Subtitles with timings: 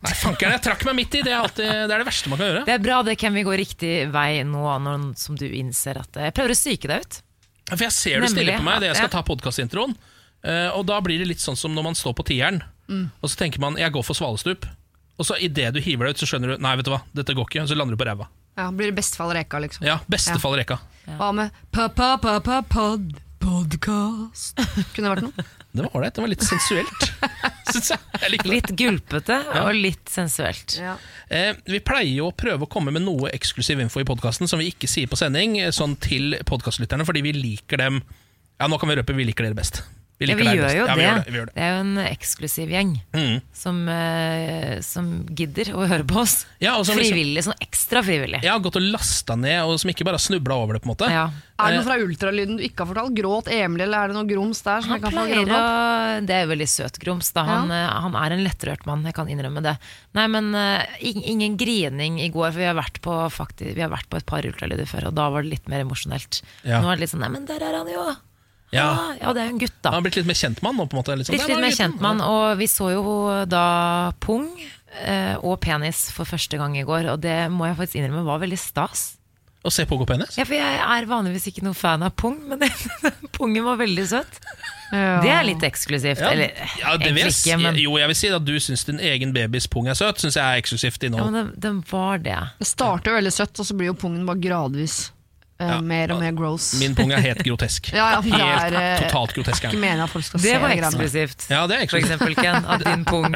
[0.00, 1.22] Nei, fankeren, jeg trakk meg midt i.
[1.26, 2.64] Det er, alltid, det er det verste man kan gjøre.
[2.64, 6.16] Det er bra, det kan vi gå riktig vei nå når, som du innser at
[6.16, 7.20] Jeg prøver å psyke deg ut.
[7.70, 9.14] For jeg ser du Nemlig, stiller på meg idet jeg skal ja.
[9.18, 9.92] ta podkastintroen.
[10.74, 13.04] og da blir det litt sånn som når man står på tieren, Mm.
[13.22, 14.66] og så tenker man 'jeg går for svalestup'.
[15.18, 17.34] Og så idet du hiver deg ut, så skjønner du 'nei, vet du hva, dette
[17.34, 18.26] går ikke', og så lander du på ræva.
[18.58, 19.86] Ja, blir det bestefall reka, liksom.
[19.86, 20.80] Ja, bestefall reka.
[21.06, 23.20] Hva med pa-pa-pa-pa-pod?
[23.38, 24.56] Podcast.
[24.94, 25.44] Kunne det vært noe?
[25.72, 26.14] Det var ålreit.
[26.16, 27.04] Det var litt sensuelt,
[27.72, 28.00] syns jeg.
[28.24, 28.40] jeg.
[28.50, 30.74] Litt gulpete og litt sensuelt.
[30.80, 30.96] Ja.
[31.30, 34.62] Eh, vi pleier jo å prøve å komme med noe eksklusiv info i podkasten som
[34.62, 38.02] vi ikke sier på sending, eh, sånn til podkastlytterne, fordi vi liker dem
[38.60, 39.80] Ja, nå kan vi røpe vi liker dere best.
[40.20, 40.76] Ja, liker vi deg gjør best.
[40.76, 41.02] jo ja, det.
[41.04, 41.32] gjør det.
[41.32, 41.54] Vi gjør det.
[41.54, 43.42] Det er jo en eksklusiv gjeng Mm.
[43.52, 46.44] som, eh, som gidder å høre på oss.
[46.60, 48.44] Ja, og som liksom- frivillig, sånn ekstra frivillig.
[48.44, 50.82] Har gått og lasta ned, og som ikke bare har snubla over det.
[50.82, 51.30] på en måte Ja.
[51.60, 53.14] Er det noe fra ultralyden du ikke har fortalt?
[53.14, 54.80] Gråt Emil, eller er det noe grums der?
[54.80, 57.32] Som Han kan pleier å Det er jo veldig søt grums.
[57.32, 57.44] Da.
[57.44, 59.78] Han, eh, han er en lettrørt mann, jeg kan innrømme det.
[60.14, 63.90] Nei, men eh, ingen grining i går, for vi har vært på, faktisk, vi har
[63.90, 66.40] vært på et par ultralyder før, og da var det litt mer emosjonelt.
[66.64, 66.80] Ja.
[66.80, 68.16] Nå er det litt sånn Nei, men der er han jo!
[68.70, 68.86] Ja.
[68.86, 69.90] Ah, ja, det er jo en gutt, da.
[69.90, 70.86] Han har blitt litt mer kjent mann nå.
[70.86, 71.34] på en måte liksom.
[71.34, 73.04] Litt, litt mer kjent mann, og vi så jo
[73.50, 73.64] da
[74.22, 74.46] pung
[75.02, 78.42] eh, og penis for første gang i går, og det må jeg faktisk innrømme var
[78.44, 79.08] veldig stas.
[79.60, 80.38] Å se pung og penis.
[80.38, 82.62] Ja, for jeg er vanligvis ikke noen fan av pung, men
[83.36, 84.38] pungen var veldig søt.
[84.90, 85.18] Ja.
[85.22, 86.22] Det er litt eksklusivt.
[86.22, 88.86] Ja, Eller ja, det vil egentlig ikke, men, Jo, jeg vil si at du syns
[88.88, 91.28] din egen babys pung er søt, syns jeg er eksklusivt ja, innhold.
[91.28, 92.38] men den, den var det.
[92.62, 95.10] Det starter jo veldig søtt, og så blir jo pungen bare gradvis
[95.60, 95.78] eh, Ja.
[95.84, 96.72] mer og mer gross.
[96.80, 97.92] Min pung er helt grotesk.
[98.00, 99.68] Ja, ja, Helt er, eh, totalt grotesk.
[99.68, 101.46] Ikke at folk skal Det se var eksklusivt.
[101.52, 103.34] Ja, det er For eksempel, Ken, av din pung.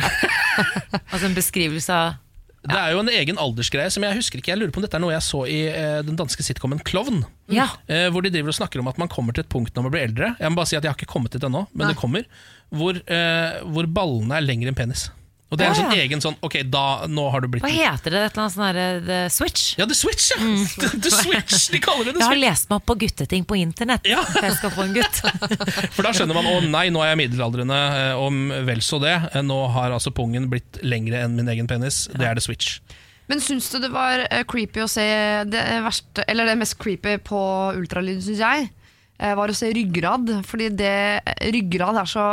[1.10, 2.14] Altså en beskrivelse av
[2.64, 4.54] Det er jo en egen aldersgreie som jeg husker ikke.
[4.54, 7.24] Jeg lurer på om dette er noe jeg så i eh, den danske sitcomen Klovn.
[7.52, 7.66] Ja.
[7.86, 9.92] Eh, hvor de driver og snakker om at man kommer til et punkt når man
[9.92, 10.30] blir eldre.
[10.40, 11.92] Jeg må bare si at jeg har ikke kommet dit ennå, men Nei.
[11.92, 12.24] det kommer.
[12.72, 15.10] Hvor, eh, hvor ballene er lengre enn penis.
[15.54, 16.02] Og det er en sånn ja.
[16.02, 18.22] egen sånn Ok, da, nå har du blitt Hva heter det?
[18.26, 19.66] Et eller annet sånn herre The Switch?
[19.78, 20.38] Ja, The Switch, ja!
[21.04, 22.24] The Switch, De kaller det The Switch.
[22.24, 24.08] Jeg har lest meg opp på gutteting på internett.
[24.10, 24.24] Ja.
[24.26, 25.20] For jeg skal få en gutt.
[25.94, 29.14] For da skjønner man å nei, nå er jeg middelaldrende, eh, om vel så det.
[29.30, 32.04] Eh, Nå har altså pungen blitt lengre enn min egen penis.
[32.10, 32.80] Det er The Switch.
[33.30, 35.06] Men syns du det var eh, creepy å se
[35.48, 37.40] det verste Eller det mest creepy på
[37.78, 38.68] ultralyd, syns jeg,
[39.16, 40.34] eh, var å se ryggrad.
[40.48, 40.98] Fordi det
[41.54, 42.28] ryggrad er så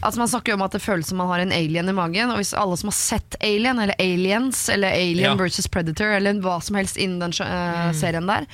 [0.00, 2.30] Altså Man snakker jo om at det føles som man har en alien i magen.
[2.32, 5.34] Og hvis alle som har sett Alien, eller Aliens, eller Alien Ja.
[5.38, 8.46] versus Predator, eller hva som helst innen den uh, serien der,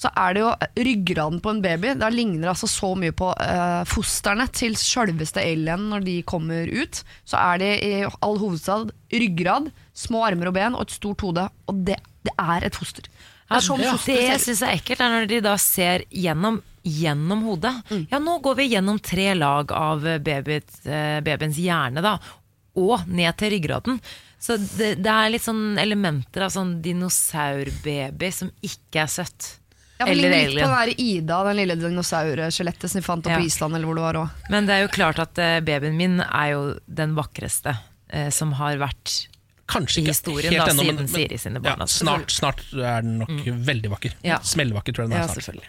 [0.00, 1.92] så er det jo ryggraden på en baby.
[2.00, 6.70] Da ligner det altså så mye på uh, fostrene til sjølveste alien når de kommer
[6.72, 7.02] ut.
[7.28, 11.44] Så er det i all hovedstad ryggrad, små armer og ben og et stort hode.
[11.68, 13.04] Og det, det er et foster.
[13.50, 17.74] Ja, det, det syns jeg er ekkelt, er når de da ser gjennom, gjennom hodet.
[17.90, 18.06] Mm.
[18.10, 22.16] Ja, nå går vi gjennom tre lag av babyt, eh, babyens hjerne, da.
[22.80, 24.00] Og ned til ryggraden.
[24.40, 29.56] Så det, det er litt sånn elementer av sånn dinosaurbaby som ikke er søtt.
[30.00, 33.34] Ja, det Eller litt på den der Ida, den lille dinosaurskjelettet som de fant opp
[33.34, 33.38] Ja.
[33.42, 33.74] på Island.
[33.76, 34.50] eller hvor det var også.
[34.50, 37.76] Men det er jo klart at eh, babyen min er jo den vakreste
[38.08, 39.26] eh, som har vært
[39.70, 41.78] Kanskje ikke historien helt da, ennå, men- men- Siri sine barn.
[41.78, 43.30] ja, snart, snart er den nok
[43.70, 44.12] veldig vakker.
[44.26, 44.38] Ja.
[44.42, 45.68] Smellvakker, tror jeg den Ja, er snart.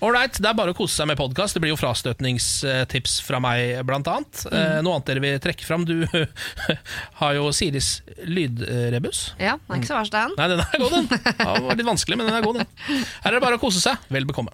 [0.00, 1.54] Alright, det er bare å kose seg med podkast.
[1.54, 4.44] Det blir jo frastøtningstips fra meg, blant annet.
[4.48, 4.56] Mm.
[4.58, 5.84] Eh, Noe annet dere vil trekke fram?
[5.84, 6.06] Du
[7.20, 9.34] har jo Siris lydrebus.
[9.38, 10.34] Ja, den er ikke så verst, den.
[10.38, 11.08] Nei, den er god, den.
[11.38, 13.04] Ja, det var litt vanskelig, men den er god, den.
[13.24, 13.98] Her er det bare å kose seg.
[14.14, 14.52] Vel bekomme.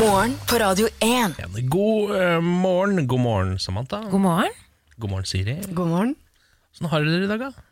[0.00, 1.36] Morgen på Radio 1.
[1.68, 3.06] God uh, morgen.
[3.06, 4.02] God morgen, Samantha.
[4.10, 4.54] God morgen.
[4.98, 5.58] God morgen, Siri.
[5.72, 6.16] God morgen.
[6.78, 7.68] Sånn har dere det i dag, da?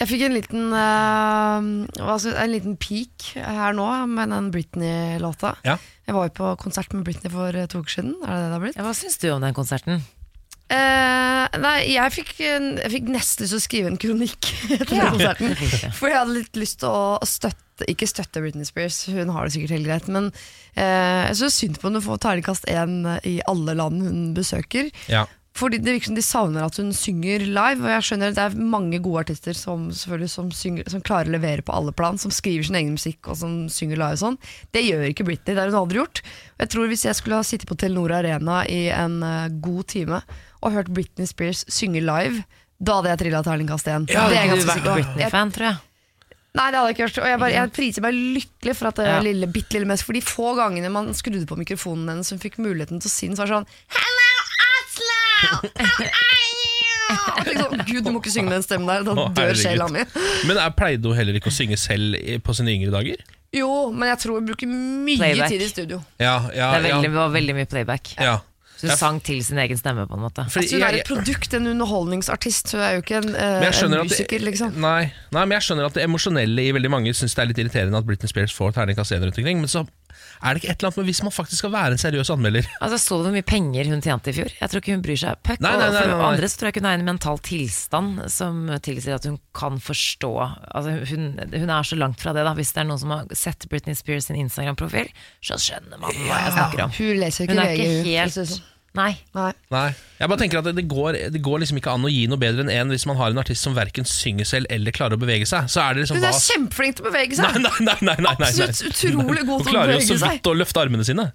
[0.00, 5.52] Jeg fikk en liten, uh, en liten peak her nå med den Britney-låta.
[5.66, 5.76] Ja.
[6.08, 8.16] Jeg var jo på konsert med Britney for eh, to uker siden.
[8.24, 8.78] Er det det det har blitt?
[8.80, 10.02] Ja, hva syns du om den konserten?
[10.72, 14.48] Uh, nei, jeg fikk, jeg fikk nesten lyst til å skrive en kronikk
[14.78, 15.92] etter Ja, den konserten.
[15.98, 19.54] For jeg hadde litt lyst til å støtte Ikke støtte Britney Spears, hun har det
[19.54, 20.08] sikkert helt greit.
[20.10, 24.26] Men uh, jeg synes synd på henne å få terningkast én i alle land hun
[24.38, 24.88] besøker.
[25.12, 25.26] Ja.
[25.54, 27.82] Fordi Det virker som de savner at hun synger live.
[27.84, 31.34] Og jeg skjønner at Det er mange gode artister som, som, synger, som klarer å
[31.36, 32.16] levere på alle plan.
[32.18, 34.16] Som skriver sin egen musikk og som synger live.
[34.16, 34.38] og sånn
[34.72, 35.54] Det gjør ikke Britney.
[35.54, 36.22] Det har hun aldri gjort.
[36.58, 40.22] Jeg tror Hvis jeg skulle ha sittet på Telenor Arena i en uh, god time
[40.62, 42.44] og hørt Britney Spears synge live,
[42.80, 44.08] da hadde jeg trilla terningkast én.
[44.10, 45.76] Ja, det er jeg ganske sikker Britney-fan, tror jeg.
[46.52, 47.18] Nei, det hadde jeg ikke gjort.
[47.22, 49.20] Og jeg, bare, jeg priser meg lykkelig for at det Ja.
[49.24, 52.58] lille, bitte lille mest For de få gangene man skrudde på mikrofonen hennes, hun fikk
[52.60, 53.70] muligheten til å si den, så var det sånn
[54.00, 54.31] Hello!
[57.12, 59.50] Jeg tenkte sånn, Gud, du må ikke synge med den stemmen der, da Å, dør
[59.50, 59.62] herregud.
[59.62, 60.04] sjela mi.
[60.48, 63.20] Men er, pleide hun heller ikke å synge selv i- på sine yngre dager?
[63.52, 65.48] Jo, men jeg tror hun bruker mye Playback.
[65.52, 65.98] tid i studio.
[66.18, 67.16] Ja, ja, Det er veldig, ja.
[67.18, 68.14] var veldig mye playback.
[68.18, 68.38] ja.
[68.82, 70.42] Så hun sang til sin egen stemme, på en måte.
[70.50, 72.72] Fordi Altså, hun er jeg- et produkt, en underholdningsartist.
[72.72, 74.74] Hun er jo ikke en, eh, Men jeg en at musiker, det, liksom.
[74.74, 77.58] nei, nei, men jeg skjønner at det emosjonelle i veldig mange syns det er litt
[77.62, 79.86] irriterende at Britney Spears får terningkast én rundt omkring, men så
[80.42, 82.66] er det ikke et eller annet med hvis man faktisk skal være en seriøs anmelder
[82.82, 84.50] Altså, Så du hvor mye penger hun tjente i fjor?
[84.58, 85.60] Jeg tror ikke hun bryr seg puck.
[85.62, 86.30] Nei, nei, Og nei, for nei, nei.
[86.32, 89.38] andre så tror jeg ikke hun er i en mental tilstand som tilsier at hun
[89.56, 92.54] kan forstå Altså, hun, hun er så langt fra det, da.
[92.58, 95.10] Hvis det er noen som har sett Britney Spears sin Instagram-profil,
[95.44, 96.94] så skjønner man hva jeg snakker om.
[96.98, 98.62] Hun leser ikke Hun er ikke for helt.
[98.92, 99.14] Nei.
[99.32, 99.52] Nei.
[99.72, 99.86] Nei,
[100.20, 102.36] jeg bare tenker at det, det, går, det går liksom ikke an å gi noe
[102.36, 105.20] bedre enn en hvis man har en artist som verken synger selv eller klarer å
[105.22, 105.64] bevege seg.
[105.72, 107.56] Så er det liksom Hun er kjempeflink til å bevege seg!
[107.56, 108.50] nei, nei, nei, nei, nei, nei.
[108.52, 109.72] Absolutt utrolig god til å bevege seg.
[109.72, 111.28] Hun klarer jo så vidt å løfte armene sine.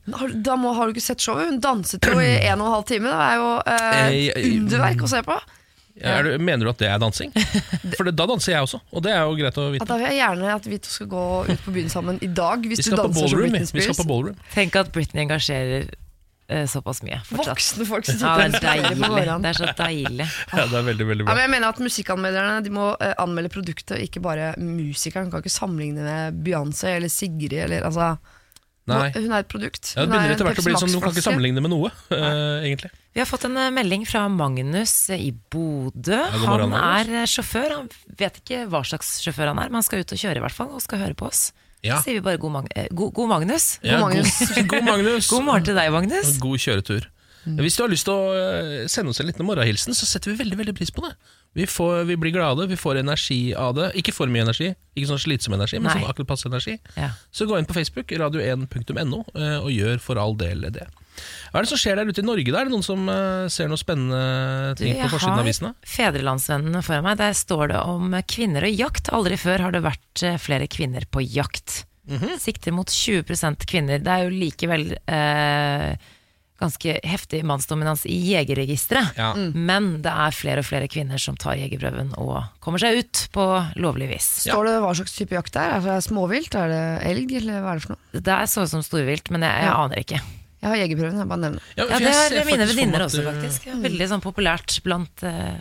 [0.46, 1.50] Da må, har du ikke sett showet?
[1.50, 3.10] Hun danset jo i en og en halv time.
[3.10, 4.02] Det er jo eh,
[4.38, 5.42] Eh, underverk å se på.
[5.98, 7.32] Er du, mener du at det er dansing?
[7.98, 9.88] For det, da danser jeg også, og det er jo greit å At vite.
[9.90, 12.62] da vil jeg gjerne at vi to skal gå ut på byen sammen i dag,
[12.70, 13.40] hvis Vi du danser som.
[13.42, 13.98] Britney Spears.
[13.98, 14.36] på ballroom.
[14.54, 15.88] Tenk at Britney engasjerer
[16.72, 17.50] såpass mye fortsatt.
[17.52, 19.12] Voksne folk som Ja, det sitter er og spiller på deilig.
[19.12, 19.44] morgenen.
[19.44, 20.28] Det er så deilig.
[20.54, 23.52] Ja, det er veldig, veldig Ja, men jeg mener at Musikkanmelderne de må eh, anmelde
[23.52, 25.32] produktet, ikke bare musikeren.
[25.34, 27.58] Kan ikke sammenligne med Beyoncé eller Sigrid.
[27.68, 28.16] Eller, altså,
[28.88, 29.10] Nei.
[29.18, 29.90] Hun er et produkt.
[29.98, 31.90] Ja, det begynner er etter hvert å bli sånn Du kan ikke sammenligne med noe,
[32.14, 32.94] uh, egentlig.
[33.12, 36.20] Vi har fått en eh, melding fra Magnus eh, i Bodø.
[36.46, 37.74] Han er eh, sjåfør.
[37.82, 37.88] Han
[38.20, 40.56] vet ikke hva slags sjåfør han er, men han skal ut og kjøre i hvert
[40.56, 41.50] fall, og skal høre på oss.
[41.88, 42.00] Ja.
[42.00, 43.70] Så sier vi bare god, Mag eh, god, god Magnus.
[43.82, 44.34] Ja, god, Magnus.
[44.74, 45.30] god Magnus.
[45.32, 46.36] God morgen til deg, Magnus.
[46.44, 47.08] God kjøretur.
[47.56, 50.42] Hvis du har lyst til å eh, sende oss en liten morgenhilsen, så setter vi
[50.42, 51.14] veldig veldig pris på det.
[51.56, 53.92] Vi, får, vi blir glade, vi får energi av det.
[54.02, 56.02] Ikke for mye energi, ikke sånn slitsom energi, men Nei.
[56.02, 56.76] sånn akkurat passe energi.
[57.00, 57.14] Ja.
[57.32, 60.90] Så gå inn på Facebook, radio1.no, eh, og gjør for all del det.
[61.52, 62.52] Hva er det som skjer der ute i Norge?
[62.54, 62.60] Da?
[62.62, 64.22] Er det noen som eh, ser noen spennende
[64.78, 65.76] Du, ting på forsiden av har?
[65.98, 67.18] Fedrelandsvennene foran meg.
[67.22, 69.10] Der står det om kvinner og jakt.
[69.16, 71.84] Aldri før har det vært eh, flere kvinner på jakt.
[72.08, 72.38] Mhm.
[72.40, 74.00] Sikter mot 20% kvinner.
[74.00, 75.98] Det er jo likevel eh,
[76.58, 79.18] ganske heftig mannsdominans i jegerregisteret.
[79.20, 79.34] Ja.
[79.38, 83.46] Men det er flere og flere kvinner som tar jegerprøven og kommer seg ut på
[83.78, 84.30] lovlig vis.
[84.48, 85.76] Står det hva slags type jakt det er?
[85.78, 86.58] Er det småvilt?
[86.58, 86.82] Er det
[87.12, 88.22] elg, eller hva er det for noe?
[88.26, 89.78] Det er så ut som storvilt, men jeg, jeg Ja.
[89.84, 90.24] aner ikke.
[90.68, 92.68] Jeg har jegerprøven, jeg bare nevner Ja, Ja, for Det jeg ser er mine faktisk
[92.68, 93.66] for venninner at også, du- faktisk.
[93.72, 95.58] Ja, Veldig sånn populært blant uh,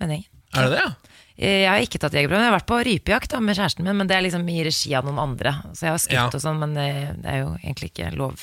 [0.00, 0.30] vennegjengen.
[0.54, 0.90] Er det det, ja?
[1.42, 2.42] Jeg har ikke tatt jegerprøven.
[2.44, 4.92] Jeg har vært på rypejakt da, med kjæresten min, men det er liksom i regi
[4.94, 5.54] av noen andre.
[5.74, 6.26] Så jeg har skutt Ja.
[6.28, 6.88] og sånn, men det,
[7.24, 8.36] det er jo egentlig ikke lov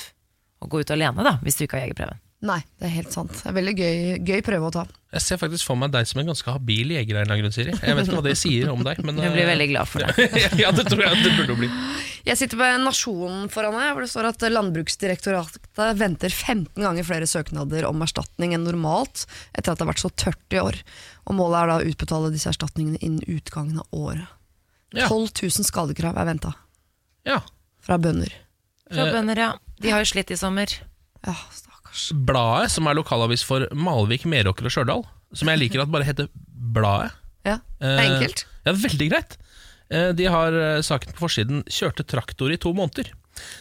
[0.59, 2.19] å gå ut alene da, hvis du ikke har jegerprøven.
[2.39, 3.33] Nei, det er helt sant.
[3.35, 4.85] Det er veldig gøy, gøy prøve å ta.
[5.11, 7.17] Jeg ser faktisk for meg deg som en ganske habil jeger.
[7.17, 7.73] av en eller annen grunn, Siri.
[7.75, 9.01] Jeg vet ikke hva det sier om deg.
[9.03, 10.43] Men, jeg blir eh, veldig glad for det.
[10.61, 11.69] ja, det tror jeg det burde bli.
[12.29, 17.27] Jeg sitter med Nasjonen foran meg, hvor det står at Landbruksdirektoratet venter 15 ganger flere
[17.27, 20.79] søknader om erstatning enn normalt etter at det har vært så tørt i år.
[21.27, 24.29] Og Målet er da å utbetale disse erstatningene innen utgangen av året.
[24.95, 26.55] 12 000 skadekrav er venta
[27.27, 27.41] ja.
[27.83, 28.31] fra bønder.
[28.89, 29.51] Fra bønder, ja.
[29.83, 30.71] De har jo slitt i sommer.
[31.25, 31.35] Ja,
[31.91, 32.25] stakkars.
[32.25, 35.03] Bladet, som er lokalavis for Malvik, Meråker og Stjørdal,
[35.33, 36.29] som jeg liker at bare heter
[36.73, 37.11] Bladet.
[37.45, 38.45] Ja, det er Eh, enkelt.
[38.65, 39.37] Ja, veldig greit.
[39.91, 43.11] Eh, De har eh, saken på forsiden 'Kjørte traktor i to måneder'.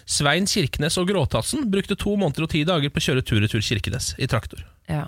[0.06, 4.14] Svein Kirkenes og Gråtassen brukte to måneder og ti dager på å kjøre tur-retur Kirkenes
[4.18, 4.64] i traktor.
[4.88, 5.06] Ja.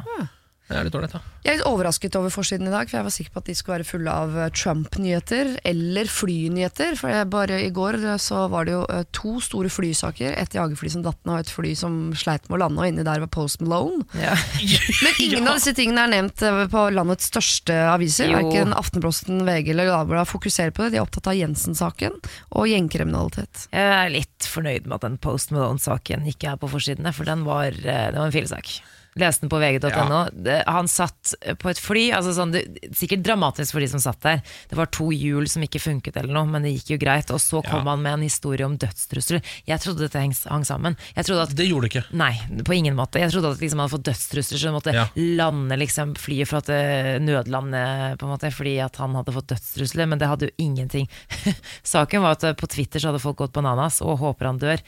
[0.71, 1.21] Det er litt ålreit, da.
[1.43, 3.55] Jeg er litt overrasket over forsiden i dag, for jeg var sikker på at de
[3.59, 6.95] skulle være fulle av eh, Trump-nyheter eller flynyheter.
[7.01, 10.37] For jeg bare i går eh, så var det jo eh, to store flysaker.
[10.39, 13.07] Et jagerfly som datt ned, og et fly som sleit med å lande, og inni
[13.07, 14.07] der var Post Malone.
[14.15, 14.37] Ja.
[15.03, 18.31] Men ingen av disse tingene er nevnt på landets største aviser.
[18.37, 20.93] Verken Aftenposten, VG eller Dagbladet fokuserer på det.
[20.95, 22.21] De er opptatt av Jensen-saken
[22.55, 23.67] og gjengkriminalitet.
[23.75, 27.43] Jeg er litt fornøyd med at den Post Malone-saken ikke er på forsidene, for den
[27.49, 28.79] var, det var en fillesak.
[29.19, 30.21] Leste den på vg.no.
[30.47, 30.61] Ja.
[30.71, 32.63] Han satt på et fly, altså sånn, det,
[32.95, 34.43] sikkert dramatisk for de som satt der.
[34.71, 37.31] Det var to hjul som ikke funket eller noe, men det gikk jo greit.
[37.35, 37.91] Og så kom Ja.
[37.91, 39.43] han med en historie om dødstrusler.
[39.67, 40.97] Jeg trodde dette hang, hang sammen.
[41.17, 41.27] At
[41.57, 42.05] Det gjorde det ikke.
[42.15, 43.19] Nei, på ingen måte.
[43.19, 45.07] Jeg trodde at liksom, han hadde fått dødstrusler, så han måtte Ja.
[45.17, 49.49] lande liksom, flyet for at det nødlande, på en måte, fordi at han hadde fått
[49.49, 51.09] dødstrusler, men det hadde jo ingenting.
[51.83, 54.81] Saken var at på Twitter så hadde folk gått bananas og håper han dør.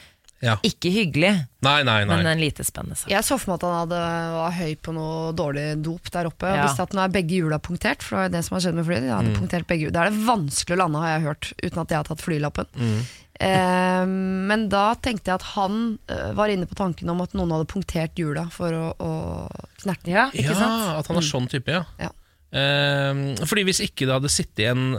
[0.42, 0.56] Ja.
[0.66, 1.30] Ikke hyggelig,
[1.62, 2.16] Nei, nei, nei.
[2.18, 3.08] men en lite spennende sak.
[3.12, 4.00] Jeg så for meg at han hadde,
[4.34, 6.48] var høy på noe dårlig dop der oppe.
[6.50, 6.64] Og Ja.
[6.66, 8.86] visste at nå er begge hjula punktert, for det var det som har skjedd med
[8.88, 9.02] flyet.
[9.06, 9.92] De hadde punktert begge hjul.
[9.94, 12.66] Da er det vanskelig å lande, har jeg hørt, uten at jeg har tatt flylappen.
[13.42, 15.78] Eh, men da tenkte jeg at han
[16.12, 19.12] eh, var inne på tanken om at noen hadde punktert hjula for å, å
[19.82, 20.10] knerte.
[20.12, 20.98] Ja, ikke ja, sant?
[21.00, 21.84] at han er sånn type, ja.
[22.02, 22.10] Ja.
[22.52, 24.96] Eh, fordi Hvis ikke det hadde sittet en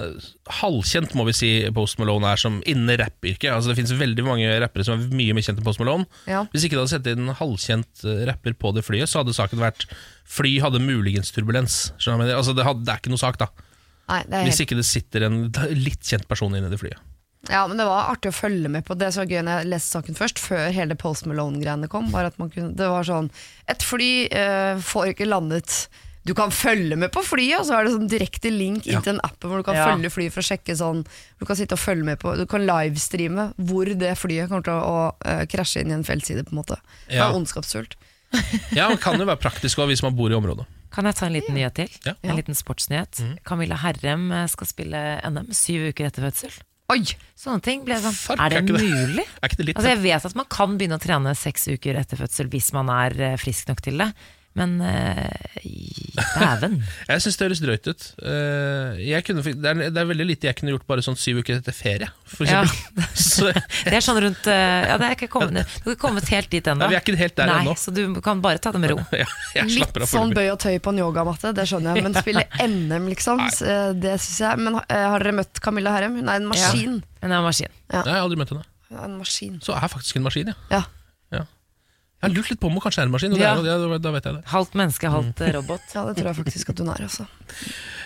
[0.58, 4.56] halvkjent må vi si Post Malone er som innen rappyrket Altså Det finnes veldig mange
[4.64, 6.08] rappere som er mye mer kjent enn Post Malone.
[6.26, 6.48] Ja.
[6.50, 9.62] Hvis ikke det hadde sittet en halvkjent eh, rapper på det flyet, så hadde saken
[9.62, 9.86] vært
[10.34, 11.78] fly hadde muligens turbulens.
[12.02, 13.52] Altså det, hadde, det er ikke noe sak, da.
[14.10, 15.42] Nei, det er Hvis ikke det sitter en
[15.88, 17.02] litt kjent person inne i det flyet.
[17.52, 18.96] Ja, men det var artig å følge med på.
[18.96, 22.08] Det så gøy når jeg leste saken først, før hele Post Malone-greiene kom.
[22.14, 23.28] Var at man kunne, det var sånn
[23.72, 25.84] Et fly eh, får ikke landet
[26.26, 29.02] Du kan følge med på flyet, og så er det sånn direkte link inn Ja.
[29.04, 29.88] til en app hvor du kan Ja.
[29.92, 31.02] følge flyet for å sjekke sånn
[31.40, 34.74] Du kan sitte og følge med på Du kan livestreame hvor det flyet kommer til
[34.74, 36.78] å, å uh, krasje inn i en feltside, på en måte.
[37.10, 37.96] Det er ondskapsfullt.
[38.74, 40.66] Ja, det kan jo være praktisk også, hvis man bor i området.
[40.94, 41.90] Kan jeg ta en liten nyhet til?
[42.06, 42.14] Ja.
[42.24, 43.20] En liten sportsnyhet.
[43.46, 46.56] Camilla Herrem eh, skal spille NM syv uker etter fødsel.
[46.94, 47.04] Oi!
[47.40, 49.16] Sånne ting ble sånn Fark, Er det er mulig?
[49.16, 49.26] det?
[49.42, 51.96] Er ikke det litt Altså Jeg vet at man kan begynne å trene seks uker
[51.98, 54.10] etter fødsel hvis man er eh, frisk nok til det.
[54.54, 55.64] Men eh,
[56.38, 56.76] dæven.
[57.10, 58.04] Jeg syns det høres drøyt ut.
[58.22, 61.40] Eh, jeg kunne, det, er, det er veldig lite jeg kunne gjort bare sånn syv
[61.42, 62.70] uker etter ferie, for eksempel.
[63.44, 63.64] Ja.
[63.90, 66.52] Det er sånn rundt eh, Ja, det er ikke kommet, du har ikke kommet helt
[66.54, 66.88] dit ennå.
[66.92, 67.74] Vi er ikke helt der Nei, ennå.
[67.82, 69.00] Så du kan bare ta det med ro.
[69.16, 69.26] ja,
[69.58, 72.06] jeg Litt av sånn bøy og tøy på en yogamatte, det skjønner jeg.
[72.06, 74.62] Men spille NM, liksom, eh, det syns jeg.
[74.68, 76.20] Men har dere møtt Camilla Herrem?
[76.22, 77.00] Hun er en maskin.
[77.02, 77.24] Ja.
[77.26, 77.74] Hun er en maskin.
[77.90, 78.68] Nei, Jeg har aldri møtt henne.
[78.92, 79.58] Hun er en maskin.
[79.66, 80.60] Så er faktisk en maskin, ja.
[80.78, 80.84] Ja.
[82.24, 83.50] Jeg har lurt litt på om hun kanskje er en maskin, og Ja.
[83.60, 84.44] det er, ja, da vet jeg det.
[84.48, 85.82] Halvt menneske, halvt eh, robot.
[85.92, 87.02] ja, det tror jeg faktisk at hun er.
[87.04, 87.26] Altså.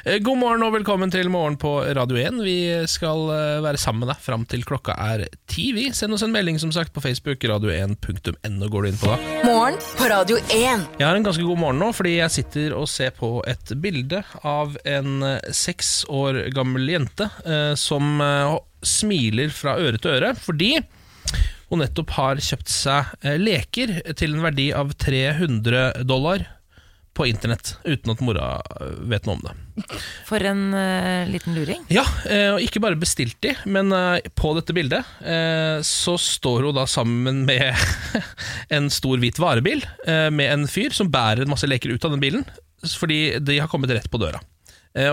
[0.09, 2.39] Eh, God morgen og velkommen til Morgen på Radio 1.
[2.41, 2.55] Vi
[2.89, 5.67] skal eh, være sammen med deg fram til klokka er ti.
[5.77, 7.37] Vi Send oss en melding som sagt på Facebook.
[7.45, 9.19] Radio1.no går du inn på da.
[9.45, 10.87] Morgen på Radio 1.
[10.97, 14.23] Jeg har en ganske god morgen nå, fordi jeg sitter og ser på et bilde
[14.41, 20.33] av en eh, seks år gammel jente eh, som eh, smiler fra øre til øre,
[20.41, 20.73] fordi
[21.71, 26.45] hun nettopp har kjøpt seg eh, leker til en verdi av 300 dollar
[27.17, 29.55] på internett, uten at mora eh, vet noe om det.
[30.27, 31.83] For en uh, liten luring.
[31.93, 32.03] Ja,
[32.53, 33.93] og ikke bare bestilt de, men
[34.37, 35.05] på dette bildet
[35.85, 37.77] så står hun da sammen med
[38.75, 39.83] en stor hvit varebil
[40.33, 42.45] med en fyr som bærer en masse leker ut av den bilen,
[42.97, 44.41] fordi de har kommet rett på døra.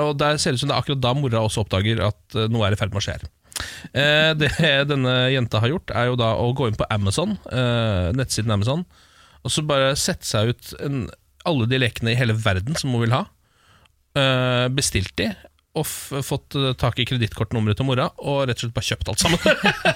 [0.01, 2.65] Og der ser det ut som det er akkurat da mora også oppdager at noe
[2.65, 3.19] er i ferd med å skje
[3.95, 4.51] Det
[4.91, 8.85] denne jenta har gjort, er jo da å gå inn på Amazon, eh, nettsiden Amazon,
[9.45, 11.05] og så bare sette seg ut en,
[11.45, 13.27] alle de lekene i hele verden som hun vil ha
[14.17, 15.33] eh, bestilt de
[15.75, 15.87] og
[16.23, 19.41] fått eh, tak i kredittkortnummeret til mora og rett og slett bare kjøpt alt sammen.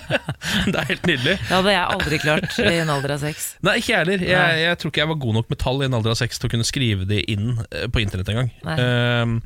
[0.72, 1.34] det er helt nydelig.
[1.38, 3.46] Det hadde jeg aldri klart i en alder av seks.
[3.66, 4.24] Nei, ikke jeg heller.
[4.26, 6.42] Jeg, jeg tror ikke jeg var god nok med tall i en alder av seks
[6.42, 8.50] til å kunne skrive de inn eh, på internett engang.
[8.66, 9.36] Um,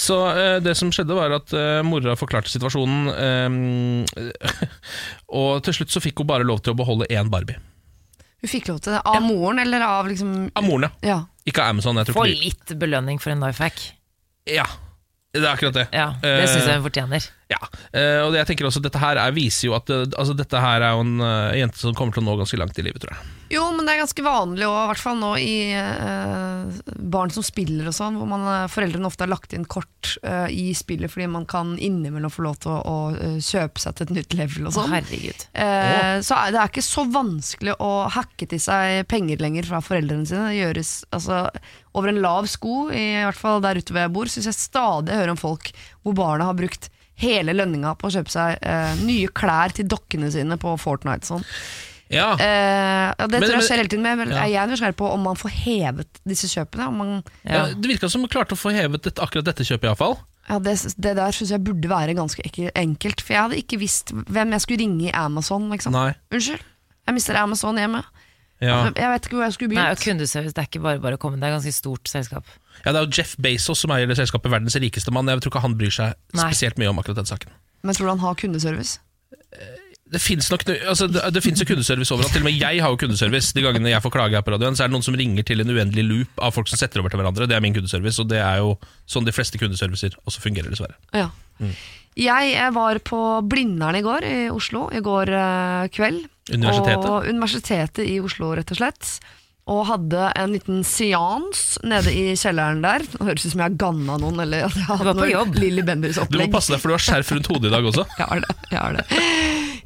[0.00, 4.70] så eh, det som skjedde, var at eh, mora forklarte situasjonen, eh,
[5.40, 7.58] og til slutt så fikk hun bare lov til å beholde én Barbie.
[8.40, 9.00] Hun fikk lov til det.
[9.04, 11.08] Av moren, eller av liksom Av moren, ja.
[11.12, 11.18] Ja.
[11.50, 11.98] Ikke av Amazon.
[12.00, 13.82] Jeg tror Få ikke de- litt belønning for en life hack.
[14.48, 14.64] Ja,
[15.34, 15.84] det er akkurat det.
[15.92, 17.26] Ja, Det Eh, syns jeg hun fortjener.
[17.52, 17.58] Ja,
[17.92, 20.80] eh, og jeg tenker også Dette her er, viser jo at eh, altså, dette her
[20.86, 23.12] er jo en eh, jente som kommer til å nå ganske langt i livet, tror
[23.16, 23.28] jeg.
[23.50, 26.76] Jo, men det er ganske vanlig, òg, i hvert fall nå i eh,
[27.10, 30.46] barn som spiller og sånn, hvor man, eh, foreldrene ofte har lagt inn kort eh,
[30.54, 34.06] i spillet fordi man kan innimellom få lov til å, å eh, kjøpe seg til
[34.06, 34.94] et nytt level og sånn.
[34.94, 35.46] herregud.
[35.50, 39.82] Eh, så er det er ikke så vanskelig å hacke til seg penger lenger fra
[39.82, 40.46] foreldrene sine.
[40.52, 41.42] Det gjøres altså,
[41.98, 45.18] over en lav sko, i hvert fall der ute hvor jeg bor, syns jeg stadig
[45.18, 49.28] hører om folk hvor barna har brukt hele lønninga på å kjøpe seg eh, nye
[49.36, 51.28] klær til dokkene sine på Fortnite.
[51.28, 51.44] Sånn.
[52.10, 54.42] Ja, Eh, det Men- tror jeg skjer hele tiden, men Ja.
[54.46, 56.88] jeg er nysgjerrig på om man får hevet disse kjøpene.
[56.88, 57.52] Om man, ja.
[57.52, 57.66] Ja.
[57.74, 60.18] Det virka som man klarte å få hevet dette, akkurat dette kjøpet, iallfall.
[60.48, 62.42] ja, det, det der syns jeg burde være ganske
[62.74, 65.70] enkelt, for jeg hadde ikke visst hvem jeg skulle ringe i Amazon.
[65.70, 65.92] Liksom.
[65.92, 66.14] Nei.
[66.32, 66.60] Unnskyld,
[67.06, 68.02] jeg mister Amazon hjemme.
[68.60, 68.84] Ja.
[68.90, 69.90] Jeg vet ikke hvor jeg skulle Nei, begynt.
[69.90, 72.44] og kundeservice det er ikke bare bare å komme, det er et ganske stort selskap.
[72.84, 75.24] ja, Det er jo Jeff Bezos som eier det selskapet, verdens rikeste mann.
[75.26, 76.50] Jeg tror ikke han bryr seg Nei.
[76.50, 77.48] spesielt mye om akkurat den saken.
[77.84, 78.98] Men tror du han har kundeservice?
[80.10, 82.32] Det fins altså, jo kundeservice overalt.
[82.34, 83.52] Til og med jeg har jo kundeservice.
[83.54, 85.62] De gangene jeg får klage her på radioen, så er det noen som ringer til
[85.62, 87.46] en uendelig loop av folk som setter over til hverandre.
[87.50, 88.74] Det er min kundeservice, og det er jo
[89.10, 90.98] sånn de fleste kundeservicer også fungerer, dessverre.
[91.14, 91.28] Ja.
[92.18, 96.24] Jeg, jeg var på Blindern i går i Oslo, i går eh, kveld.
[96.50, 97.06] Universitetet?
[97.06, 99.12] Og Universitetet i Oslo, rett og slett.
[99.70, 103.04] Og hadde en liten seans nede i kjelleren der.
[103.04, 104.40] Det høres ut som jeg har ganna noen.
[104.42, 105.60] Eller at jeg har noen var hatt opplegg.
[105.62, 105.84] Lilly
[106.32, 108.06] Du må passe deg, for du har skjerf rundt hodet i dag også.
[108.20, 108.56] Jeg har det.
[108.70, 109.04] Jeg, har det.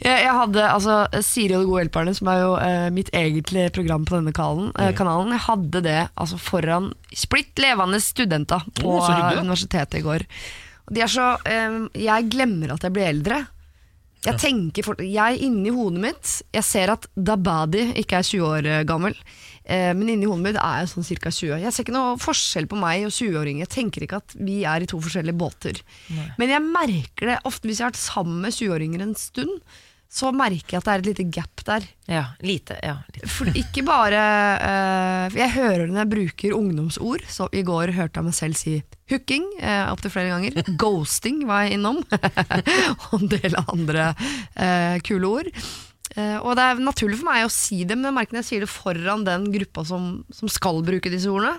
[0.04, 3.71] Jeg, jeg hadde altså Siri og de gode hjelperne, som er jo eh, mitt egentlige
[3.76, 4.81] program på denne kanalen, Mm.
[4.87, 5.33] eh, kanalen.
[5.37, 10.25] Jeg hadde det altså foran splitt levende studenter på oh, universitetet i går.
[10.93, 13.45] De er så eh, Jeg glemmer at jeg blir eldre.
[14.25, 18.69] Jeg tenker fort, jeg inni hodet mitt Jeg ser at Dabadi ikke er 20 år
[18.71, 19.16] eh, gammel,
[19.64, 21.33] eh, men inni hodet mitt er jeg sånn ca.
[21.35, 21.62] 20.
[21.64, 23.66] Jeg ser ikke noe forskjell på meg og 20-åringer.
[23.66, 25.81] Jeg tenker ikke at vi er i to forskjellige båter.
[26.40, 29.59] Men jeg merker det ofte hvis jeg har vært sammen med 20-åringer en stund.
[30.14, 31.87] Så merker jeg at det er et lite gap der.
[32.06, 32.76] Ja, lite.
[32.87, 33.28] Ja, lite.
[33.35, 34.21] For ikke bare
[34.62, 37.25] uh, Jeg hører det når jeg bruker ungdomsord.
[37.26, 38.76] Så I går hørte jeg meg selv si
[39.11, 40.61] hooking uh, opptil flere ganger.
[40.80, 41.99] Ghosting var jeg innom.
[43.11, 45.50] og en del andre uh, kule ord.
[46.14, 48.50] Uh, og det er naturlig for meg å si det, men jeg merker når jeg
[48.52, 51.56] sier det foran den gruppa som, som skal bruke disse ordene,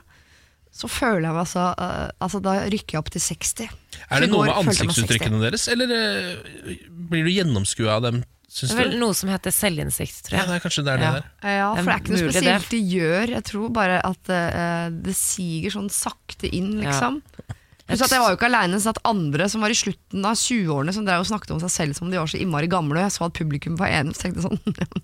[0.75, 3.75] så føler jeg meg så uh, Altså, da rykker jeg opp til 60.
[4.07, 4.85] Er det noe med følte jeg meg 60.
[4.85, 6.71] ansiktsuttrykkene deres, eller uh,
[7.11, 8.99] blir du gjennomskua av dem, syns Det er vel du?
[9.01, 11.11] noe som heter selvinnsikt, tror Ja, det er kanskje det er det Ja.
[11.19, 11.27] der.
[11.55, 13.27] Ja, for det er ikke noe spesielt de gjør.
[13.35, 17.21] Jeg tror bare at uh, det siger sånn sakte inn, liksom.
[17.21, 17.55] Ja.
[17.85, 20.93] Jeg, jeg var jo ikke aleine, så at andre som var i slutten av 20-årene,
[20.95, 23.13] som drev og snakket om seg selv som de var så innmari gamle, og jeg
[23.13, 24.57] så at publikum var enig, så tenkte jeg sånn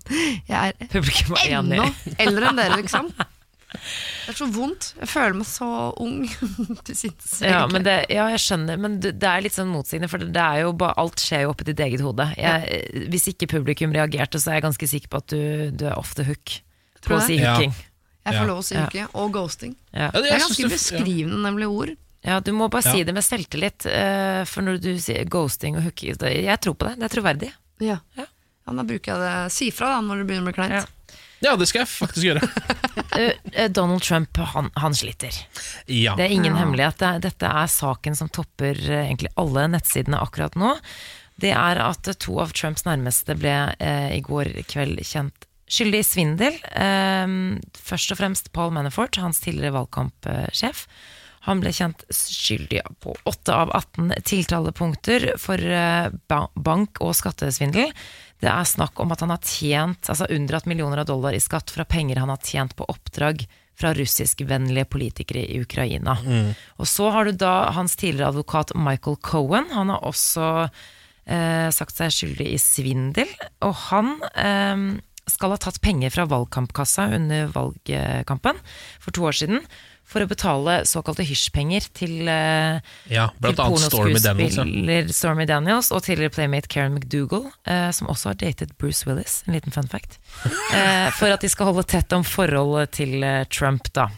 [0.50, 1.86] Jeg er ennå
[2.18, 3.12] eldre enn dere, liksom.
[3.72, 4.92] Det er så vondt.
[5.00, 5.68] Jeg føler meg så
[6.02, 6.18] ung
[6.86, 7.40] til sinns.
[7.42, 10.42] Ja, men det, ja, jeg skjønner, men det, det er litt sånn motsigende, for det
[10.44, 12.26] er jo bare, alt skjer jo oppi ditt eget hode.
[12.38, 15.96] Jeg, Hvis ikke publikum reagerte, så er jeg ganske sikker på at du, du er
[15.98, 16.58] off the hook
[17.02, 17.40] Tror på å si?
[17.40, 17.56] Ja.
[17.56, 17.72] hooking.
[18.22, 19.06] Jeg får lov å si Ja.
[19.18, 19.72] Og ghosting.
[19.90, 20.10] Ja.
[20.14, 21.96] Ja, Det er ganske beskrivende, nemlig ord.
[22.22, 22.92] ja, du må bare Ja.
[22.94, 26.86] si det med selvtillit, eh, for når du sier ghosting og hooking Jeg tror på
[26.92, 27.50] det, det er troverdig.
[27.80, 27.98] Ja.
[28.16, 28.28] Ja.
[28.62, 29.52] Ja, da bruker jeg det.
[29.52, 30.86] Si fra da når det begynner å bli kleint.
[31.42, 31.56] Ja.
[31.58, 32.48] Det skal jeg faktisk gjøre.
[33.12, 35.34] Eh, eh, Donald Trump, han, han sliter.
[35.84, 36.14] Ja.
[36.16, 36.60] Det er ingen Ja.
[36.62, 36.96] hemmelighet.
[37.00, 40.70] Det er, dette er saken som topper eh, egentlig alle nettsidene akkurat nå.
[41.40, 46.08] Det er at to av Trumps nærmeste ble eh, i går kveld kjent skyldig i
[46.08, 46.56] svindel.
[46.72, 47.36] Eh,
[47.84, 50.86] først og fremst Paul Manafort, hans tidligere valgkampsjef.
[51.48, 56.08] Han ble kjent skyldig på åtte av 18 tiltalepunkter for eh,
[56.64, 57.92] bank- og skattesvindel.
[58.42, 61.70] Det er snakk om at han har tjent, altså unndratt millioner av dollar i skatt
[61.70, 63.44] fra penger han har tjent på oppdrag
[63.78, 66.16] fra russiskvennlige politikere i Ukraina.
[66.82, 69.70] Og så har du da hans tidligere advokat Michael Cohen.
[69.72, 73.30] Han har også eh, sagt seg skyldig i svindel,
[73.64, 74.84] og han eh,
[75.30, 78.58] skal ha tatt penger fra valgkampkassa under valgkampen
[79.00, 79.66] for to år siden
[80.12, 86.34] for å betale såkalte hysjpenger til eh, ja, blant til pornoskuespiller Stormy Daniels og tidligere
[86.34, 90.18] playmate Karen McDougal, eh, som også har datet Bruce Willis, en liten fun fact,
[90.76, 94.10] eh, for at de skal holde tett om forholdet til eh, Trump, da.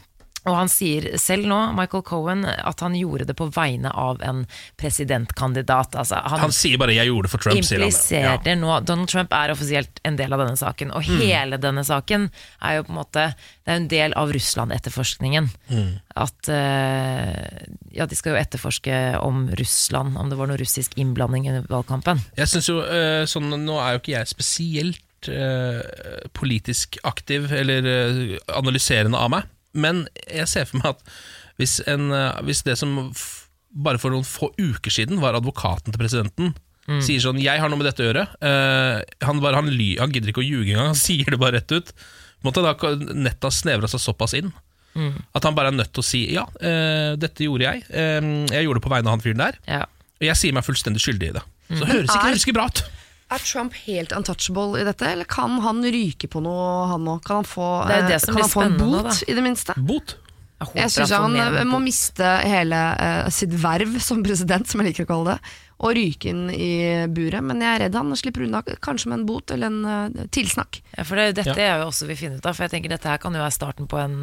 [0.44, 4.44] Og han sier selv nå, Michael Cohen, at han gjorde det på vegne av en
[4.80, 5.94] presidentkandidat.
[5.96, 8.40] Altså, han, Han sier bare 'jeg gjorde det for Trump', sier han.
[8.44, 8.54] Ja.
[8.54, 11.18] nå Donald Trump er offisielt en del av denne saken, og Mm.
[11.20, 12.30] hele denne saken
[12.62, 15.48] er jo på en måte Det er en del av Russland-etterforskningen.
[15.70, 16.00] Mm.
[16.16, 21.48] At eh, Ja, de skal jo etterforske om Russland, om det var noe russisk innblanding
[21.48, 22.20] under valgkampen.
[22.36, 25.80] Jeg synes jo, eh, sånn, Nå er jo ikke jeg spesielt eh,
[26.34, 31.14] politisk aktiv eller analyserende av meg, men jeg ser for meg at
[31.60, 32.96] hvis, en, eh, hvis det som
[33.74, 36.54] bare for noen få uker siden var advokaten til presidenten,
[37.02, 40.12] sier sånn 'jeg har noe med dette å gjøre', Uh, han, bare, han, ly, han
[40.12, 41.92] gidder ikke å ljuge engang, han sier det bare rett ut.
[42.44, 42.74] Måtte da
[43.14, 44.52] nettet ha snevra seg såpass inn.
[45.34, 48.66] At han bare er nødt til å si 'ja, uh, dette gjorde jeg', Uh, jeg
[48.66, 49.80] gjorde det på vegne av han fyren der', Ja.
[50.20, 51.42] og jeg sier meg fullstendig skyldig i det.
[51.72, 52.84] Så det høres ikke, det høres ikke bra ut.
[53.32, 57.22] Er Trump helt untouchable i dette, eller kan han ryke på noe, han òg?
[57.24, 59.16] Kan han få, Det det eh, kan han få en bot, da.
[59.26, 59.74] i det minste?
[59.80, 60.18] Bot.
[60.64, 64.92] Jeg, Jeg syns han eh, må miste hele uh, sitt verv som president, som jeg
[64.92, 66.68] liker å kalle det, og ryke inn i
[67.12, 67.42] buret.
[67.44, 70.78] Men jeg er redd han slipper unna, kanskje med en bot eller en uh, tilsnakk.
[70.94, 71.74] Ja, for det, dette Ja.
[71.74, 73.56] er jo også vi finner ut av, for jeg tenker dette her kan jo være
[73.56, 74.16] starten på en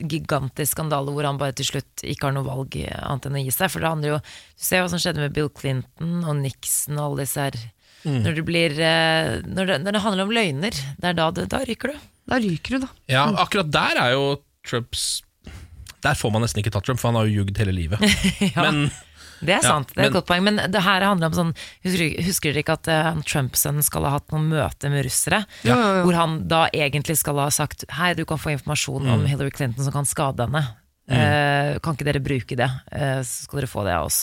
[0.00, 3.54] gigantisk skandale hvor han bare til slutt ikke har noe valg annet enn å gi
[3.54, 3.70] seg.
[3.70, 7.12] For det handler jo Du ser hva som skjedde med Bill Clinton og Nixon og
[7.12, 7.60] alle disse her.
[8.04, 11.46] Når, det blir, eh, når, det, når det handler om løgner, det er da, det,
[11.52, 12.02] da ryker du.
[12.28, 12.90] Da ryker du, da.
[13.10, 14.26] Ja, akkurat der er jo
[14.64, 15.22] Trumps
[16.04, 18.00] Der får man nesten ikke tatt Trump, for han har jo ljugd hele livet.
[18.56, 18.86] Men
[19.44, 20.44] Det er Ja, sant, det er et godt poeng.
[20.46, 21.50] Men det her handler om sånn
[21.84, 25.42] Husker, husker dere ikke at uh, Trump-sønnen skal ha hatt noen møte med russere?
[25.68, 25.76] Ja.
[26.04, 29.84] Hvor han da egentlig skal ha sagt Hei, du kan få informasjon om Hillary Clinton
[29.84, 30.64] som kan skade henne.
[31.04, 34.22] Eh, kan ikke dere bruke det, eh, så skal dere få det av oss.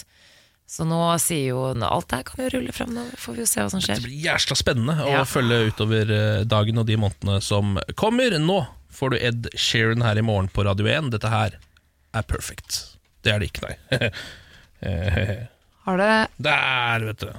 [0.72, 3.60] Så nå sier jo Alt her kan jo rulle frem, nå får vi jo se
[3.66, 4.00] hva som skjer.
[4.00, 5.24] det blir jævla spennende å Ja.
[5.28, 8.38] følge utover eh, dagen og de månedene som kommer.
[8.40, 11.12] Nå får du Ed Sheeran her i morgen på Radio 1.
[11.12, 11.58] Dette her
[12.16, 12.96] er perfect.
[13.24, 14.12] Det er det ikke, nei.
[15.86, 17.30] Har det Der, vet du.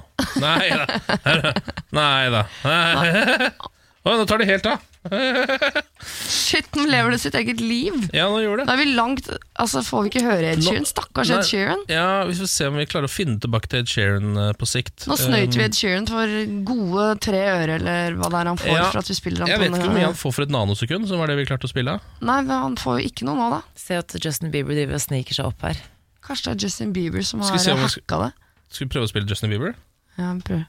[0.43, 1.53] Nei da.
[1.95, 2.41] Nei da.
[4.03, 4.81] Å, nå tar det helt av.
[5.03, 7.95] Shit, nå lever det sitt eget liv!
[8.15, 8.67] Ja, nå gjorde det.
[8.69, 10.85] Da er vi langt Altså, får vi ikke høre Ed Sheeran?
[10.89, 11.83] Stakkars Ed Sheeran.
[11.91, 14.67] Ja, Vi får se om vi klarer å finne tilbake til Ed Sheeran uh, på
[14.69, 15.05] sikt.
[15.09, 16.35] Nå snøyt vi Um, Ed Sheeran for
[16.67, 19.53] gode tre øre, eller hva det er han får Ja, for at vi spiller han
[19.53, 21.69] Jeg vet ikke hvor mye han får for et nanosekund, som var det vi klarte
[21.69, 21.97] å spille.
[22.23, 23.61] Nei, men han får jo ikke noe nå, da.
[23.79, 25.79] Se at Justin Bieber driver og sniker seg opp her.
[26.23, 28.31] Kanskje det er Justin Bieber som har vi se om vi skal- hacka det.
[28.73, 29.75] Skal vi prøve å spille Justin Bieber?
[30.17, 30.67] Ja, vi prøver.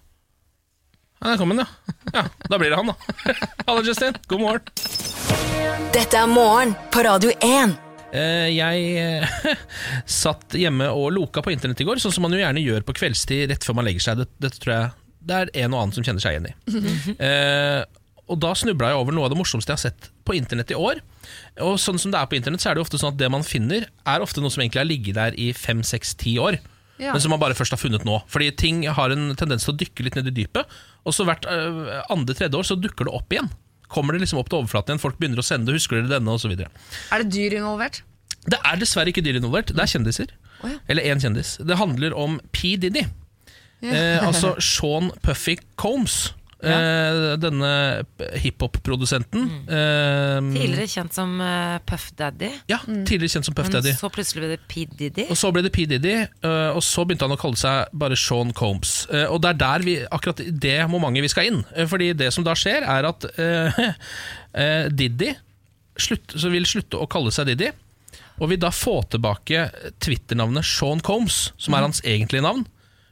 [1.21, 1.67] Ja, Der kom ja.
[2.13, 2.25] ja.
[2.51, 2.95] Da blir det han, da.
[3.67, 4.17] Hallo, Justin.
[4.29, 4.61] God morgen.
[5.95, 7.75] Dette er morgen på Radio 1.
[8.15, 9.57] Eh, Jeg eh,
[10.23, 12.97] satt hjemme og loka på internett i går, sånn som man jo gjerne gjør på
[12.99, 14.21] kveldstid rett før man legger seg.
[14.25, 14.93] Det, det tror jeg
[15.25, 17.15] det er en og annen som kjenner seg igjen i.
[17.17, 17.81] Eh,
[18.29, 20.77] og da snubla jeg over noe av det morsomste jeg har sett på internett i
[20.77, 21.01] år.
[21.65, 23.31] Og sånn som det er på internett, så er det jo ofte sånn at det
[23.33, 26.59] man finner, er ofte noe som egentlig har ligget der i fem, seks, ti år.
[27.01, 27.11] Ja.
[27.17, 28.19] Men som man bare først har funnet nå.
[28.31, 30.77] Fordi ting har en tendens til å dykke litt ned i dypet.
[31.05, 33.51] Og så hvert uh, andre-tredje år så dukker det opp igjen.
[33.93, 36.55] Kommer det liksom opp til overflaten igjen, folk begynner å sende, husker dere denne, osv.
[36.57, 38.01] Er det dyr involvert?
[38.45, 40.33] Det er dessverre ikke dyr involvert, det er kjendiser.
[40.65, 40.81] Oh, ja.
[40.89, 41.57] Eller én kjendis.
[41.61, 42.75] Det handler om P.
[42.81, 43.05] Diddy.
[43.85, 46.35] Eh, altså Sean Puffy Combs.
[46.73, 47.71] Eh, denne
[48.41, 49.45] hiphop-produsenten.
[49.69, 51.35] Eh, Tidligere kjent som
[51.87, 52.51] Puff Daddy.
[52.71, 53.93] ja, tidligere kjent som Puff Men Daddy.
[53.99, 54.87] så plutselig ble det P.
[54.99, 55.27] Diddy.
[55.31, 55.87] Og så ble det P.
[55.91, 59.07] Diddy, eh, og så begynte han å kalle seg bare Sean Combs.
[59.29, 61.63] Og det er der vi, akkurat det momentet vi skal inn.
[61.91, 63.81] Fordi det som da skjer, er at eh,
[64.55, 65.35] eh, Diddy
[66.01, 67.71] slutt, så vil slutte å kalle seg Diddy,
[68.43, 69.69] og vil da få tilbake
[70.03, 72.65] Twitter-navnet Sean Combs, som er hans egentlige navn,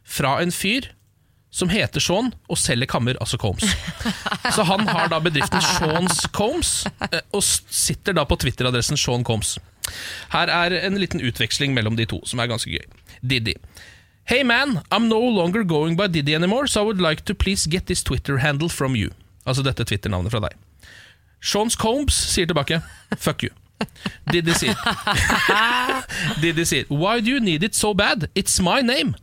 [0.03, 0.88] fra en fyr
[1.53, 3.65] som heter Sean og selger kammer, altså Combs.
[4.57, 9.59] Så han har da bedriften Sean's Combs, eh, og sitter da på Twitter-adressen Sean Combs.
[10.33, 12.85] Her er en liten utveksling mellom de to, som er ganske gøy.
[13.21, 13.55] Diddy.
[14.25, 17.69] Hey man, I'm no longer going by Diddy anymore, so I would like to please
[17.69, 19.11] get this Twitter handle from you.
[19.45, 20.57] Altså dette Twitter-navnet fra deg.
[21.43, 22.81] Sean's Combs sier tilbake,
[23.19, 23.51] fuck you.
[24.31, 24.79] Didi sier
[26.43, 28.29] Diddy sier Why do you need it so bad?
[28.38, 29.17] It's my name.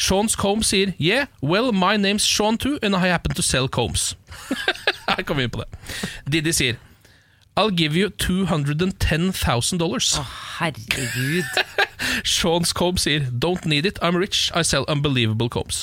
[0.00, 4.14] Sean's Combs sier Yeah, well, my name's Sean too, and I happen to sell combs.
[5.08, 5.68] Her kommer vi inn på det.
[6.32, 6.78] Diddy sier
[7.58, 10.14] I'll give you 210,000 dollars.
[10.16, 10.22] Å,
[10.60, 11.50] Herregud.
[12.24, 15.82] Sean's Combs sier Don't need it, I'm rich, I sell unbelievable combs.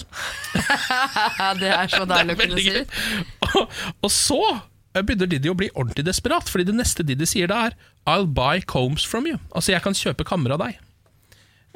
[1.61, 2.81] Det er så deilig å kunne si.
[3.51, 7.51] Og, og så eh, begynner Diddy å bli ordentlig desperat, fordi det neste Diddy sier
[7.51, 7.77] da er
[8.09, 9.37] I'll buy combs from you.
[9.53, 10.81] Altså, jeg kan kjøpe kammer av deg.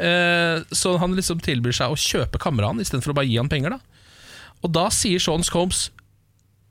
[0.02, 3.38] Eh, så han liksom tilbyr seg å kjøpe kameraet hans han istedenfor å bare gi
[3.38, 3.76] han penger.
[3.76, 5.90] da Og da sier Sean Combs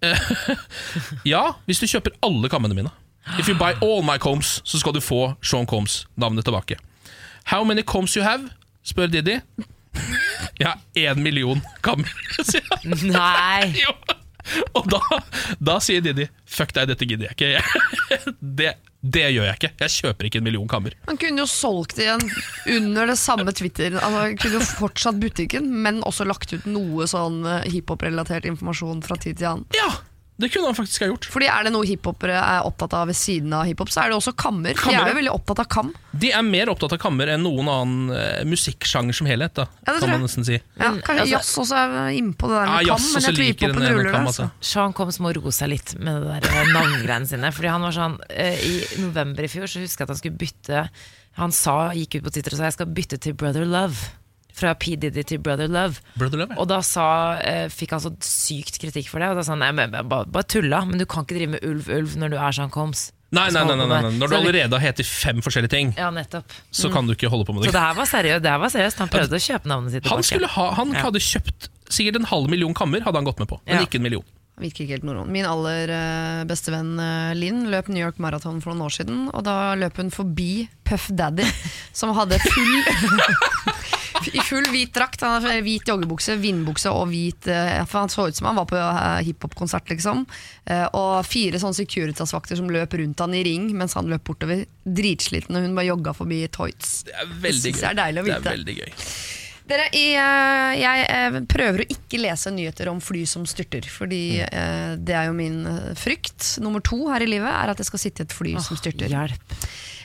[0.02, 0.30] eh,
[1.32, 2.92] Ja, hvis du kjøper alle kammene mine.
[3.38, 6.80] If you buy all my combs, så skal du få Sean Combs navnet tilbake.
[7.52, 8.50] How many combs you have?
[8.82, 9.38] spør Diddy.
[10.60, 12.10] Jeg har én million kammer,
[12.48, 12.96] sier han.
[13.10, 13.84] Nei!
[14.74, 15.00] Og da,
[15.60, 18.30] da sier Diddy Fuck deg, dette gidder jeg ikke.
[18.40, 19.70] Det, det gjør jeg ikke.
[19.80, 20.94] Jeg kjøper ikke en million kammer.
[21.08, 22.20] Han kunne jo solgt igjen
[22.76, 23.96] under det samme Twitter.
[23.96, 29.00] Altså, han kunne jo fortsatt butikken, men også lagt ut noe sånn eh, hiphop-relatert informasjon
[29.06, 29.68] fra tid til annen.
[29.78, 29.88] Ja,
[30.40, 31.26] det kunne han faktisk ha gjort.
[31.30, 34.16] Fordi er det noe hiphopere er opptatt av ved siden av hiphop, så er det
[34.18, 34.72] også kammer.
[34.74, 35.92] De Kammer, er jo veldig opptatt av kam.
[36.24, 39.54] De er mer opptatt av kammer enn noen annen eh, musikksjanger som helhet.
[39.60, 40.56] Da, Ja, kan man nesten si.
[40.80, 43.48] Ja, kanskje altså- jazz også er innpå det der Ja, med kam, men jeg tror
[43.50, 44.32] hiphopen en ruller kam, det.
[44.34, 44.48] altså.
[44.50, 44.70] Altså.
[44.72, 47.52] Sean Combs må roe seg litt med det der eh, navngreiene sine.
[47.54, 50.40] Fordi han var sånn uh, I november i fjor så husker jeg at han skulle
[50.40, 50.88] bytte
[51.38, 53.96] Han sa, gikk ut på Twitter og sa jeg skal bytte til Brother Love.
[54.54, 54.96] Fra P.
[54.96, 56.00] Diddy til Brother Love.
[56.16, 56.60] Brother Love, ja.
[56.60, 57.06] Og da sa,
[57.42, 59.28] eh, fikk han så sykt kritikk for det.
[59.30, 61.64] Og da sa han nei, men, bare, bare tulla, men du kan ikke drive med
[61.64, 63.10] ulv, ulv når du er sånn koms.
[63.32, 64.10] Nei, nei, nei, nei, nei.
[64.18, 66.50] Når du allerede har heter fem forskjellige ting, Ja, nettopp.
[66.72, 67.74] så kan du ikke holde på med Så det.
[67.78, 68.42] det her var seriøst.
[68.42, 68.98] Det her var seriøst.
[68.98, 70.24] Han prøvde å kjøpe navnet sitt Han, tilbake.
[70.26, 71.02] skulle ha, han Ja.
[71.04, 73.60] hadde kjøpt sikkert en halv million kammer, hadde han gått med på.
[73.66, 73.82] Men Ja.
[73.86, 74.24] ikke en million.
[74.60, 75.26] Virker ikke helt normal.
[75.28, 79.30] Min aller eh, beste venn eh, Linn løp New York Marathon for noen år siden,
[79.32, 81.46] og da løp hun forbi Puff Daddy,
[81.94, 82.82] som hadde full
[84.28, 88.28] I full hvit drakt, han hadde hvit joggebukse, vindbukse og hvit eh, for Han så
[88.28, 90.24] ut som han var på hiphopkonsert hiphop-konsert, liksom.
[90.66, 94.64] Eh, og fire sånne Securitas-vakter som løp rundt han i ring mens han løp bortover.
[94.84, 97.04] Dritsliten, og hun bare jogga forbi Toits.
[97.08, 97.80] Det er veldig gøy.
[97.80, 98.90] jeg er deilig å Det er veldig gøy.
[99.70, 105.04] Dere, eh, jeg eh, prøver å ikke lese nyheter om fly som styrter, fordi mm.
[105.06, 106.56] det er jo min eh, frykt.
[106.64, 109.12] Nummer to her i livet er at jeg skal sitte i et fly som styrter.
[109.12, 109.56] Hjelp.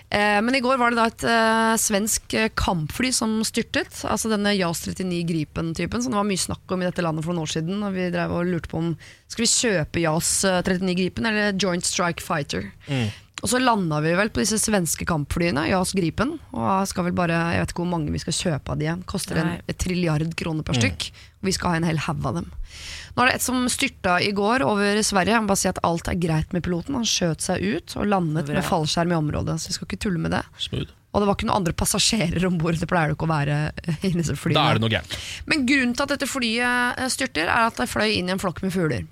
[0.10, 4.04] Eh, men i går var det da et eh, svensk eh, kampfly som styrtet.
[4.06, 7.34] Altså denne JAS 39 Gripen-typen som det var mye snakk om i dette landet for
[7.34, 7.84] noen år siden.
[7.84, 8.96] Og vi drev og lurte på om
[9.32, 12.70] Skal vi kjøpe JAS eh, 39 Gripen eller Joint Strike Fighter.
[13.44, 16.38] Og så landa vi vel på disse svenske kampflyene, JAS Gripen.
[16.56, 18.94] Og skal vel bare, jeg vet ikke hvor mange vi skal kjøpe av de.
[19.10, 19.64] Koster en Nei.
[19.70, 21.10] et trilliard kroner per stykk.
[21.42, 22.48] Og vi skal ha en hel haug av dem.
[23.16, 25.38] Nå er det et som styrta i går over Sverige.
[25.38, 26.98] Han bare sier at alt er greit med piloten.
[27.00, 29.56] Han skjøt seg ut og landet med fallskjerm i området.
[29.62, 30.44] Så vi skal ikke tulle med det.
[30.60, 30.92] Smooth.
[31.16, 32.76] Og det var ikke noen andre passasjerer om bord.
[32.76, 33.60] Det pleier det ikke å være
[34.04, 34.58] i disse flyene.
[34.60, 35.14] Da er det noe gærent.
[35.48, 38.42] Men grunnen til at dette flyet eh, styrter, er at det fløy inn i en
[38.42, 39.06] flokk med fugler.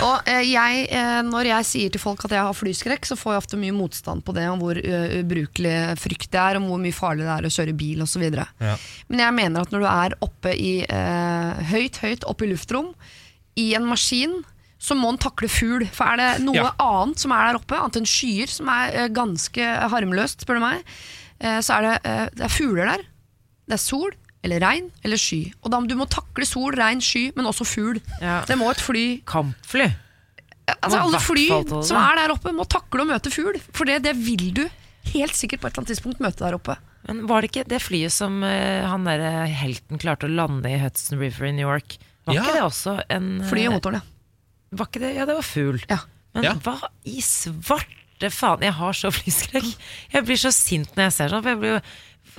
[0.08, 3.34] Og eh, jeg, eh, Når jeg sier til folk at jeg har flyskrekk, så får
[3.34, 6.80] jeg ofte mye motstand på det, om hvor eh, ubrukelig frykt det er, om hvor
[6.80, 8.24] mye farlig det er å kjøre bil osv.
[8.32, 8.76] Ja.
[9.12, 12.92] Men jeg mener at når du er oppe i eh, høyt, høyt oppe i luftrom,
[13.60, 14.38] i en maskin,
[14.82, 15.84] så må den takle fugl.
[15.94, 16.70] For er det noe Ja.
[16.82, 20.64] annet som er der oppe, annet enn skyer, som er eh, ganske harmløst, spør du
[20.64, 20.82] meg,
[21.42, 21.94] så er det,
[22.38, 23.00] det er fugler der.
[23.66, 25.52] Det er sol, eller regn, eller sky.
[25.62, 28.00] Og da du må takle sol, regn, sky, men også fugl.
[28.20, 28.40] Ja.
[28.48, 29.90] Det må et fly Kampfly.
[30.72, 31.44] Altså Alle fly
[31.84, 33.58] som er der oppe, må takle å møte fugl.
[33.74, 34.64] For det, det vil du
[35.12, 36.76] helt sikkert på et eller annet tidspunkt møte der oppe.
[37.08, 40.78] Men var det ikke det flyet som uh, han der helten klarte å lande i
[40.78, 41.96] Hudson River i New York?
[42.26, 42.44] Var Ja.
[42.44, 44.76] ikke det også en Fly og eh, motoren, ja.
[44.78, 45.10] Var ikke det?
[45.16, 45.82] Ja, det var fugl.
[45.90, 45.98] Ja.
[46.34, 46.52] Men Ja.
[46.64, 49.72] hva i svarte faen Jeg har så flyskrekk.
[50.14, 51.42] Jeg blir så sint når jeg ser sånn.
[51.42, 51.80] For jeg blir jo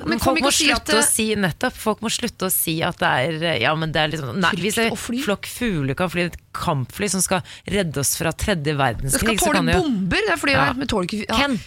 [0.01, 2.79] Men folk må og si at slutte å si nettopp Folk må slutte å si
[2.81, 6.09] at det er eh, Ja, men det er liksom Nei, hvis en flokk fugler kan
[6.09, 9.69] fly et kampfly som skal redde oss fra tredje Det verdenskrig, skal så tåle kan
[9.69, 10.63] det jo bomber, det flyet Ja.
[10.65, 11.37] her, Men tåler ikke ja.
[11.43, 11.59] Ken,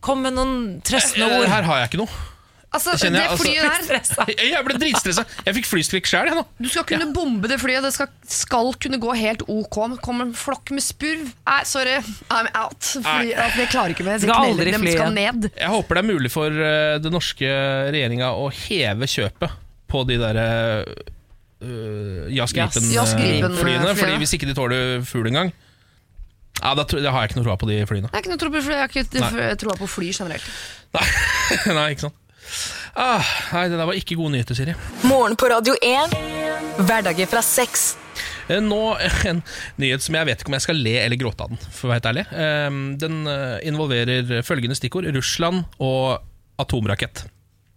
[0.00, 1.48] kom med noen trøstende Eh, ord.
[1.52, 2.22] Her har jeg ikke noe.
[2.74, 5.24] Altså, Det det jeg, altså- der Jeg ble dritstressa.
[5.46, 6.30] Jeg fikk flyskrekk sjøl.
[6.58, 9.78] Du skal kunne bombe det flyet, det skal, skal kunne gå helt ok.
[10.02, 11.96] Kommer en flokk med spurv Nei, sorry,
[12.34, 12.82] I'm out.
[12.96, 14.18] Fly, altså, det klarer ikke mer.
[14.18, 15.50] De Skal aldri fly skal ned.
[15.54, 17.50] Jeg håper det er mulig for uh, den norske
[17.94, 19.60] regjeringa å heve kjøpet
[19.94, 20.48] på de derre
[21.62, 23.94] uh, Jazz Jazz- Jazz Gripen-flyene.
[23.98, 25.52] Fordi hvis ikke de tåler fugl engang
[26.62, 28.08] ja, da, tror- da har jeg ikke noe tro på de flyene.
[28.08, 30.44] Jeg har ikke noe tro på fly, jeg har ikke troa på fly generelt.
[30.94, 31.06] Nei,
[31.78, 32.20] nei ikke sant.
[32.94, 34.74] Ah, nei, det der var ikke gode nyheter, Siri.
[35.08, 36.14] Morgen på Radio 1.
[36.86, 37.94] Hverdager fra seks.
[38.48, 38.80] Eh, Nå
[39.30, 39.42] en
[39.80, 41.92] nyhet som jeg vet ikke om jeg skal le eller gråte av den, for å
[41.92, 42.26] være helt ærlig.
[42.44, 46.20] Eh, Den eh, involverer følgende stikkord Russland og
[46.62, 47.24] atomrakett.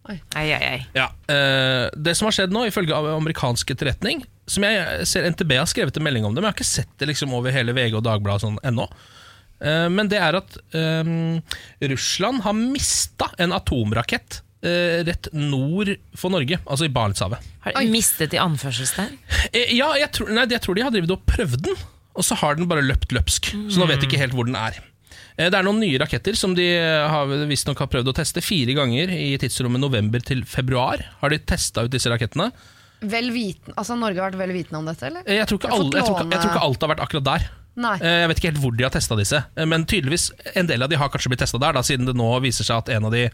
[0.07, 0.19] Oi.
[0.39, 0.83] Ei, ei, ei.
[0.95, 5.67] Ja, eh, Det som har skjedd nå, ifølge amerikansk etterretning Som jeg ser NTB har
[5.67, 7.97] skrevet en melding om det, men jeg har ikke sett det liksom over hele VG
[7.99, 8.85] og Dagbladet sånn ennå.
[9.59, 11.41] Eh, men det er at um,
[11.91, 14.39] Russland har mista en atomrakett
[15.07, 17.45] rett nord for Norge, altså i Barentshavet.
[17.65, 19.15] Har de mistet i anførselstegn?
[19.51, 21.75] Eh, Ja, jeg tror, nei, jeg tror de har drevet og prøvd den,
[22.17, 23.51] og så har den bare løpt løpsk.
[23.69, 24.79] Så nå vet de ikke helt hvor den er.
[25.37, 26.65] Eh, Det er noen nye raketter som de
[27.13, 31.03] har visstnok har prøvd å teste fire ganger i tidsrommet november til februar.
[31.21, 32.51] Har de testa ut disse rakettene.
[33.01, 35.21] Vel viten, altså Norge har vært vel vitende om dette, eller?
[35.27, 37.25] Eh, Jeg tror, ikke alle, jeg, tror ikke, jeg tror ikke alt har vært akkurat
[37.29, 37.45] der.
[37.77, 37.93] Nei.
[38.01, 40.81] Eh, Jeg vet ikke helt hvor de har testa disse, eh, men tydeligvis en del
[40.81, 43.05] av de har kanskje blitt testa der, da, siden det nå viser seg at en
[43.05, 43.27] av de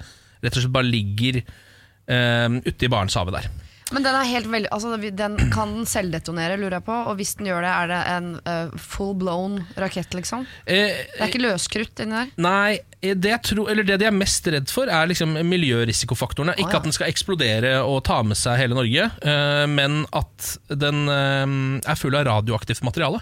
[0.43, 3.51] rett og slett bare ligger uh, ute i Barentshavet der.
[3.93, 6.95] Men den er helt veldig altså, den, Kan den selvdetonere, lurer jeg på?
[7.10, 10.47] Og hvis den gjør det, er det en uh, full blown rakett, liksom?
[10.65, 12.32] Eh, Det er ikke løskrutt inni der?
[12.41, 16.56] Nei, eh, det, tror, eller det de er mest redd for, er liksom miljørisikofaktorene.
[16.58, 16.82] Ikke ja.
[16.82, 21.45] at den skal eksplodere og ta med seg hele Norge, uh, men at den uh,
[21.84, 23.21] er full av radioaktivt materiale.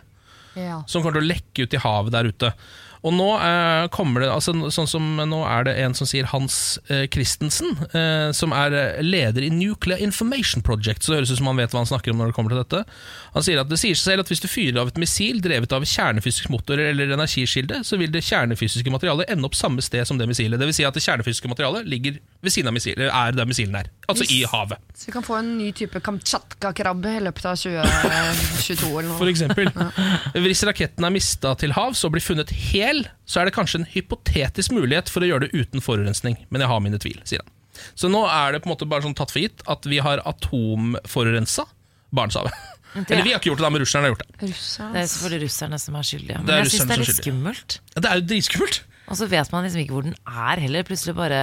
[0.55, 0.81] Ja.
[0.87, 2.55] Som kommer til å lekke ut i havet der ute.
[3.01, 6.77] Og nå eh, kommer det altså, Sånn som nå er det en som sier Hans
[6.91, 11.03] eh, Christensen, eh, som er eh, leder i Nuclear Information Project.
[11.03, 12.61] Så det høres ut som han vet hva han snakker om når det kommer til
[12.61, 12.83] dette.
[13.33, 15.73] Han sier at det sier seg selv at hvis du fyrer av et missil drevet
[15.73, 20.21] av kjernefysisk motor eller energiskilde, så vil det kjernefysiske materialet ende opp samme sted som
[20.21, 20.61] det missilet.
[20.61, 23.79] Det vil si at det kjernefysiske materialet ligger ved siden av missilet, er der missilen
[23.81, 23.89] er.
[24.11, 24.81] Altså i havet.
[24.93, 29.17] Så vi kan få en ny type kamtsjatka-krabbe i løpet av 2022 eller noe.
[29.17, 29.71] For eksempel.
[30.45, 32.51] Hvis raketten er mista til havs og blir funnet
[32.91, 36.37] hel, så er det kanskje en hypotetisk mulighet for å gjøre det uten forurensning.
[36.51, 37.51] Men jeg har mine tvil, sier han.
[37.95, 40.21] Så nå er det på en måte bare sånn tatt for gitt at vi har
[40.27, 41.65] atomforurensa
[42.11, 42.51] Barentshavet.
[43.07, 44.49] Eller vi har ikke gjort det, da, men russerne har gjort det.
[44.49, 44.91] Russerne.
[44.91, 46.39] Det er selvfølgelig russerne som er skyldige.
[46.41, 47.77] Men er jeg syns det er litt skummelt.
[47.93, 48.79] Ja, Det er jo dritskummelt.
[49.11, 50.83] Og så vet man liksom ikke hvor den er heller.
[50.87, 51.39] Plutselig bare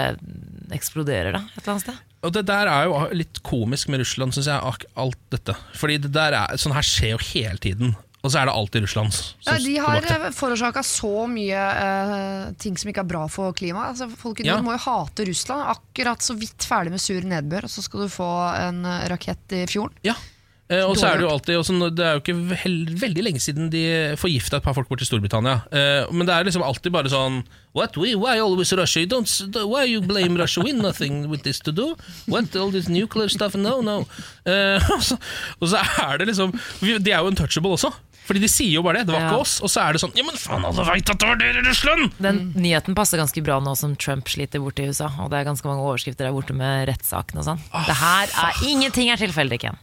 [0.77, 2.05] eksploderer det et eller annet sted.
[2.27, 4.89] Og det der er jo litt komisk med Russland, syns jeg.
[5.01, 5.57] Alt dette.
[5.79, 7.97] Fordi det der er, sånn her skjer jo hele tiden.
[8.27, 9.15] Og så er det alltid Russland
[9.47, 13.95] Ja, de har bak forårsaka så mye eh, ting som ikke er bra for klimaet.
[13.95, 14.57] Altså, folk Ja.
[14.65, 15.63] må jo hate Russland.
[15.77, 19.55] Akkurat så vidt ferdig med sur nedbør, og så skal du få en eh, rakett
[19.55, 19.95] i fjorden.
[20.03, 20.17] Ja.
[20.69, 23.41] Eh, og så er det jo alltid også, Det er jo ikke veld, veldig lenge
[23.41, 25.63] siden de forgifta et par folk bort til Storbritannia.
[25.73, 27.39] Eh, men det er liksom alltid bare sånn
[27.73, 27.97] What?
[27.97, 29.01] We, why always Russia?
[29.01, 29.31] You don't,
[29.65, 30.63] why you blame Russia?
[30.65, 31.95] We nothing with this to do.
[32.27, 32.55] What?
[32.57, 33.55] All this nuclear stuff?
[33.55, 34.01] No, no.
[34.45, 35.17] Eh, og, så,
[35.61, 36.53] og så er det liksom
[36.83, 37.93] De er jo untouchable også.
[38.29, 39.07] Fordi de sier jo bare det.
[39.09, 39.31] Det var Ja.
[39.33, 39.55] ikke oss.
[39.65, 42.13] Og så er det sånn Ja, men faen, alle veit at det var dere Russland!
[42.21, 45.09] Den nyheten passer ganske bra nå som Trump sliter borte i USA.
[45.25, 47.61] Og det er ganske mange overskrifter der borte med rettssaken og sånn.
[47.89, 49.79] det her er Ingenting er tilfeldig, Ken.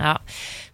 [0.00, 0.16] Ja.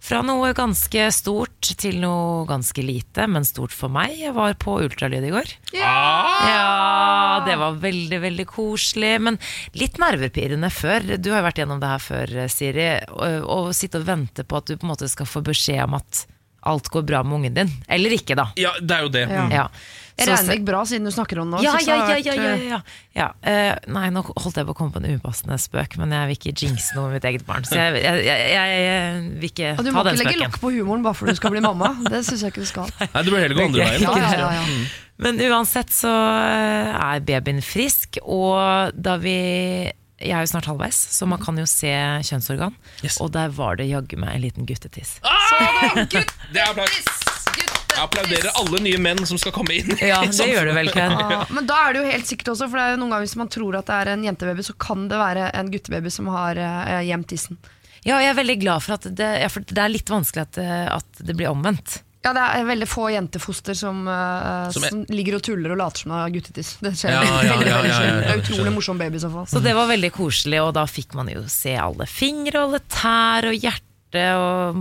[0.00, 4.14] Fra noe ganske stort til noe ganske lite, men stort for meg.
[4.16, 5.50] Jeg var på ultralyd i går.
[5.74, 9.38] Ja, det var veldig, veldig koselig, men
[9.74, 11.16] litt nervepirrende før.
[11.18, 12.88] Du har jo vært gjennom det her før, Siri.
[13.10, 16.24] Å sitte og vente på at du på en måte skal få beskjed om at
[16.68, 17.72] alt går bra med ungen din.
[17.88, 18.50] Eller ikke, da.
[18.60, 19.24] Ja, det er jo det.
[19.28, 19.46] Ja.
[19.46, 19.56] Mm.
[19.56, 19.70] Ja.
[20.18, 21.60] Jeg regner det gikk bra siden du snakker om det.
[21.60, 21.62] nå.
[21.62, 22.78] ja, ja, ja, ja, ja, ja,
[23.14, 23.26] ja.
[23.46, 26.38] Eh, Nei, nå holdt jeg på å komme på en upassende spøk, men jeg vil
[26.40, 27.66] ikke jinxe noe med mitt eget barn.
[27.68, 31.06] Så jeg, jeg, jeg, jeg vil ikke Og du må ikke legge lokk på humoren
[31.06, 31.92] bare fordi du skal bli mamma.
[32.08, 32.90] Det syns jeg ikke du skal.
[33.14, 34.08] Nei, du bør heller gå andre veien.
[34.08, 34.82] Ja, ja, ja, ja.
[35.22, 39.38] Men uansett så eh, er babyen frisk, og da vi
[40.18, 41.90] jeg er jo snart halvveis, så man kan jo se
[42.26, 42.74] kjønnsorgan.
[43.04, 43.20] Yes.
[43.22, 45.18] Og der var det jaggu meg en liten guttetiss.
[46.12, 46.98] Det er applaus.
[47.98, 49.90] Jeg applauderer alle nye menn som skal komme inn.
[49.98, 51.14] Ja, det gjør du vel, Ken.
[51.18, 53.26] Ah, men da er det jo helt sikkert også, for det er jo noen ganger
[53.26, 56.30] hvis man tror at det er en jentebaby, så kan det være en guttebaby som
[56.30, 57.58] har uh, gjemt tissen.
[58.06, 60.60] Ja, jeg er veldig glad for at det, ja, for det er litt vanskelig at,
[60.62, 61.98] eh, at det blir omvendt.
[62.28, 65.80] Ja, det er veldig få jentefoster som, uh, Som er- som ligger og tuller og
[65.80, 66.74] later som det er guttetiss.
[66.84, 67.82] Det skjer Ja, ja, ja, ja, ja.
[67.88, 69.48] Det ja, er utrolig morsom baby i så fall.
[69.48, 72.80] Så det var veldig koselig, og da fikk man jo se alle fingre og alle
[72.92, 73.84] tær og hjerte
[74.38, 74.76] og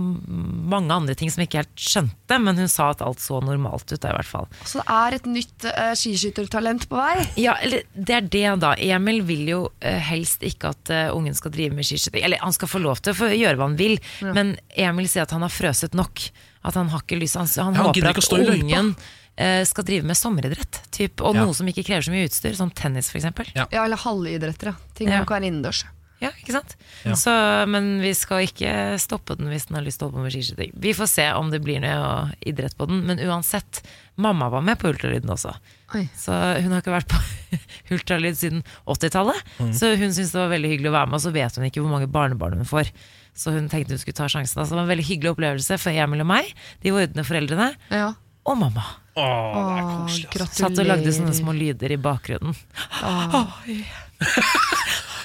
[0.72, 3.84] mange andre ting som jeg ikke helt skjønte, men hun sa at alt så normalt
[3.92, 4.46] ut da, i hvert fall.
[4.64, 7.26] Så det er et nytt uh, skiskyttertalent på vei.
[7.36, 8.70] Ja, eller det er det da.
[8.80, 12.24] Emil vil jo uh, helst ikke at uh, ungen skal drive med skiskyting.
[12.24, 13.98] Eller han skal få lov til å gjøre hva han vil,
[14.32, 16.30] men Emil sier at han har frøset nok.
[16.66, 20.04] At han har ikke lyst Han, han han håper ikke at ungen uh, skal drive
[20.08, 20.80] med sommeridrett.
[20.90, 21.44] Typ, og Ja.
[21.44, 23.28] noe som ikke krever så mye utstyr, som tennis f.eks.
[23.54, 23.66] Ja.
[23.70, 24.74] Ja, eller halvidretter.
[24.98, 25.18] Ting Ja.
[25.20, 25.84] som kan være innendørs.
[26.18, 26.72] Ja, ikke sant?
[27.06, 27.14] Ja.
[27.14, 27.30] Så,
[27.70, 30.32] men vi skal ikke stoppe den hvis den har lyst til å holde på med
[30.34, 30.72] skiskyting.
[30.74, 33.84] Vi får se om det blir noe idrett på den, men uansett,
[34.18, 35.52] mamma var med på ultralyden også.
[35.94, 36.08] Oi.
[36.18, 37.20] Så hun har ikke vært på
[37.94, 39.46] ultralyd siden 80-tallet.
[39.62, 39.70] Mm.
[39.78, 41.84] Så hun syntes det var veldig hyggelig å være med, og så vet hun ikke
[41.86, 42.90] hvor mange barnebarn hun får.
[43.38, 44.58] Så hun tenkte hun skulle ta sjansen.
[44.58, 46.50] Altså, det var en veldig hyggelig opplevelse for Emil og meg,
[46.82, 48.08] de vordende foreldrene, Ja.
[48.44, 48.82] og mamma.
[49.18, 50.08] Åh, det er koselig.
[50.08, 50.30] altså.
[50.34, 50.58] gratulerer.
[50.62, 52.54] Satt og lagde sånne små lyder i bakgrunnen.
[53.02, 53.34] Åh.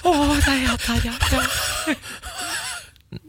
[0.04, 0.12] Å,
[0.46, 1.94] nei, ja, der, ja, Ja.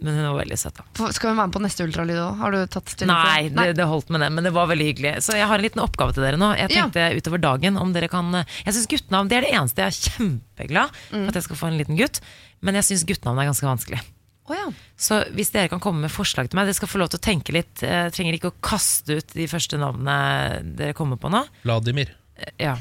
[0.01, 1.09] Men hun var veldig søt, da.
[1.13, 2.39] Skal vi være med på neste ultralyd òg?
[2.39, 4.87] Har du tatt stilling Nei, til det, det holdt med det, men det var veldig
[4.89, 5.11] hyggelig.
[5.21, 6.49] Så jeg har en liten oppgave til dere nå.
[6.57, 6.87] Jeg Ja.
[6.87, 8.31] tenkte utover dagen om dere kan
[8.65, 11.67] Jeg synes guttenavn det er det eneste jeg er kjempeglad for at jeg skal få
[11.69, 12.19] en liten gutt.
[12.65, 14.01] Men jeg syns guttenavn er ganske vanskelig.
[14.45, 14.65] Å ja.
[14.97, 17.25] Så hvis dere kan komme med forslag til meg Dere skal få lov til å
[17.25, 17.81] tenke litt.
[17.81, 21.41] Jeg trenger ikke å kaste ut de første navnene dere kommer på nå.
[21.65, 22.13] Vladimir.
[22.61, 22.75] Ja.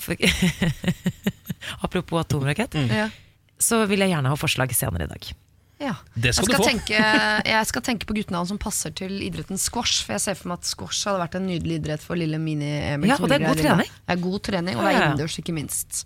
[1.84, 3.10] Apropos atomrakett, ja.
[3.60, 5.30] så vil jeg gjerne ha forslag senere i dag.
[5.80, 5.94] Ja.
[6.12, 6.68] Det skal jeg, skal du få.
[6.68, 7.02] tenke,
[7.48, 10.02] jeg skal tenke på guttenavn som passer til idretten squash.
[10.04, 13.12] For jeg ser for meg at squash hadde vært en nydelig idrett for lille mini-Emil.
[13.12, 13.92] Ja, og det er god trening.
[13.92, 16.04] Det er god trening, og det er innendørs, ikke minst.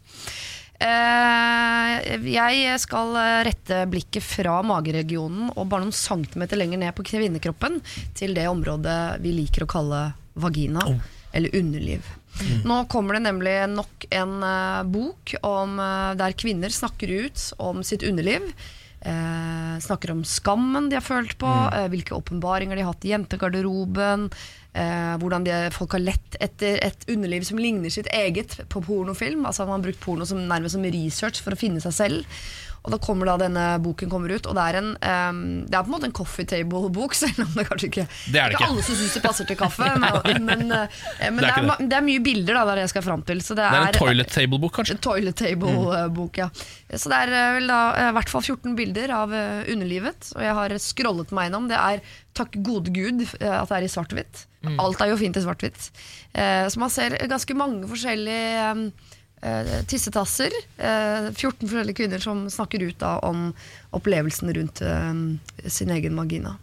[0.84, 3.14] Eh, jeg skal
[3.46, 7.80] rette blikket fra mageregionen og bare noen centimeter lenger ned på kvinnekroppen
[8.18, 10.02] til det området vi liker å kalle
[10.34, 11.00] vagina, Oh.
[11.32, 12.02] eller underliv.
[12.66, 17.82] Nå kommer det nemlig nok en eh, bok om, eh, der kvinner snakker ut om
[17.86, 18.42] sitt underliv.
[19.04, 23.12] Eh, snakker om skammen de har følt på, eh, hvilke åpenbaringer de har hatt i
[23.12, 24.30] jentegarderoben.
[24.74, 29.44] Eh, hvordan de, folk har lett etter et underliv som ligner sitt eget på pornofilm.
[29.46, 32.38] Altså Man har brukt porno som, nærmest som research for å finne seg selv.
[32.84, 35.86] Og da kommer da denne boken kommer ut, og det er, en, um, det er
[35.86, 38.66] på en måte en coffee table-bok, selv om det kanskje ikke Det er det ikke.
[38.68, 39.88] alle som syns det passer til kaffe.
[40.04, 42.92] Men, men, eh, men Det er det, er, det er mye bilder da, der jeg
[42.92, 43.40] skal fram til.
[43.40, 44.98] Så det Det er en er, toilet table-bok, kanskje.
[45.08, 46.50] Toilet Table-bok, ja.
[46.92, 50.30] Så det er eh, vel da eh, i hvert fall 14 bilder av eh, underlivet.
[50.36, 51.70] Og jeg har scrollet meg gjennom.
[51.72, 52.04] Det er
[52.36, 54.44] takk gode gud eh, at det er i svart-hvitt.
[54.80, 55.88] Alt er jo fint i svart-hvitt.
[56.36, 58.90] Eh, Så man ser ganske mange forskjellige
[59.44, 60.54] eh, tissetasser.
[60.78, 63.50] Eh, 14 forskjellige kvinner som snakker ut da om
[63.94, 66.56] opplevelsen rundt eh, sin egen vagina.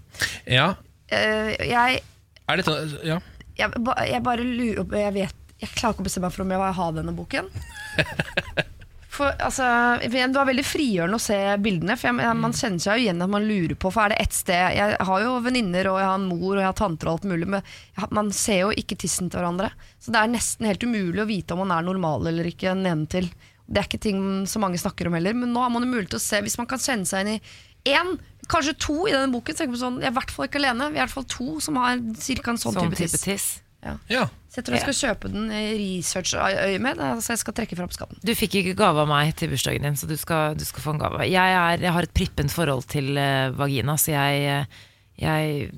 [0.49, 0.73] Ja.
[1.11, 2.01] Eh, Jeg
[2.49, 2.75] Er dette
[3.07, 3.19] Ja.
[3.57, 6.43] jeg, ba, jeg bare lurer på jeg, vet, jeg klarer ikke å bestemme meg for
[6.43, 7.51] om jeg vil ha denne boken.
[9.21, 9.65] For, altså,
[10.01, 11.97] det var veldig frigjørende å se bildene.
[11.99, 14.19] For jeg, jeg, Man kjenner seg jo igjen at man lurer på For er det
[14.23, 17.09] ett sted Jeg har jo venninner og jeg har en mor og jeg har tanter
[17.09, 19.71] og alt mulig, men man ser jo ikke tissen til hverandre.
[20.01, 23.29] Så det er nesten helt umulig å vite om man er normal eller ikke nedentil.
[23.71, 26.15] Det er ikke ting så mange snakker om heller, men nå har man jo mulighet
[26.15, 28.15] til å se Hvis man kan kjenne seg inn i én,
[28.51, 30.89] kanskje to i denne boken, så man sånn, jeg er i hvert fall ikke alene.
[30.91, 33.51] Vi er i hvert fall to som har cirka en sånn, Sånn type type tiss.
[33.81, 33.97] Tiss.
[34.13, 34.27] ja.
[34.51, 36.99] Så jeg tror jeg skal kjøpe den i research-øyemed.
[36.99, 38.17] Altså jeg skal trekke fram skatten.
[38.19, 40.91] Du fikk ikke gave av meg til bursdagen din, så du skal, du skal få
[40.95, 41.21] en gave.
[41.31, 44.81] Jeg, er, jeg har et prippent forhold til eh, vagina, så jeg, eh,
[45.23, 45.71] jeg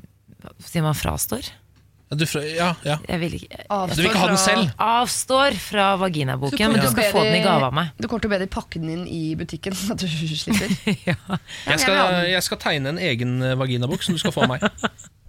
[0.60, 1.46] Sier man frastår?
[2.14, 2.98] Du, fra- ja, ja.
[3.08, 3.62] Jeg vil ikke
[3.94, 4.74] Du vil ikke ha den selv?
[4.78, 7.94] Avstår fra vaginaboken, men du skal få den i gave av meg.
[7.98, 10.76] Du kommer til å be dem pakke den inn i butikken, så at du slipper.
[11.08, 11.16] ja.
[11.30, 11.38] Ja,
[11.72, 12.02] Jeg skal,
[12.34, 14.66] jeg skal tegne en egen eh, vaginabok som du skal få av meg.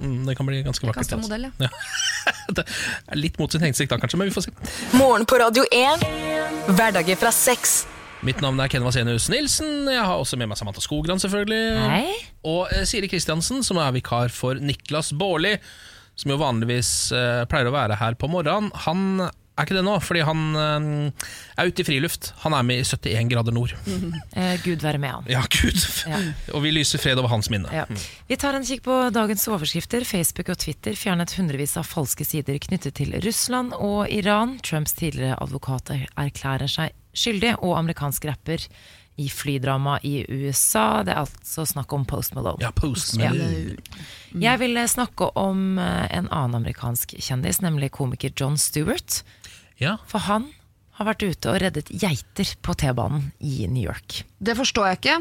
[0.00, 1.12] Mm, Det kan bli ganske vakkert.
[1.12, 1.18] Altså.
[1.22, 1.68] modell, ja.
[2.56, 4.54] Det er litt mot sin hensikt da, kanskje, men vi får se.
[4.98, 6.06] Morgen på Radio 1.
[6.76, 7.84] Hverdager fra seks.
[8.26, 9.86] Mitt navn er Ken Vasenius Nilsen.
[9.92, 11.64] Jeg har også med meg Samantha Skogran, selvfølgelig.
[11.92, 12.14] Hei.
[12.48, 15.56] Og eh, Siri Kristiansen, som er vikar for Niklas Baarli,
[16.16, 18.72] som jo vanligvis eh, pleier å være her på morgenen.
[18.86, 22.32] Han er ikke det nå, fordi han eh, er ute i friluft.
[22.42, 23.72] Han er med i 71 grader nord.
[24.36, 25.24] Eh, Gud være med han.
[25.32, 25.78] Ja, gud.
[26.06, 26.18] Ja.
[26.52, 27.70] Og vi lyser fred over hans minne.
[27.72, 27.86] Ja.
[28.28, 30.04] Vi tar en kikk på dagens overskrifter.
[30.04, 34.58] Facebook og Twitter fjernet hundrevis av falske sider knyttet til Russland og Iran.
[34.66, 38.66] Trumps tidligere advokat erklærer seg skyldig, og amerikansk rapper
[39.16, 41.02] i flydrama i USA.
[41.06, 42.60] Det er altså snakk om Post Malone.
[42.60, 43.30] Ja, post Ja.
[43.32, 43.78] Malone.
[44.36, 49.22] Jeg vil snakke om eh, en annen amerikansk kjendis, nemlig komiker John Stewart.
[49.82, 49.96] Ja.
[50.08, 50.50] For han
[50.96, 54.22] har vært ute og reddet geiter på T-banen i New York.
[54.40, 55.16] Det forstår jeg ikke.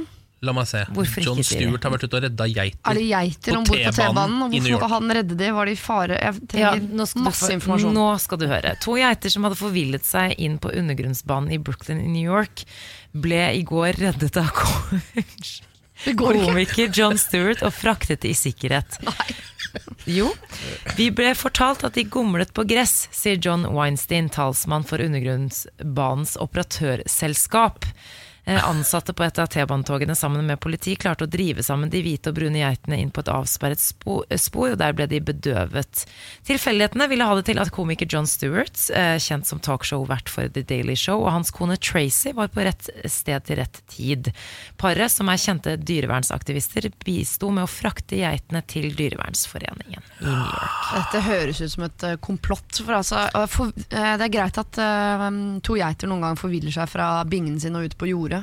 [0.45, 0.81] La meg se.
[0.93, 2.79] Hvorfor John ikke, Stewart har vært ute og redda geiter.
[2.91, 4.35] Er det geiter På på T-banen?
[4.45, 5.47] Og i New hvorfor måtte han redde de?
[5.55, 6.19] Var de i fare?
[6.21, 7.95] Jeg Ja, trenger nå skal masse informasjon.
[7.97, 8.75] Nå skal du høre.
[8.83, 12.63] To geiter som hadde forvillet seg inn på undergrunnsbanen i Brooklyn i New York,
[13.15, 14.99] ble i går reddet av ko-
[16.05, 16.45] Det går ikke.
[16.51, 18.99] komiker John Stewart og fraktet i sikkerhet.
[20.17, 20.29] Jo,
[20.97, 27.87] vi ble fortalt at de gomlet på gress, sier John Weinstein, talsmann for undergrunnsbanens operatørselskap.
[28.45, 32.29] Eh, Ansatte på et av T-banetogene sammen med politi klarte å drive sammen de hvite
[32.29, 34.25] og brune geitene inn på et avsperret spor,
[34.71, 36.05] og der ble de bedøvet.
[36.45, 40.61] Tilfeldighetene ville ha det til at komiker John Stewart, eh, kjent som talkshow-vert for The
[40.61, 44.31] Daily Show, og hans kone Tracy var på rett sted til rett tid.
[44.77, 50.91] Paret, som er kjente dyrevernsaktivister, bisto med å frakte geitene til Dyrevernsforeningen i New York.
[50.93, 52.77] Dette høres ut som et eh, komplott.
[52.77, 55.27] For altså, eh, for, eh, det er greit at eh,
[55.65, 58.34] to geiter noen gang forviller seg fra bingen sin og ut på jordet.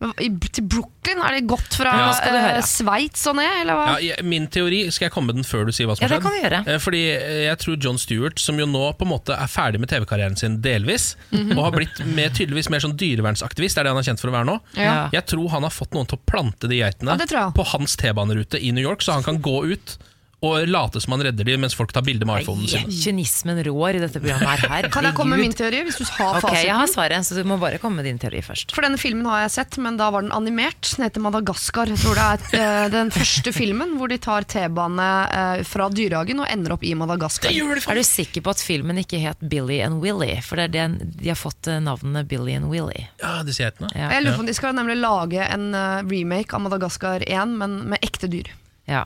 [0.00, 1.18] Men til Brooklyn?
[1.20, 2.62] Er det gått fra Ja, eh.
[2.64, 3.96] Sveits og ned, eller hva?
[4.00, 6.30] Ja, min teori, Skal jeg komme med den før du sier hva som har ja,
[6.40, 6.60] gjøre.
[6.72, 9.82] Eh, Fordi eh, jeg tror John Stewart, som jo nå på en måte er ferdig
[9.82, 11.52] med TV-karrieren sin delvis, Mhm.
[11.58, 14.36] og har blitt med, tydeligvis mer sånn dyrevernsaktivist, er det han er kjent for å
[14.38, 14.56] være nå.
[14.80, 15.10] Ja.
[15.12, 18.56] Jeg tror han har fått noen til å plante de geitene det på hans T-banerute
[18.56, 19.98] i New York, så han kan gå ut
[20.46, 22.90] og late som han redder dem mens folk tar bilde med iPhonen sin.
[22.90, 24.64] Kynismen rår i dette programmet her.
[24.74, 24.92] Herregud.
[24.96, 26.50] Kan jeg komme med min teori, hvis du har fasiten?
[26.50, 28.74] Ok, jeg har svaret, så du må bare komme med din teori først.
[28.76, 30.80] For denne filmen har jeg sett, men da var den animert.
[30.96, 31.92] Den heter Madagaskar.
[31.92, 32.26] Jeg tror det
[32.56, 36.86] er eh, den første filmen hvor de tar T-bane eh, fra dyrehagen og ender opp
[36.88, 37.52] i Madagaskar.
[37.54, 40.32] Er du sikker på at filmen ikke het Billy and Willy?
[40.46, 43.08] For det er den de har fått navnene navnet Billy and Willy.
[43.20, 43.90] Ja, jeg geitene.
[43.94, 44.10] Ja.
[44.14, 47.80] Jeg lurer på om De skal nemlig lage en eh, remake av Madagaskar 1, men
[47.90, 48.50] med ekte dyr.
[48.90, 49.04] Ja.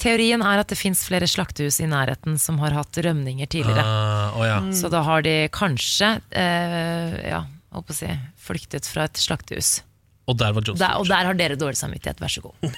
[0.00, 3.84] Teorien er at det fins flere slaktehus i nærheten som har hatt rømninger tidligere.
[3.84, 4.60] Ah, oh ja.
[4.74, 8.12] Så da har de kanskje eh, ja, holdt på å si,
[8.46, 9.78] flyktet fra et slaktehus.
[10.24, 12.54] Og der var John Der, og der har dere dårlig samvittighet, vær så god.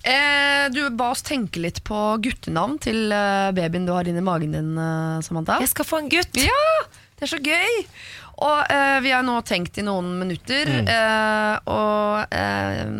[0.00, 4.54] Eh, du ba oss tenke litt på guttenavn til eh, babyen du har inni magen
[4.56, 5.58] din, eh, Samantha.
[5.60, 6.40] Jeg skal få en gutt!
[6.40, 6.62] Ja,
[7.20, 7.74] det er så gøy!
[8.40, 12.92] Og eh, vi har nå tenkt i noen minutter, eh, og eh,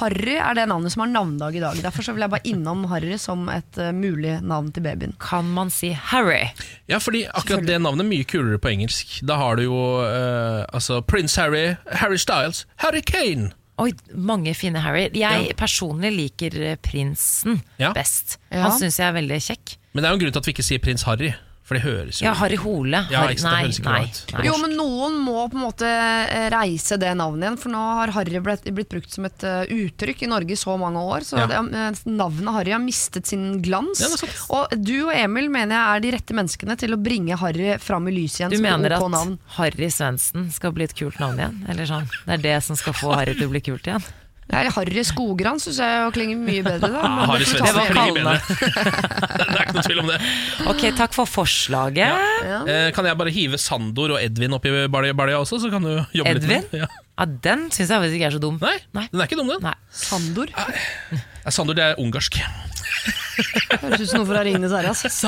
[0.00, 1.78] Harry er det navnet som har navnedag i dag.
[1.84, 5.14] Derfor så vil jeg bare innom Harry som et eh, mulig navn til babyen.
[5.22, 6.48] Kan man si Harry?
[6.90, 9.20] Ja, fordi akkurat det navnet er mye kulere på engelsk.
[9.30, 13.52] Da har du jo eh, altså Prince Harry, Harry Styles, Harry Kane.
[13.80, 15.06] Oi, mange fine Harry.
[15.16, 17.94] Jeg personlig liker eh, prinsen Ja.
[17.96, 18.40] best.
[18.50, 18.66] Ja.
[18.66, 19.76] Han syns jeg er veldig kjekk.
[19.94, 21.30] Men det er jo en grunn til at vi ikke sier prins Harry,
[21.70, 23.04] for det høres jo Ja, Harry Hole.
[23.12, 24.32] Ja, Harry, ikke sant, det nei, høres ikke nei, ut.
[24.34, 24.44] nei.
[24.48, 28.10] Jo, men noen må på en måte eh, reise det navnet igjen, for nå har
[28.16, 31.22] Harry blitt, blitt brukt som et eh, uttrykk i Norge i så mange år.
[31.28, 31.46] Så Ja.
[31.46, 34.02] det, eh, navnet Harry har mistet sin glans.
[34.02, 34.40] Ja, det er sant.
[34.50, 38.08] og du og Emil mener jeg er de rette menneskene til å bringe Harry fram
[38.10, 39.38] i lyset igjen Du som et mener OK at navn.
[39.60, 41.62] Harry Svendsen skal bli et kult navn igjen?
[41.70, 44.02] Eller sånn, Det er det som skal få Harry til å bli kult igjen?
[44.50, 46.90] Nei, Harry Skogran syns jeg klinger mye bedre.
[46.90, 47.02] Da.
[47.10, 48.34] Ja, Harry Svendsen klinger bedre.
[49.38, 50.18] det er ikke noe tvil om det.
[50.72, 52.24] Ok, takk for forslaget.
[52.48, 52.62] Ja.
[52.66, 56.34] Eh, kan jeg bare hive Sandor og Edvin oppi balja også, så kan du jobbe
[56.34, 56.64] Edvin?
[56.66, 56.90] litt med ja.
[57.20, 58.58] Ja, Den syns jeg faktisk ikke er så dum.
[58.62, 59.06] Nei, Nei.
[59.12, 59.62] den er ikke dum, den.
[59.66, 59.76] Nei.
[59.92, 60.50] Sandor.
[60.56, 61.20] Nei.
[61.52, 62.40] Sandor det er ungarsk.
[63.80, 64.90] Høres ut som noe fra Ringenes herre.
[64.92, 65.22] ass.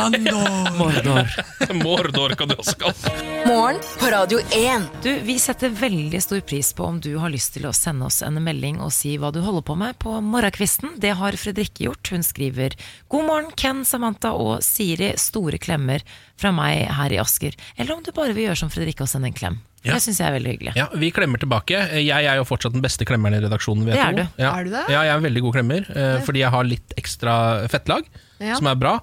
[0.76, 1.30] Mordor.
[1.78, 3.28] Mordor kan du også kalle det.
[3.48, 4.88] Morgen på Radio 1.
[5.04, 8.20] Du, Vi setter veldig stor pris på om du har lyst til å sende oss
[8.26, 10.96] en melding og si hva du holder på med på morgenkvisten.
[11.02, 12.12] Det har Fredrikke gjort.
[12.12, 12.76] Hun skriver
[13.12, 15.14] God morgen, Ken, Samantha og Siri.
[15.20, 16.04] Store klemmer
[16.38, 17.56] fra meg her i Asker.
[17.76, 19.60] Eller om du bare vil gjøre som Fredrikke og sende en klem.
[19.82, 19.96] Ja.
[19.96, 20.72] Det syns jeg er veldig hyggelig.
[20.78, 21.78] Ja, Vi klemmer tilbake.
[21.98, 23.84] Jeg er jo fortsatt den beste klemmeren i redaksjonen.
[23.88, 24.22] Det er du.
[24.38, 24.52] Ja.
[24.54, 24.84] Er du det?
[24.92, 27.34] Ja, jeg er en veldig god klemmer, eh, fordi jeg har litt ekstra
[27.72, 28.06] fettlag,
[28.38, 28.54] Ja.
[28.60, 29.00] som er bra.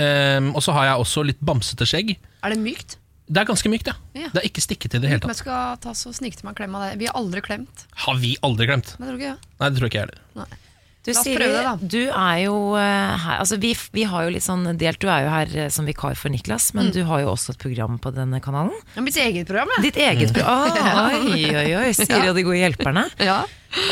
[0.00, 2.16] Um, og så har jeg også litt bamsete skjegg.
[2.42, 2.96] Er det mykt?
[3.28, 3.94] Det er ganske mykt, ja.
[4.18, 4.28] Ja.
[4.32, 5.30] Det er ikke stikket i det hele tatt.
[5.36, 6.98] jeg skal ta så snike til meg en klem av deg.
[6.98, 7.84] Vi har aldri klemt.
[8.06, 8.96] Har vi aldri klemt?
[8.98, 9.56] Men jeg tror ikke, ja.
[9.60, 10.56] Nei, det tror ikke jeg heller.
[11.02, 11.88] Du, La oss Siri, prøve det, da.
[11.90, 15.24] du er jo eh, her Altså, vi, vi har jo litt sånn delt Du er
[15.24, 16.92] jo her eh, som vikar for Niklas, men Mm.
[16.94, 18.70] du har jo også et program på denne kanalen.
[18.94, 19.82] Er mitt eget program, ja.
[19.82, 20.70] Ditt eget program.
[20.92, 21.88] Oh, oi, oi, oi.
[21.98, 23.08] Siri og de gode hjelperne.
[23.30, 23.40] Ja.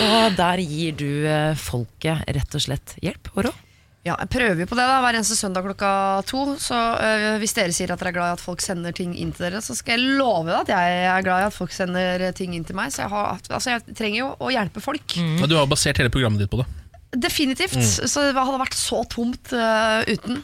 [0.07, 3.67] Og der gir du eh, folket rett og slett hjelp og råd.
[4.07, 5.91] Ja, jeg prøver jo på det da, hver eneste søndag klokka
[6.31, 6.45] to.
[6.63, 9.33] Så øh, hvis dere sier at dere er glad i at folk sender ting inn
[9.37, 12.25] til dere, så skal jeg love deg at jeg er glad i at folk sender
[12.39, 12.95] ting inn til meg.
[12.95, 15.19] Så jeg, har, altså, jeg trenger jo å hjelpe folk.
[15.43, 16.69] Og Du har basert hele programmet ditt på det.
[17.11, 17.81] Definitivt.
[17.81, 20.43] Så det hadde vært så tomt uh, uten.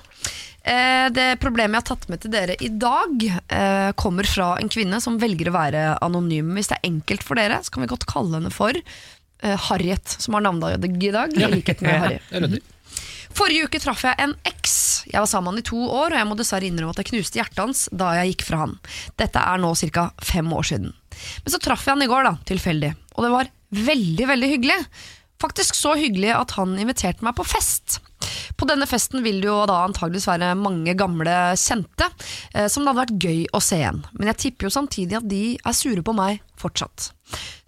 [0.66, 3.20] Eh, det problemet jeg har tatt med til dere i dag,
[3.54, 6.56] eh, kommer fra en kvinne som velger å være anonym.
[6.58, 8.74] Hvis det er enkelt for dere, så kan vi godt kalle henne for
[9.46, 11.34] Harriet, som har navnedag i dag.
[11.36, 12.18] I likhet med Harry.
[12.32, 12.56] Er.
[13.36, 14.76] Forrige uke traff jeg en eks.
[15.10, 17.10] Jeg var sammen med han i to år, og jeg må dessverre innrømme at jeg
[17.10, 18.72] knuste hjertet hans da jeg gikk fra han.
[19.20, 20.06] Dette er nå ca.
[20.24, 20.94] fem år siden.
[21.44, 24.78] Men så traff jeg han i går, da, tilfeldig, og det var veldig, veldig hyggelig.
[25.42, 28.00] Faktisk så hyggelig at han inviterte meg på fest.
[28.56, 32.08] På denne festen vil det jo da antageligvis være mange gamle kjente,
[32.54, 34.00] eh, som det hadde vært gøy å se igjen.
[34.16, 37.10] Men jeg tipper jo samtidig at de er sure på meg fortsatt.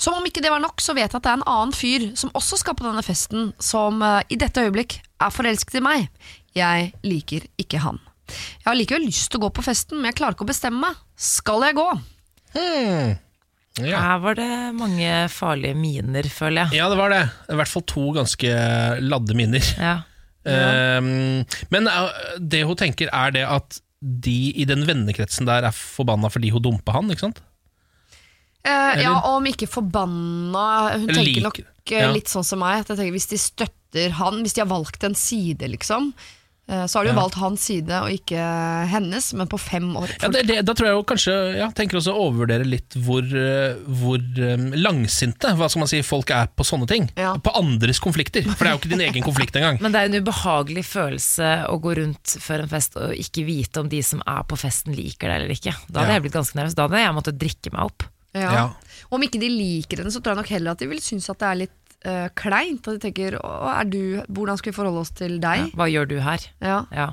[0.01, 2.09] Som om ikke det var nok, så vet jeg at det er en annen fyr
[2.19, 6.09] som også skal på denne festen, som eh, i dette øyeblikk er forelsket i meg.
[6.57, 8.01] Jeg liker ikke han.
[8.29, 10.89] Jeg har likevel lyst til å gå på festen, men jeg klarer ikke å bestemme
[10.89, 11.01] meg.
[11.17, 11.89] Skal jeg gå?
[13.85, 14.03] Ja.
[14.03, 16.81] Her var det mange farlige miner, føler jeg.
[16.81, 17.25] ja, det var det.
[17.53, 18.55] I hvert fall to ganske
[19.05, 19.75] ladde miner.
[19.79, 19.99] Ja.
[20.49, 25.75] Ehm, men eh, det hun tenker, er det at de i den vennekretsen der er
[25.75, 27.43] forbanna fordi hun dumpa han, ikke sant?
[28.67, 30.65] Eh, ja, om ikke forbanna
[30.97, 32.09] Hun Eller tenker nok eh, ja.
[32.13, 32.83] litt sånn som meg.
[32.83, 36.11] At jeg tenker, hvis de støtter han, hvis de har valgt en side, liksom,
[36.69, 37.21] så har du jo Ja.
[37.23, 38.37] valgt hans side og ikke
[38.93, 40.11] hennes, men på fem år.
[40.21, 43.25] Ja, det, det, da tror jeg jo kanskje ja, tenker også å overvurdere litt hvor,
[43.25, 47.09] eh, hvor eh, langsinte hva skal man si, folk er på sånne ting.
[47.17, 47.33] Ja.
[47.41, 48.45] På andres konflikter.
[48.53, 49.81] For det er jo ikke din egen konflikt engang.
[49.85, 53.81] Men det er en ubehagelig følelse å gå rundt før en fest og ikke vite
[53.81, 55.73] om de som er på festen liker deg eller ikke.
[55.89, 56.21] Da hadde Ja.
[56.21, 56.77] jeg blitt ganske nervøs.
[56.77, 58.05] Da hadde jeg måttet drikke meg opp.
[58.37, 58.53] Ja.
[58.53, 58.67] Ja.
[59.11, 61.39] Om ikke de liker henne, så tror jeg nok heller at de vil synes at
[61.41, 62.87] det er litt eh, kleint.
[62.89, 65.73] At de tenker er du, hvordan skal vi forholde oss til deg?
[65.75, 66.39] Hva gjør du her?
[66.61, 66.85] Ja.
[66.93, 67.09] Ja.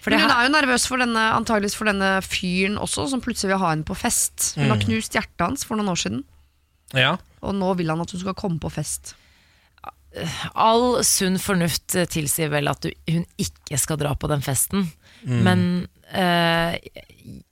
[0.00, 3.50] For Men hun er jo nervøs for denne, antageligvis for denne fyren også, som plutselig
[3.52, 4.54] vil ha henne på fest.
[4.56, 4.70] Hun Mm.
[4.70, 6.24] har knust hjertet hans for noen år siden,
[6.94, 7.16] Ja.
[7.42, 9.14] og nå vil han at hun skal komme på fest.
[10.56, 14.88] all sunn fornuft tilsier vel at du, hun ikke skal dra på den festen.
[15.24, 16.74] Men uh,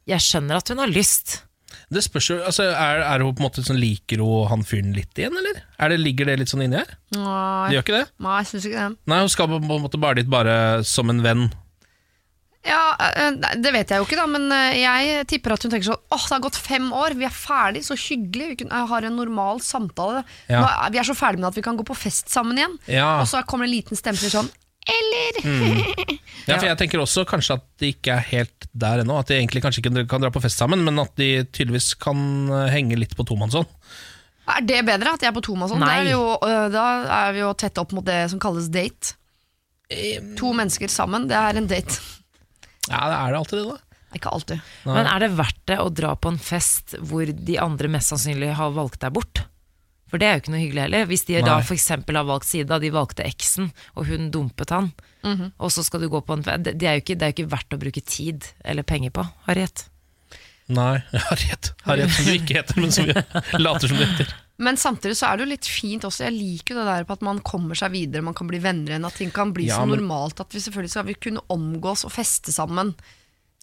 [0.09, 1.43] jeg skjønner at hun har lyst.
[1.89, 4.91] Det spørs jo, altså, er, er hun på en måte sånn, Liker hun han fyren
[4.97, 5.63] litt igjen, eller?
[5.81, 6.91] Er det, ligger det litt sånn inni her?
[7.09, 8.11] Det Nei, gjør ikke det?
[8.27, 8.99] nei jeg syns ikke det.
[9.09, 11.47] Nei, hun skal på en måte bare dit bare som en venn.
[12.69, 15.89] Ja, eh, Det vet jeg jo ikke, da, men eh, jeg tipper at hun tenker
[15.89, 18.59] sånn Åh, det har gått fem år, vi er ferdig, så hyggelig.
[18.67, 20.25] Vi har en normal samtale.
[20.51, 20.65] Ja.
[20.67, 22.77] Er, vi er så ferdige med at vi kan gå på fest sammen igjen.
[22.91, 23.21] Ja.
[23.23, 24.51] Og så kommer det en liten stemme sånn
[24.89, 26.17] Eller?
[26.49, 29.19] Ja, for jeg tenker også kanskje at de ikke er helt der ennå.
[29.21, 32.17] At de egentlig kanskje ikke kan dra på fest sammen, men at de tydeligvis kan
[32.49, 33.69] eh, henge litt på tomannshånd.
[34.49, 35.85] Er det bedre at de er på tomannshånd?
[35.85, 36.87] Er øh, da
[37.19, 39.13] er vi jo tett opp mot det som kalles date.
[40.41, 42.01] To mennesker sammen, det er en date.
[42.89, 44.01] Ja, det er det alltid det, da.
[44.17, 44.65] Ikke alltid.
[44.89, 44.95] Nei.
[44.97, 48.55] Men er det verdt det å dra på en fest hvor de andre mest sannsynlig
[48.57, 49.45] har valgt deg bort?
[50.09, 51.07] For det er jo ikke noe hyggelig heller.
[51.11, 51.63] Hvis de da Nei.
[51.67, 51.89] f.eks.
[51.89, 54.93] har valgt side, da de valgte eksen, og hun dumpet han,
[55.25, 55.53] Mhm.
[55.59, 57.37] og så skal du gå på en det, det, er jo ikke, det er jo
[57.43, 59.87] ikke verdt å bruke tid eller penger på, Harriet.
[60.69, 60.99] Nei,
[61.29, 61.73] Harriet.
[61.85, 63.15] Harriet som du ikke heter, men som vi
[63.59, 64.33] later som du heter.
[64.59, 66.25] Men samtidig så er det jo litt fint også.
[66.27, 68.91] Jeg liker jo det der på at man kommer seg videre, man kan bli venner
[68.91, 69.07] igjen.
[69.07, 72.03] At ting kan bli Ja, så men- normalt at vi selvfølgelig skal vi kunne omgås
[72.05, 72.95] og feste sammen.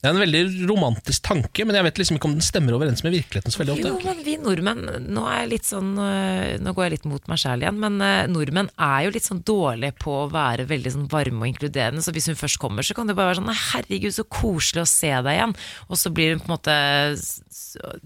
[0.03, 3.01] Det er en veldig romantisk tanke, men jeg vet liksom ikke om den stemmer overens
[3.01, 4.83] med virkeligheten så veldig Jo, men vi nordmenn
[5.15, 7.97] Nå er jeg litt sånn øh, Nå går jeg litt mot meg sjæl igjen, men
[8.03, 12.03] øh, nordmenn er jo litt sånn dårlige på å være veldig sånn varme og inkluderende.
[12.05, 14.89] Så hvis hun først kommer, så kan det bare være sånn herregud, så koselig å
[14.93, 15.55] se deg igjen.
[15.89, 16.79] Og så blir hun på en måte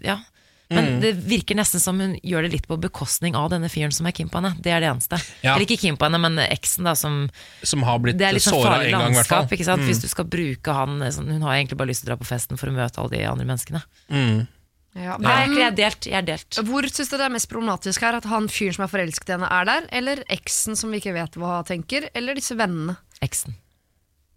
[0.06, 0.22] Ja.
[0.72, 1.00] Men Mm.
[1.02, 4.12] det virker nesten som hun gjør det litt på bekostning av denne fyren som er
[4.12, 4.54] keen på henne.
[4.62, 5.18] Det er det eneste.
[5.42, 5.56] Ja.
[5.56, 7.32] Eller ikke keen på henne, men eksen, da, som
[7.64, 9.42] Som har blitt Det er litt sånn farlig en gang, hvert fall.
[9.48, 9.58] landskap.
[9.58, 9.82] Ikke sant?
[9.82, 12.28] Hvis du skal bruke han sånn, Hun har egentlig bare lyst til å dra på
[12.30, 13.82] festen for å møte alle de andre menneskene.
[14.12, 14.48] Mm.
[14.96, 16.06] Ja, Nei, men- jeg er delt.
[16.06, 16.50] Jeg er delt.
[16.66, 18.14] Hvor syns du det er mest problematisk her?
[18.16, 19.88] At han fyren som er forelsket i henne, er der?
[19.92, 22.10] Eller eksen som vi ikke vet hva tenker?
[22.14, 22.98] Eller disse vennene?
[23.24, 23.56] Eksen.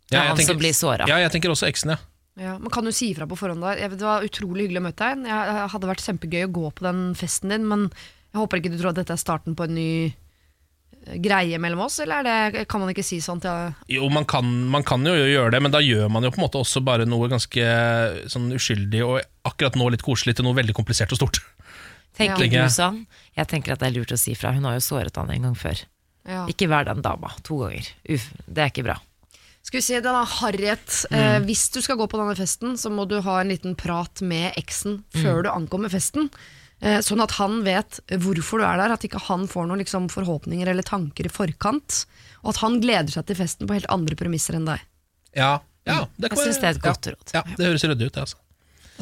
[0.08, 1.06] Det Ja, er han tenker- som blir såra.
[1.08, 1.96] Ja, jeg tenker også eksen, ja.
[2.40, 3.60] Ja, men Kan du si ifra på forhånd?
[3.60, 3.88] der?
[3.92, 5.26] Det var utrolig hyggelig å møte deg.
[5.28, 7.88] Jeg hadde vært kjempegøy å gå på den festen din, men
[8.32, 11.82] jeg håper ikke du tror at dette er starten på en ny eh, greie mellom
[11.84, 15.04] oss, eller er det, kan man ikke si sånn til Jo, man kan, man kan
[15.04, 17.68] jo gjøre det, men da gjør man jo på en måte også bare noe ganske
[18.32, 21.42] sånn uskyldig og akkurat nå litt koselig til noe veldig komplisert og stort.
[22.16, 22.64] Tenker Ja.
[22.64, 23.06] du sånn?
[23.36, 24.52] Jeg tenker at det er lurt å si fra.
[24.52, 25.84] Hun har jo såret han en gang før.
[26.28, 26.46] Ja.
[26.46, 27.88] Ikke vær den dama to ganger.
[28.08, 28.98] Uff, det er ikke bra.
[29.62, 30.96] Skal vi se, denne Harriet.
[31.14, 34.22] Eh, hvis du skal gå på denne festen, så må du ha en liten prat
[34.26, 36.28] med eksen før du ankommer festen.
[36.82, 40.08] Eh, sånn at han vet hvorfor du er der, at ikke han får noen liksom,
[40.10, 42.02] forhåpninger eller tanker i forkant.
[42.42, 44.82] Og at han gleder seg til festen på helt andre premisser enn deg.
[45.38, 47.36] Ja, ja det Jeg synes det er et godt råd.
[47.38, 48.26] Ja, det høres ryddig ut, det.
[48.26, 48.42] altså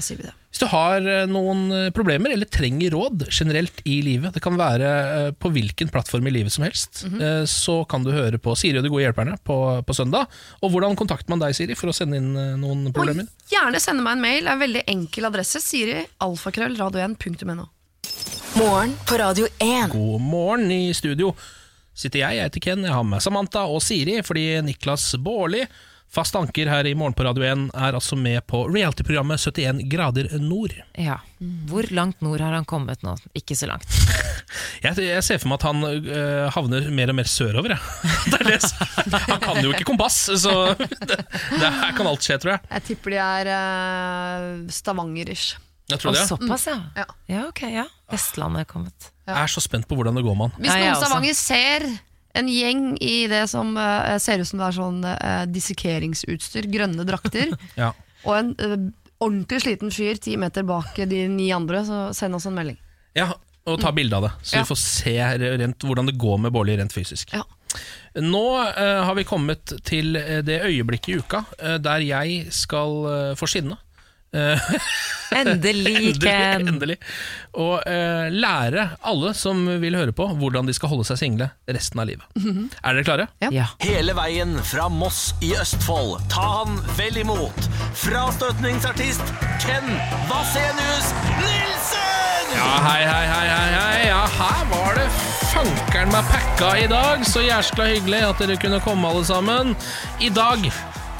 [0.00, 0.32] Da sier vi det.
[0.50, 4.56] Hvis du har eh, noen eh, problemer eller trenger råd generelt i livet, det kan
[4.56, 8.54] være eh, på hvilken plattform i livet som helst, eh, så kan du høre på
[8.56, 10.32] Siri og de gode hjelperne på, på søndag.
[10.64, 12.32] Og hvordan kontakter man deg, Siri, for å sende inn
[12.62, 13.28] noen problemer?
[13.28, 14.40] Og gjerne sende meg en mail.
[14.40, 15.60] Det er en veldig enkel adresse.
[15.62, 17.68] Siri alfakrøll radio1.no.
[18.56, 19.92] Morgen på Radio 1.
[19.92, 21.34] God morgen i studio.
[21.92, 25.66] Sitter jeg, jeg heter Ken, jeg har med Samantha og Siri, fordi Niklas Baarli,
[26.10, 30.26] fast anker her i Morgen på Radio 1, er altså med på reality-programmet 71 grader
[30.42, 30.74] nord.
[30.98, 31.20] Ja.
[31.70, 33.14] Hvor langt nord har han kommet nå?
[33.38, 33.86] Ikke så langt.
[34.80, 37.74] Jeg, jeg ser for meg at han øh, havner mer og mer sørover.
[37.74, 38.06] Jeg.
[38.32, 38.70] Det er det.
[39.28, 40.54] Han kan jo ikke kompass, så
[41.10, 42.62] det, det her kan alt skje, tror jeg.
[42.72, 45.58] Jeg tipper de er uh, Stavanger-ish.
[45.92, 46.24] Jeg tror det.
[46.26, 46.78] såpass, ja.
[46.96, 47.06] Ja.
[47.30, 47.84] Ja, ok, ja.
[48.10, 49.10] Vestlandet er kommet.
[49.28, 50.64] Jeg er så spent på hvordan det går med han.
[50.64, 50.98] Hvis noen.
[51.04, 51.86] Stavanger ser
[52.34, 57.04] en gjeng i det som uh, ser ut som det er sånn uh, dissekeringsutstyr, grønne
[57.08, 57.92] drakter, Ja.
[58.24, 58.76] og en uh,
[59.20, 62.78] ordentlig sliten fyr ti meter bak de ni andre, så send oss en melding.
[63.18, 63.32] ja,
[63.68, 64.62] og ta bilde av det, så Ja.
[64.62, 65.16] vi får se
[65.60, 67.34] rent, hvordan det går med Bårli rent fysisk.
[67.36, 67.42] Ja.
[68.16, 68.40] Nå
[68.72, 71.44] har vi kommet til det øyeblikket i uka
[71.78, 73.76] der jeg skal få skinne.
[75.30, 76.68] Endelig, Ken!
[76.68, 76.96] endelig.
[77.58, 82.02] Og eh, lære alle som vil høre på, hvordan de skal holde seg single resten
[82.02, 82.26] av livet.
[82.82, 83.26] Er dere klare?
[83.54, 83.68] Ja.
[83.82, 86.18] Hele veien fra Moss i Østfold.
[86.32, 87.70] Ta han vel imot.
[88.04, 89.22] Frastøtningsartist
[89.62, 89.86] Ken
[90.30, 91.10] Vasenius
[91.40, 92.54] Nilsen!
[92.54, 93.98] Ja, hei, hei, hei, hei, hei.
[94.10, 95.06] Ja, her var det
[95.52, 97.22] fankeren meg pakka i dag.
[97.28, 99.76] Så jæskla hyggelig at dere kunne komme, alle sammen.
[100.22, 100.66] I dag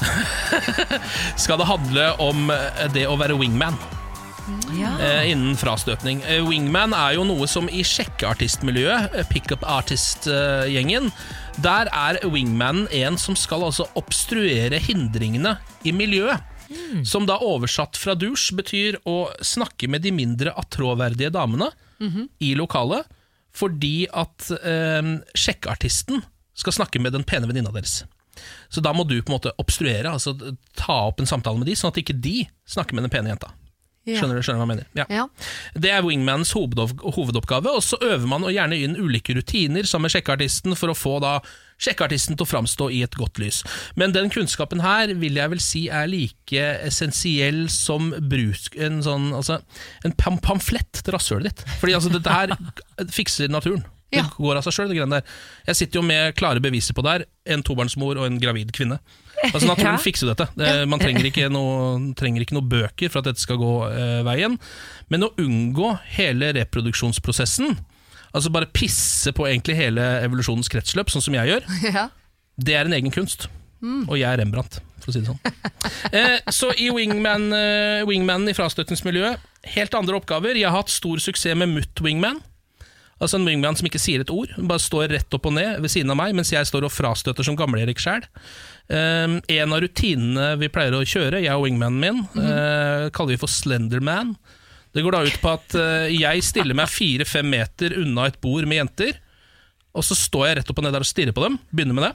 [1.43, 3.77] skal det handle om eh, det å være wingman.
[4.75, 4.91] ja.
[4.99, 6.21] eh, innen frastøtning.
[6.27, 11.11] Eh, wingman er jo noe som i sjekkeartistmiljøet, pickup artist-gjengen,
[11.61, 16.47] der er wingmanen en som skal altså obstruere hindringene i miljøet.
[17.03, 21.67] Som da oversatt fra douche betyr å snakke med de mindre attråverdige damene
[22.39, 23.03] i lokalet,
[23.51, 26.23] fordi at eh, sjekkeartisten
[26.55, 28.01] skal snakke med den pene venninna deres.
[28.71, 30.35] Så da må du på en måte obstruere, altså
[30.79, 33.51] ta opp en samtale med de, sånn at ikke de snakker med den pene jenta.
[34.01, 34.85] Skjønner du skjønner hva jeg mener?
[34.97, 35.03] Ja.
[35.13, 35.25] Ja.
[35.77, 40.73] Det er wingmans hovedoppgave, og så øver man gjerne inn ulike rutiner sammen med sjekkeartisten
[40.79, 41.35] for å få da
[41.81, 43.61] sjekkeartisten til å framstå i et godt lys.
[43.97, 49.29] Men den kunnskapen her vil jeg vel si er like essensiell som bruk, en, sånn,
[49.37, 49.61] altså,
[50.07, 51.65] en pam pamflett til rasshølet ditt.
[51.81, 52.57] Fordi altså, dette her
[53.19, 53.85] fikser naturen.
[54.11, 54.25] Det Ja.
[54.35, 55.23] går av seg sjøl, det greiene der.
[55.67, 57.25] Jeg sitter jo med klare beviser på det her.
[57.55, 58.97] En tobarnsmor og en gravid kvinne.
[59.53, 60.01] Altså Naturen Ja.
[60.03, 60.49] fikser jo dette.
[60.59, 64.19] Det, man trenger ikke, noe, trenger ikke noe bøker for at dette skal gå eh,
[64.27, 64.59] veien.
[65.09, 67.77] Men å unngå hele reproduksjonsprosessen,
[68.35, 72.09] altså bare pisse på egentlig hele evolusjonens kretsløp, sånn som jeg gjør, Ja.
[72.59, 73.47] det er en egen kunst.
[73.81, 75.39] Og jeg er Rembrandt, for å si det sånn.
[76.13, 79.39] Eh, så i wingman, eh, wingmanen i frastøtningsmiljøet,
[79.73, 80.57] helt andre oppgaver.
[80.59, 82.41] Jeg har hatt stor suksess med mutt wingman.
[83.21, 85.93] Altså en wingman som ikke sier et ord, bare står rett opp og ned ved
[85.93, 88.25] siden av meg, mens jeg står og frastøter som gamle-Erik sjæl.
[88.89, 93.41] Um, en av rutinene vi pleier å kjøre, jeg og wingmanen min, eh, kaller vi
[93.43, 94.33] for Slenderman.
[94.91, 98.65] Det går da ut på at uh, jeg stiller meg fire-fem meter unna et bord
[98.65, 99.21] med jenter,
[99.93, 101.59] og så står jeg rett opp og ned der og stirrer på dem.
[101.69, 102.13] Begynner med det.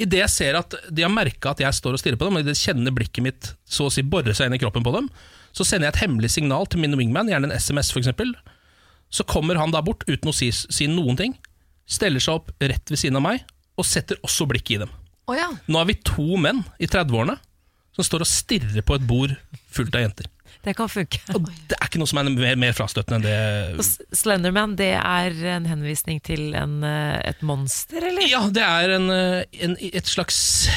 [0.00, 2.48] Idet jeg ser at de har merka at jeg står og stirrer på dem, og
[2.48, 5.10] de kjenner blikket mitt så å si bore seg inn i kroppen på dem,
[5.52, 8.14] så sender jeg et hemmelig signal til min wingman, gjerne en SMS f.eks.
[9.10, 11.36] Så kommer han da bort uten å si, si noen ting,
[11.90, 13.46] steller seg opp rett ved siden av meg,
[13.78, 14.92] og setter også blikket i dem.
[15.30, 15.48] Oh, ja.
[15.70, 17.36] Nå er vi to menn i 30-årene
[17.96, 19.34] som står og stirrer på et bord
[19.70, 20.30] fullt av jenter.
[20.60, 21.20] Det kan funke.
[21.32, 23.80] Og det er ikke noe som er mer, mer frastøtende enn det.
[23.80, 28.26] Og Slenderman, det er en henvisning til en, eh, et monster, eller?
[28.28, 30.68] Ja, det er en, eh, en, et slags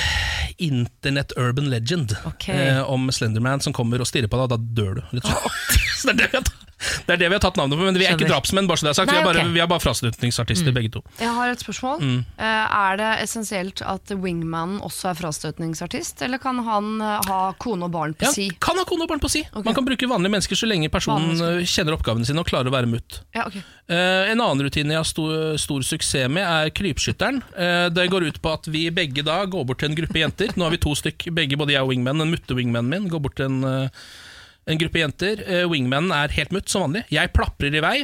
[0.61, 2.55] internett urban legend okay.
[2.69, 5.03] eh, om Slenderman som kommer og stirrer på deg, og da dør du.
[5.17, 5.59] Litt sånn.
[6.03, 6.62] Så det, er det, vi har tatt,
[7.07, 8.67] det er det vi har tatt navnet på, men vi er ikke drapsmenn.
[8.69, 9.53] bare så det er sagt Nei, Vi er bare, okay.
[9.55, 11.01] vi er bare frastøtningsartister, begge to.
[11.19, 12.01] Jeg har et spørsmål.
[12.03, 12.19] Mm.
[12.38, 17.88] Eh, er det essensielt at wingmanen også er frastøtningsartist, eller kan han eh, ha kone
[17.88, 18.49] og barn på Ja, si?
[18.63, 19.43] kan ha kone og barn på si.
[19.51, 19.67] Okay.
[19.67, 22.89] Man kan bruke vanlige mennesker så lenge personen kjenner oppgavene sine og klarer å være
[22.91, 23.21] mutt.
[23.36, 23.57] Ja, ok.
[23.88, 27.39] Eh, en annen rutine jeg har stor, stor suksess med, er krypskytteren.
[27.93, 30.53] Det går ut på at vi begge da går bort til en gruppe jenter.
[30.55, 32.21] Nå har vi to stykk, begge, både jeg og wingman.
[32.21, 33.89] Den mutte wingmanen min går bort til en,
[34.68, 35.41] en gruppe jenter.
[35.47, 37.03] Eh, wingmanen er helt mutt, som vanlig.
[37.11, 37.97] Jeg plaprer i vei.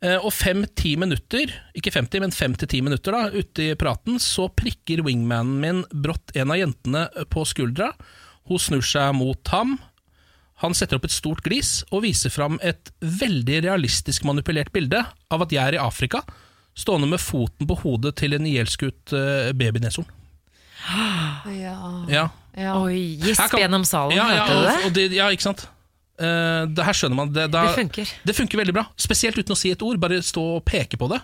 [0.00, 4.18] Eh, Og fem-ti minutter, ikke 50, men fem til ti minutter da, ute i praten,
[4.22, 7.92] så prikker wingmanen min brått en av jentene på skuldra.
[8.48, 9.78] Hun snur seg mot ham.
[10.62, 15.42] Han setter opp et stort glis og viser fram et veldig realistisk manipulert bilde av
[15.44, 16.22] at jeg er i Afrika,
[16.78, 20.06] stående med foten på hodet til en ihjelskutt uh, babyneshorn.
[21.58, 21.92] Ja.
[22.08, 22.24] Ja.
[22.58, 22.74] Ja.
[22.80, 24.86] Oi, gisp gjennom salen, Ja, ja, hørte du og, det?
[24.86, 25.06] og det?
[25.18, 25.66] Ja, ikke sant?
[26.18, 27.32] Eh, det her skjønner man.
[27.34, 28.12] Det, da, Det funker.
[28.26, 28.86] Det funker veldig bra.
[28.98, 30.00] Spesielt uten å si et ord.
[30.02, 31.20] Bare stå og peke på det,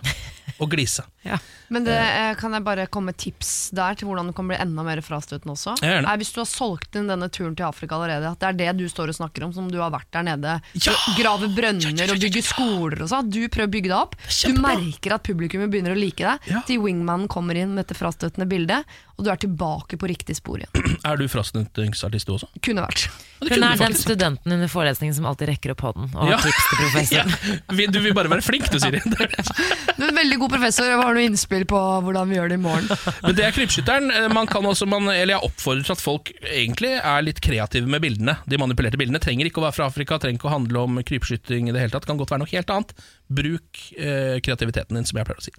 [0.59, 1.03] og glise.
[1.25, 1.37] Ja.
[1.73, 4.55] Men det, eh, kan jeg bare komme med tips der til hvordan du kan bli
[4.61, 5.73] enda mer frastøtende også?
[5.83, 8.77] Er hvis du har solgt inn denne turen til Afrika allerede, at det er det
[8.77, 10.93] du står og snakker om, som du har vært der nede, Ja!
[11.17, 13.29] grave brønner og bygge skoler og sånn.
[13.33, 14.15] Du prøver å bygge deg opp.
[14.45, 16.39] Du merker at publikummet begynner å like deg.
[16.53, 16.61] Ja.
[16.69, 18.85] Til wingmanen kommer inn med dette frastøtende bildet,
[19.17, 20.97] og du er tilbake på riktig spor igjen.
[21.05, 22.47] Er du frastøtningsartist du også?
[22.65, 23.07] Kunne vært.
[23.41, 24.05] Hun er den faktisk.
[24.07, 26.37] studenten under forelesningen som alltid rekker opp hånden og har Ja.
[26.45, 27.35] tips til professoren.
[27.85, 27.91] Ja.
[27.91, 28.99] Du vil bare være flink, du, Siri.
[29.95, 30.87] Du er veldig god professor.
[30.89, 32.87] Jeg har noe innspill på hvordan vi gjør det i morgen.
[33.25, 34.11] Men det er krypskytteren.
[34.13, 37.89] Eh, Man kan også, man, eller jeg oppfordrer til at folk egentlig er litt kreative
[37.89, 38.37] med bildene.
[38.49, 41.69] De manipulerte bildene trenger ikke å være fra Afrika, trenger ikke å handle om krypskytting
[41.69, 42.05] i det hele tatt.
[42.07, 42.95] Det kan godt være noe helt annet.
[43.27, 45.53] Bruk eh, kreativiteten din, som jeg pleier å si.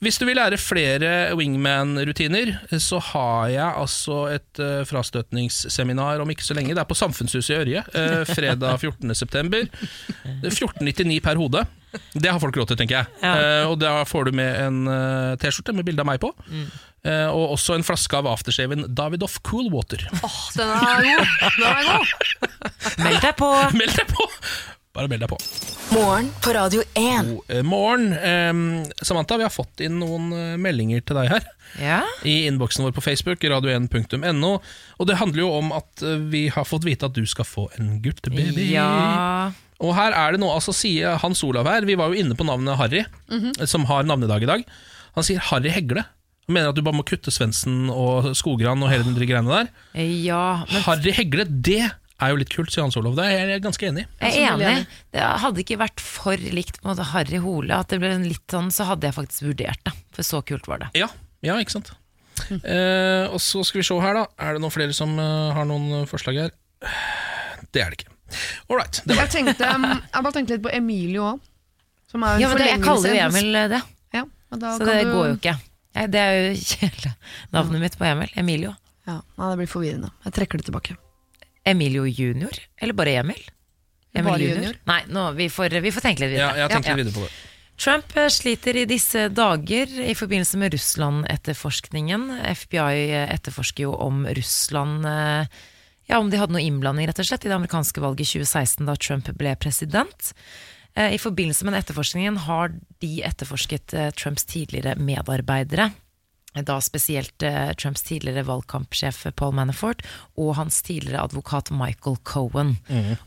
[0.00, 6.46] Hvis du vil lære flere wingman-rutiner, så har jeg altså et eh, frastøtningsseminar om ikke
[6.46, 6.72] så lenge.
[6.76, 9.66] Det er på Samfunnshuset i Ørje, eh, fredag 14.9.
[10.44, 11.66] 1499 per hode.
[12.14, 13.10] Det har folk råd til, tenker jeg.
[13.24, 13.32] Ja.
[13.34, 16.30] Eh, og da får du med en eh, T-skjorte med bilde av meg på.
[17.02, 20.04] Eh, og også en flaske av aftershaven Davidoff Cool Water.
[20.20, 21.32] Åh, den er god!
[21.56, 22.06] Den er god.
[23.04, 23.48] Meld deg på!
[23.76, 24.28] Meld deg på!
[24.90, 25.36] Bare meld deg på.
[25.94, 27.28] Morgen på Radio 1.
[27.28, 28.08] God eh, morgen.
[28.12, 31.46] Eh, Samantha, vi har fått inn noen eh, meldinger til deg her.
[31.78, 32.00] Ja.
[32.26, 34.50] I innboksen vår på Facebook, radio1.no.
[34.98, 37.68] Og det handler jo om at eh, vi har fått vite at du skal få
[37.78, 38.70] en guttebaby.
[38.74, 38.90] ja.
[39.80, 42.44] Og her er det noe, altså sier Hans Olav her Vi var jo inne på
[42.44, 43.00] navnet Harry,
[43.64, 44.64] som har navnedag i dag.
[45.16, 46.02] Han sier Harry Hegle.
[46.44, 49.70] Han mener at du bare må kutte Svendsen og Skogran og hele de greiene der.
[50.26, 51.86] Ja, men Harry Hegle, det
[52.20, 53.16] er jo litt kult, sier Hans Olav.
[53.18, 54.08] Det er jeg ganske enig i.
[54.20, 54.86] jeg Jeg er enig.
[55.14, 57.80] Det hadde ikke vært for likt på en måte Harry Hole.
[57.80, 59.94] At det ble en litt sånn, så hadde jeg faktisk vurdert det.
[60.16, 60.90] For så kult var det.
[61.00, 61.08] Ja,
[61.46, 61.92] ja ikke sant.
[62.50, 64.26] Eh, og så skal vi se her, da.
[64.40, 66.54] Er det noen flere som eh, har noen forslag her?
[67.70, 68.12] Det er det ikke.
[68.70, 69.00] All right.
[69.04, 71.48] Det var Jeg, tenkte, um, jeg bare tenkte litt på Emilio òg.
[72.10, 73.82] Som er en Ja, men det, jeg kaller jo Emil det,
[74.14, 75.56] Ja, så kan det du- går jo ikke.
[76.10, 78.32] Det er jo kjælenavnet navnet mitt på Emil.
[78.36, 78.74] Emilio.
[79.06, 80.10] Ja, det blir forvirrende.
[80.24, 80.96] Jeg trekker det tilbake.
[81.64, 83.42] Emilio junior, eller bare Emil?
[84.14, 84.76] Emil Bare junior.
[84.90, 86.50] Nei, nå, vi, får, vi får tenke litt videre.
[86.56, 86.96] ja, jeg tenkte Ja.
[86.98, 87.32] videre på det.
[87.80, 92.26] Trump eh, sliter i disse dager i forbindelse med Russland-etterforskningen.
[92.56, 95.46] FBI etterforsker jo om Russland eh,
[96.10, 98.88] Ja, om de hadde noe innblanding rett og slett i det amerikanske valget i 2016
[98.88, 100.32] da Trump ble president.
[100.98, 105.92] Eh, I forbindelse med den etterforskningen har de etterforsket eh, Trumps tidligere medarbeidere.
[106.50, 110.02] Da spesielt eh, Trumps tidligere valgkampsjef Paul Manafort
[110.34, 112.74] og hans tidligere advokat Michael Cohen.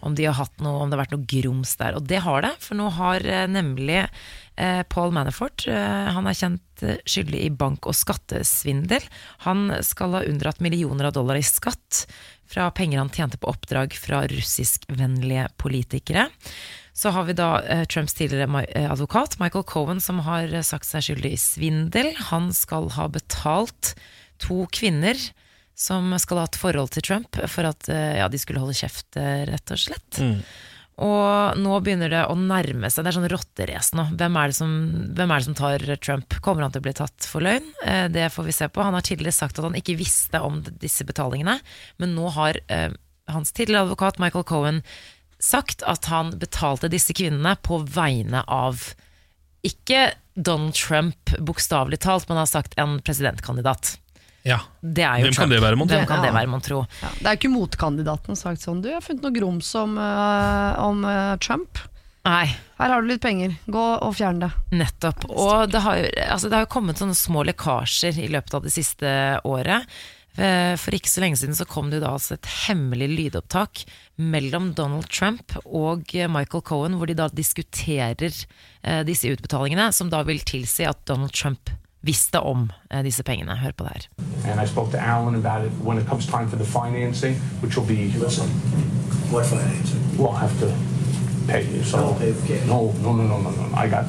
[0.03, 1.95] Om de noe, om det har vært noe grums der.
[1.95, 6.37] Og det har det, for nå har eh, nemlig eh, Paul Manafort eh, Han er
[6.37, 9.03] kjent skyldig i bank- og skattesvindel.
[9.47, 12.03] Han skal ha unndratt millioner av dollar i skatt
[12.53, 16.27] fra penger han tjente på oppdrag fra russiskvennlige politikere.
[16.93, 20.85] Så har vi da eh, Trumps tidligere eh, advokat Michael Cohen som har eh, sagt
[20.85, 22.11] seg skyldig i svindel.
[22.29, 23.95] Han skal ha betalt
[24.41, 25.17] to kvinner
[25.73, 29.71] som skal ha hatt forhold til Trump for at ja, de skulle holde kjeft, rett
[29.73, 30.19] og slett.
[31.01, 33.01] Og nå begynner det å nærme seg.
[33.01, 34.05] Det er sånn rotterace nå.
[34.19, 34.75] Hvem er, det som,
[35.17, 36.37] hvem er det som tar Trump?
[36.45, 37.65] Kommer han til å bli tatt for løgn?
[38.13, 38.85] Det får vi se på.
[38.85, 41.57] Han har tidligere sagt at han ikke visste om disse betalingene,
[41.97, 42.93] men nå har eh,
[43.33, 44.83] hans tidligere advokat Michael Cohen
[45.43, 48.93] sagt at han betalte disse kvinnene på vegne av
[49.63, 53.97] ikke Donald Trump bokstavelig talt, men har sagt en presidentkandidat.
[54.43, 54.59] Ja.
[54.81, 55.95] Det er jo Hvem kan det være, mon tro?
[56.01, 56.81] Hvem det være, man tro?
[56.99, 59.35] Ja, det er jo ikke motkandidaten som har sagt sånn Du, jeg har funnet noe
[59.37, 61.79] grums om, uh, om uh, Trump.
[62.27, 62.47] Nei,
[62.79, 63.55] Her har du litt penger.
[63.71, 64.51] Gå og fjern det.
[64.75, 65.25] Nettopp.
[65.31, 68.67] Og det har, jo, altså det har jo kommet sånne små lekkasjer i løpet av
[68.67, 69.15] det siste
[69.47, 69.87] året.
[70.37, 73.83] Eh, For ikke så lenge siden så kom det da altså et hemmelig lydopptak
[74.17, 78.33] mellom Donald Trump og eh, Michael Cohen, hvor de da diskuterer
[78.83, 81.69] eh, disse utbetalingene, som da vil tilsi at Donald Trump
[82.03, 83.55] visste om eh, disse pengene.
[83.61, 84.07] Hør på det her.
[84.51, 87.77] And I spoke to Alan about it when it comes time for the financing, which
[87.77, 88.49] will be, Listen,
[89.31, 90.01] what financing?
[90.17, 90.67] we'll have to
[91.47, 91.83] pay you.
[91.83, 91.97] So.
[92.67, 93.75] No, no, no, no, no, no.
[93.75, 94.05] I got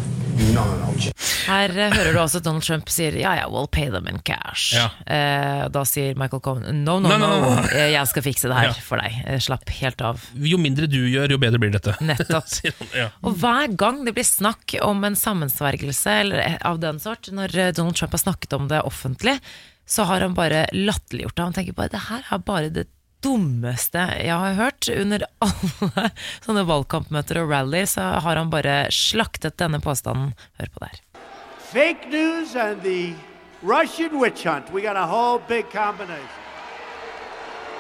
[0.55, 1.13] no, no, no.
[1.45, 4.73] Her eh, hører du også Donald Trump sier ja, ja, we'll pay them in cash.
[4.77, 4.87] Ja.
[5.07, 7.31] Eh, da sier Michael Cohen no, no, no,
[7.71, 8.77] eh, jeg skal fikse det her Ja.
[8.87, 9.19] for deg.
[9.45, 10.25] Slapp helt av.
[10.41, 11.97] Jo mindre du gjør, jo bedre blir dette.
[12.05, 12.51] Nettopp.
[12.95, 13.09] Ja.
[13.27, 17.97] Og hver gang det blir snakk om en sammensvergelse eller av den sort, når Donald
[17.99, 19.39] Trump har snakket om det offentlig,
[19.87, 21.45] så har han bare latterliggjort det.
[21.45, 22.87] Han tenker bare det her er bare det
[23.25, 24.89] dummeste jeg har hørt.
[24.93, 26.09] Under alle
[26.45, 30.35] sånne valgkampmøter og rally så har han bare slaktet denne påstanden.
[30.61, 31.01] Hør på der.
[31.73, 33.15] Fake news and the
[33.63, 34.71] Russian witch hunt.
[34.73, 36.43] We got a whole big combination.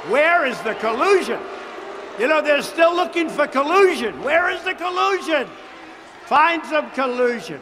[0.08, 1.38] Where is the collusion?
[2.18, 4.22] You know, they're still looking for collusion.
[4.22, 5.48] Where is the collusion?
[6.26, 7.60] Find some collusion.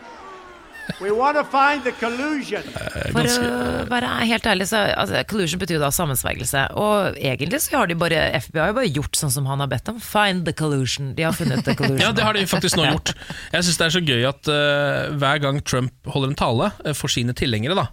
[3.13, 6.65] For å være helt ærlig, så altså, collusion betyr jo da sammensvergelse.
[6.79, 9.91] Og egentlig så har de bare FBI har bare gjort sånn som han har bedt
[9.93, 10.01] om.
[10.03, 11.13] Find the collusion.
[11.19, 12.01] De har funnet the collusion.
[12.07, 13.13] Ja, det har de faktisk nå gjort.
[13.53, 16.97] Jeg syns det er så gøy at uh, hver gang Trump holder en tale eh,
[16.99, 17.85] for sine tilhengere, da,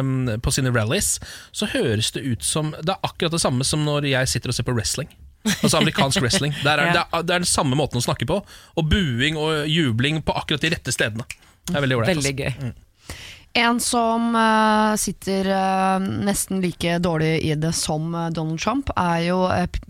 [0.00, 1.18] um, på sine rallies,
[1.56, 4.56] så høres det ut som Det er akkurat det samme som når jeg sitter og
[4.56, 5.10] ser på wrestling.
[5.60, 6.56] Altså amerikansk wrestling.
[6.64, 6.92] Der er, Ja.
[6.96, 8.40] det, er, det er den samme måten å snakke på.
[8.80, 11.26] Og buing og jubling på akkurat de rette stedene.
[11.70, 12.20] Det er veldig ålreit.
[12.20, 12.36] Altså.
[12.36, 12.72] gøy.
[13.52, 19.24] En som uh, sitter uh, nesten like dårlig i det som uh, Donald Trump, er
[19.26, 19.40] jo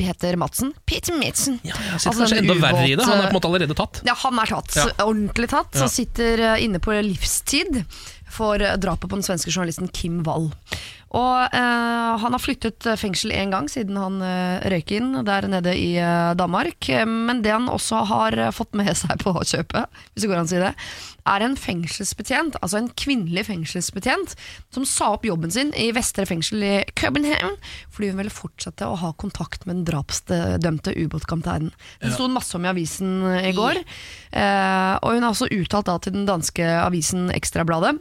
[0.01, 0.73] Peter Madsen.
[0.89, 1.59] Peter Madsen.
[1.61, 3.05] Ja, jeg sitter Altså, kanskje enda verre i det.
[3.05, 4.01] Han er på en måte allerede tatt.
[4.09, 4.79] Ja, han er tatt.
[4.81, 4.87] Ja.
[5.05, 5.77] Ordentlig tatt.
[5.77, 5.85] Ja.
[5.85, 7.83] Og sitter inne på livstid
[8.31, 10.49] for drapet på den svenske journalisten Kim Wall.
[11.11, 15.49] Og eh, Han har flyttet eh, fengsel én gang siden han eh, røyk inn der
[15.51, 16.87] nede i eh, Danmark.
[16.87, 20.43] Eh, Men det han også har eh, fått med seg på kjøpet, hvis det går
[20.43, 20.75] an å si det,
[21.31, 24.37] er en fengselsbetjent, altså en kvinnelig fengselsbetjent,
[24.75, 27.59] som sa opp jobben sin i Vestre fengsel i København
[27.93, 31.75] fordi hun ville fortsette å ha kontakt med den drapsdømte ubåtkapteinen.
[32.01, 33.83] Det sto masse om i avisen i går,
[34.33, 37.99] eh, og hun har også uttalt da til den danske avisen Ekstrabladet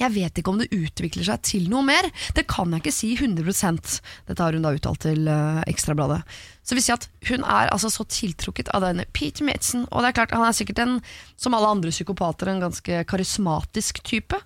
[0.00, 2.08] jeg vet ikke om det utvikler seg til noe mer.
[2.34, 6.22] Det kan jeg ikke si 100% Dette har hun da uttalt til uh, Ekstrabladet.
[6.66, 9.84] Så vi sier at hun er altså så tiltrukket av denne Peter Madsen.
[9.90, 10.96] Og det er klart, han er sikkert en,
[11.36, 14.40] som alle andre psykopater, en ganske karismatisk type.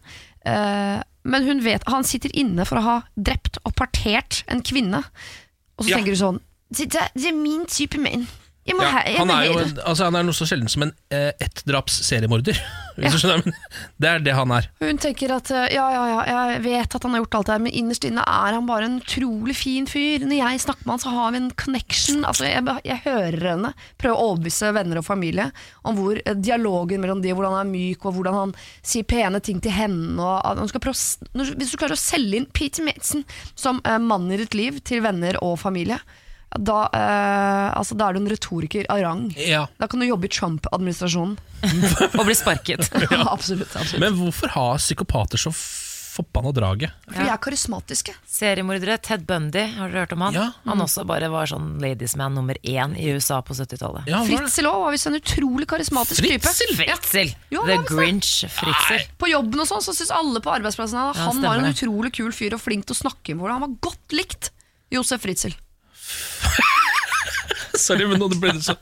[0.44, 5.04] Uh, men hun vet, han sitter inne for å ha drept og partert en kvinne.
[5.78, 5.96] Og så Ja.
[6.00, 8.26] tenker du sånn det er min type menn.
[8.68, 11.30] Ja, ha, han, er jo, altså, han er noe så sjelden som en eh,
[12.98, 13.54] du skjønner, men
[14.02, 14.66] det er det han er.
[14.82, 17.54] Hun tenker at eh, ja, ja, ja, jeg vet at han har gjort alt det
[17.54, 20.24] her, men innerst inne er han bare en utrolig fin fyr.
[20.26, 22.24] Når jeg snakker med han, så har vi en connection.
[22.28, 25.48] Altså, jeg, jeg hører henne prøve å overbevise venner og familie
[25.86, 29.42] om hvor eh, dialogen mellom de, hvordan han er myk, og hvordan han sier pene
[29.44, 30.18] ting til henne.
[30.18, 30.98] Og, han skal prøve,
[31.54, 35.04] hvis du klarer å selge inn Peter Madsen som eh, mannen i ditt liv til
[35.06, 36.00] venner og familie,
[36.56, 39.26] da, eh, altså, da er du en retoriker av rang.
[39.36, 39.66] Ja.
[39.78, 41.36] Da kan du jobbe i Trump-administrasjonen.
[42.18, 42.88] Og bli sparket.
[43.10, 44.00] Ja, absolutt, absolutt.
[44.00, 46.90] Men hvorfor har psykopater så forbanna draget?
[47.06, 48.14] For de er karismatiske.
[48.26, 48.96] Seriemordere.
[49.04, 50.34] Ted Bundy, har dere hørt om han?
[50.34, 50.46] Ja.
[50.64, 54.08] Han også bare var sånn ladiesman nummer én i USA på 70-tallet.
[54.10, 54.32] Ja, det?
[54.40, 56.72] Fritzel òg var visst en utrolig karismatisk Fritzel?
[56.74, 56.80] type.
[56.88, 57.32] Fritzel!
[57.54, 57.92] Jo, The han var det.
[57.92, 59.06] Grinch Fritzel.
[59.20, 61.68] På jobben og sånn, så syns alle på arbeidsplassen at Ja, han var stemmer en
[61.70, 61.76] det.
[61.78, 64.50] utrolig kul fyr og flink til å snakke med hvordan Han var godt likt.
[64.90, 65.54] Josef Fritzel.
[67.78, 68.74] Sorry, men nå ble du, så,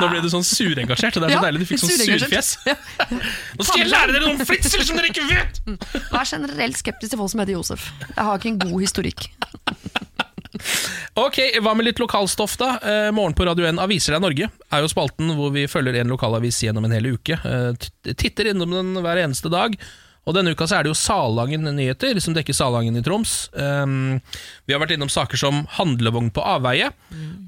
[0.00, 1.14] nå ble du sånn surengasjert.
[1.20, 1.62] Det er så Ja, deilig.
[1.62, 2.48] Du fikk sånn surfjes.
[2.66, 5.60] Nå skal jeg lære dere noen flitser som dere ikke vet!
[6.10, 7.86] Vær generelt skeptisk til folk som heter Josef.
[8.08, 9.28] Jeg har ikke en god historikk.
[11.20, 12.72] Ok, Hva med litt lokalstoff, da?
[12.82, 16.10] Eh, Morgen på Radio 1 Aviser deg Norge er jo spalten hvor vi følger en
[16.12, 17.38] lokalavis gjennom en hel uke.
[17.38, 19.76] Eh, titter innom den hver eneste dag.
[20.30, 23.48] Og Denne uka så er det jo Salangen nyheter, som dekker Salangen i Troms.
[23.50, 24.20] Um,
[24.62, 26.92] vi har vært innom saker som handlevogn på avveie,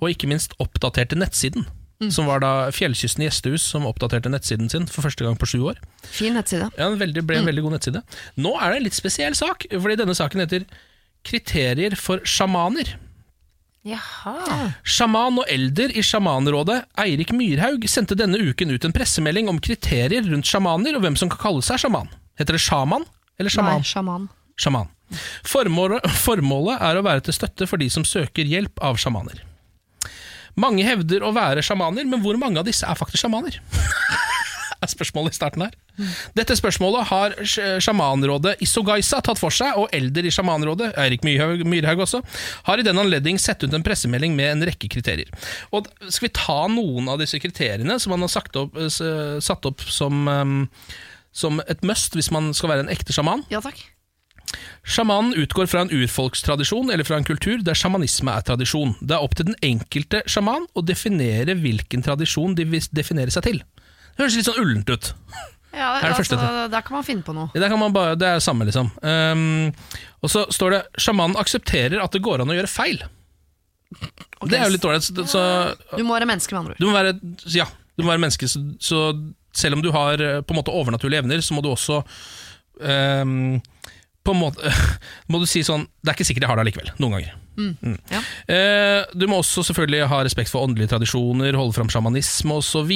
[0.00, 1.68] og ikke minst oppdaterte nettsiden.
[2.10, 5.78] Som var da Fjellkysten gjestehus som oppdaterte nettsiden sin for første gang på sju år.
[6.02, 6.72] Fin nettside.
[6.74, 8.02] Ja, en veldig, ble en veldig god nettside.
[8.42, 10.66] Nå er det en litt spesiell sak, fordi denne saken heter
[11.22, 12.96] 'Kriterier for sjamaner'.
[13.82, 14.72] Jaha.
[14.86, 20.22] Sjaman og elder i Sjamanrådet, Eirik Myrhaug, sendte denne uken ut en pressemelding om kriterier
[20.22, 22.10] rundt sjamaner og hvem som kan kalle seg sjaman.
[22.40, 23.06] Heter det sjaman
[23.40, 23.80] eller sjaman?
[23.82, 24.28] Nei, sjaman.
[24.60, 24.90] Sjaman.
[25.44, 29.44] Formålet, formålet er å være til støtte for de som søker hjelp av sjamaner.
[30.60, 33.60] Mange hevder å være sjamaner, men hvor mange av disse er faktisk sjamaner?
[34.82, 35.76] er spørsmålet i starten her.
[36.36, 37.34] Dette spørsmålet har
[37.82, 42.22] sjamanrådet Isogaisa tatt for seg, og elder i sjamanrådet, Eirik Myrhaug, også,
[42.68, 45.30] har i den anledning sett ut en pressemelding med en rekke kriterier.
[45.70, 49.86] Og Skal vi ta noen av disse kriteriene som han har sagt opp, satt opp
[49.86, 50.60] som, um,
[51.32, 53.44] som et must hvis man skal være en ekte sjaman?
[53.52, 53.80] Ja takk.
[54.82, 58.96] Sjamanen utgår fra en urfolkstradisjon eller fra en kultur der sjamanisme er tradisjon.
[59.00, 63.46] Det er opp til den enkelte sjaman å definere hvilken tradisjon de vil definere seg
[63.46, 63.62] til.
[64.12, 65.12] Det høres litt sånn ullent ut.
[65.72, 66.36] Ja, det, det altså,
[66.68, 67.48] der kan man finne på noe.
[67.80, 68.90] Man bare, det er det samme, liksom.
[69.00, 69.70] Um,
[70.20, 73.06] og så står det 'sjamanen aksepterer at det går an å gjøre feil'.
[74.50, 75.00] Det er jo litt dårlig.
[75.06, 75.42] Så, så
[75.96, 76.78] Du må være menneske, med andre ord.
[76.78, 77.14] du må være,
[77.56, 77.64] ja,
[77.96, 79.00] du må være menneske, så, så
[79.56, 82.00] selv om du har eh, på en måte overnaturlige evner, så må du også
[82.80, 83.60] um,
[84.22, 84.72] på en måte
[85.30, 86.92] må du si sånn Det er ikke sikkert jeg har det allikevel.
[87.02, 87.36] Noen ganger.
[87.58, 87.98] Mm.
[88.08, 88.20] Ja.
[88.48, 92.92] Uh, du må også selvfølgelig ha respekt for åndelige tradisjoner, holde fram sjamanisme osv.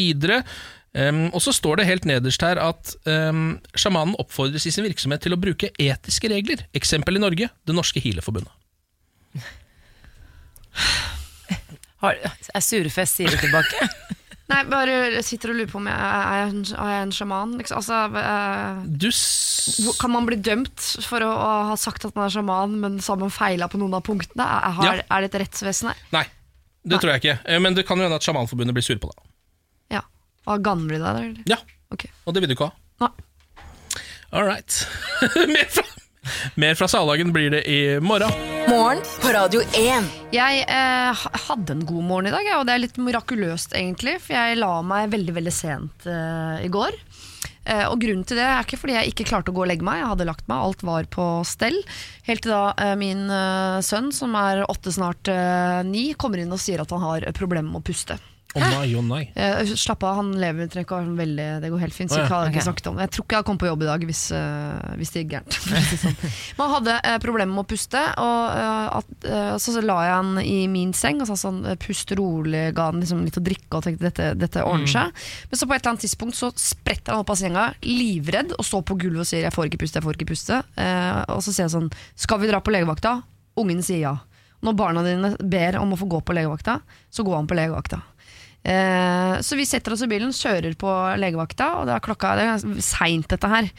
[0.96, 5.20] Um, og så står det helt nederst her at um, sjamanen oppfordres i sin virksomhet
[5.26, 6.64] til å bruke etiske regler.
[6.78, 8.54] Eksempel i Norge Det Norske Healerforbundet.
[12.04, 13.88] Har, er Surefest sier det tilbake?
[14.46, 17.54] Nei, bare sitter og lurer på om jeg er, en, er jeg en sjaman.
[17.58, 17.80] Liksom.
[17.80, 22.76] Altså, eh, kan man bli dømt for å, å ha sagt at man er sjaman,
[22.84, 24.46] men så har man feila på noen av punktene?
[24.46, 25.06] Er, har, Ja.
[25.16, 25.98] er det et rettsvesen her?
[26.14, 26.22] Nei,
[26.86, 27.36] det tror jeg ikke.
[27.44, 29.18] Eh, Men det kan jo hende at Sjamanforbundet blir sure på deg.
[29.98, 30.04] Ja.
[30.46, 31.56] Og Gamler de deg, da?
[31.56, 31.62] Ja,
[31.94, 32.10] Okay.
[32.26, 32.74] og det vil du ikke ha.
[33.02, 33.10] Nei.
[34.32, 34.86] All right.
[35.50, 35.84] mer, fra,
[36.54, 38.32] mer fra Salagen blir det i morgen.
[38.66, 40.08] Morgen på Radio 1.
[40.34, 44.18] Jeg eh, hadde en god morgen i dag, og det er litt mirakuløst, egentlig.
[44.24, 46.96] For jeg la meg veldig veldig sent eh, i går.
[47.66, 49.86] Eh, og grunnen til det er ikke fordi jeg ikke klarte å gå og legge
[49.86, 50.00] meg.
[50.02, 51.78] Jeg hadde lagt meg, alt var på stell.
[52.28, 56.54] Helt til da eh, min eh, sønn, som er åtte, snart eh, ni, kommer inn
[56.54, 58.18] og sier at han har problemer med å puste.
[58.56, 59.22] Å nei, å nei.
[59.36, 62.12] Eh, slapp av, han lever å sånn veldig Det går helt fint.
[62.12, 62.66] Så oh, ja, jeg har ikke okay.
[62.68, 63.00] snakket om.
[63.04, 65.58] Jeg tror ikke jeg kom på jobb i dag hvis, uh, hvis det gikk gærent.
[66.04, 66.16] sånn.
[66.58, 69.28] Men hadde uh, problemer med å puste, og uh, at,
[69.60, 73.02] så, så la jeg han i min seng og sa sånn pust rolig, ga han
[73.02, 75.26] liksom litt å drikke og tenkte dette, dette ordner seg.
[75.50, 78.66] Men så på et eller annet tidspunkt så spretter han opp av senga, livredd, og
[78.66, 80.62] står på gulvet og sier 'jeg får ikke puste', jeg får ikke puste.
[80.76, 83.22] Eh, og så sier jeg sånn 'skal vi dra på legevakta?'
[83.56, 84.16] Ungen sier ja.
[84.60, 86.80] Når barna dine ber om å få gå på legevakta,
[87.10, 88.02] så går han på legevakta.
[88.66, 90.90] Eh, så vi setter oss i bilen, kjører på
[91.20, 93.70] legevakta, og det er klokka Det er seint, dette her.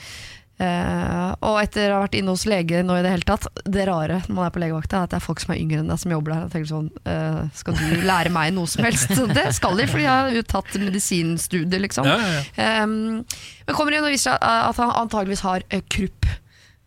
[0.57, 3.83] Eh, og etter å ha vært inne hos lege nå i det hele tatt Det
[3.85, 5.91] rare når man er på legevakta, er at det er folk som er yngre enn
[5.91, 6.47] deg, som jobber der.
[6.47, 9.13] Jeg tenker sånn eh, Skal du lære meg noe som helst?
[9.37, 12.09] Det skal de, for de har jo tatt medisinstudier, liksom.
[12.09, 12.83] Ja, ja, ja.
[12.87, 13.21] Um,
[13.67, 16.25] men kommer igjen og viser seg at han antageligvis har eh, krupp.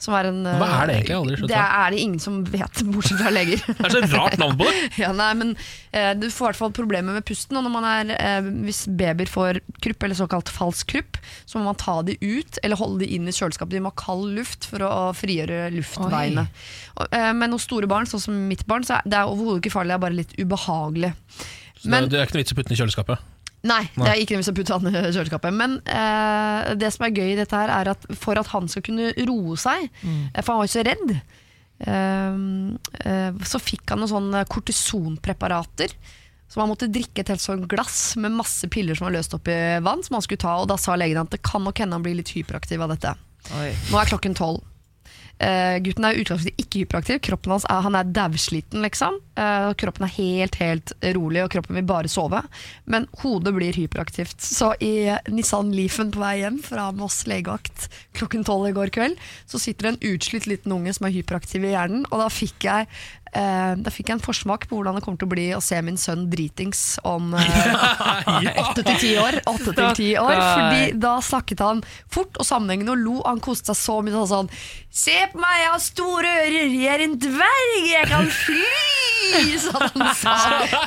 [0.09, 1.17] Er en, Hva er det egentlig?
[1.19, 3.61] Aldri skjønt det er det ingen som vet, bortsett fra leger.
[3.81, 4.79] Det er så rart navn på det.
[5.03, 5.51] Ja, nei, men
[5.93, 7.59] eh, Du får i hvert fall problemer med pusten.
[7.61, 11.99] Og er, eh, hvis babyer får krupp, eller såkalt falsk krupp, så må man ta
[12.07, 13.77] de ut eller holde de inn i kjøleskapet.
[13.77, 16.47] De må ha kald luft for å frigjøre luftveiene.
[16.97, 19.65] Og, eh, men hos store barn, sånn som mitt barn, så er det er overhodet
[19.65, 21.13] ikke farlig, det er bare litt ubehagelig.
[21.81, 23.29] Så Men- det er ikke noe vits i å putte den i kjøleskapet.
[23.69, 25.53] Nei, det er ikke noe vits å putte han i kjøleskapet.
[25.57, 28.85] Men eh, det som er gøy i dette her, er at for at han skal
[28.87, 30.23] kunne roe seg, mm.
[30.41, 31.13] for han var jo så redd,
[31.85, 32.41] eh,
[33.05, 35.93] eh, så fikk han noen sånne kortisonpreparater.
[36.51, 39.47] Så han måtte drikke et helt sånn glass med masse piller som var løst opp
[39.53, 41.95] i vann, som han skulle ta, og da sa legen at det kan nok hende
[41.95, 43.13] han blir litt hyperaktiv av dette.
[43.61, 43.69] Oi.
[43.93, 44.65] Nå er klokken tolv.
[45.41, 47.21] Eh, gutten er utgangspunktet ikke hyperaktiv.
[47.25, 49.17] Kroppen hans er, han er dausliten, liksom.
[49.41, 52.43] Uh, kroppen er helt helt rolig, og kroppen vil bare sove.
[52.85, 54.37] Men hodet blir hyperaktivt.
[54.45, 57.89] Så i Nissan Leafen på vei hjem fra Moss legevakt
[58.19, 59.17] klokken tolv i går kveld,
[59.49, 62.69] så sitter det en utslitt liten unge som er hyperaktiv i hjernen, og da fikk
[62.69, 62.91] jeg
[63.37, 65.79] eh, da fikk jeg en forsmak på hvordan det kommer til å bli å se
[65.85, 69.41] min sønn dritings om eh, åtte til ti år.
[69.51, 73.17] Åtte til ti år fordi da snakket han fort og sammenhengende og lo.
[73.29, 74.27] Han koste seg så mye.
[74.31, 74.51] Sånn
[74.91, 76.73] Se på meg, jeg har store ører!
[76.75, 77.77] Jeg er en dverg!
[77.87, 79.01] Jeg kan fly!
[79.63, 80.35] Så han sa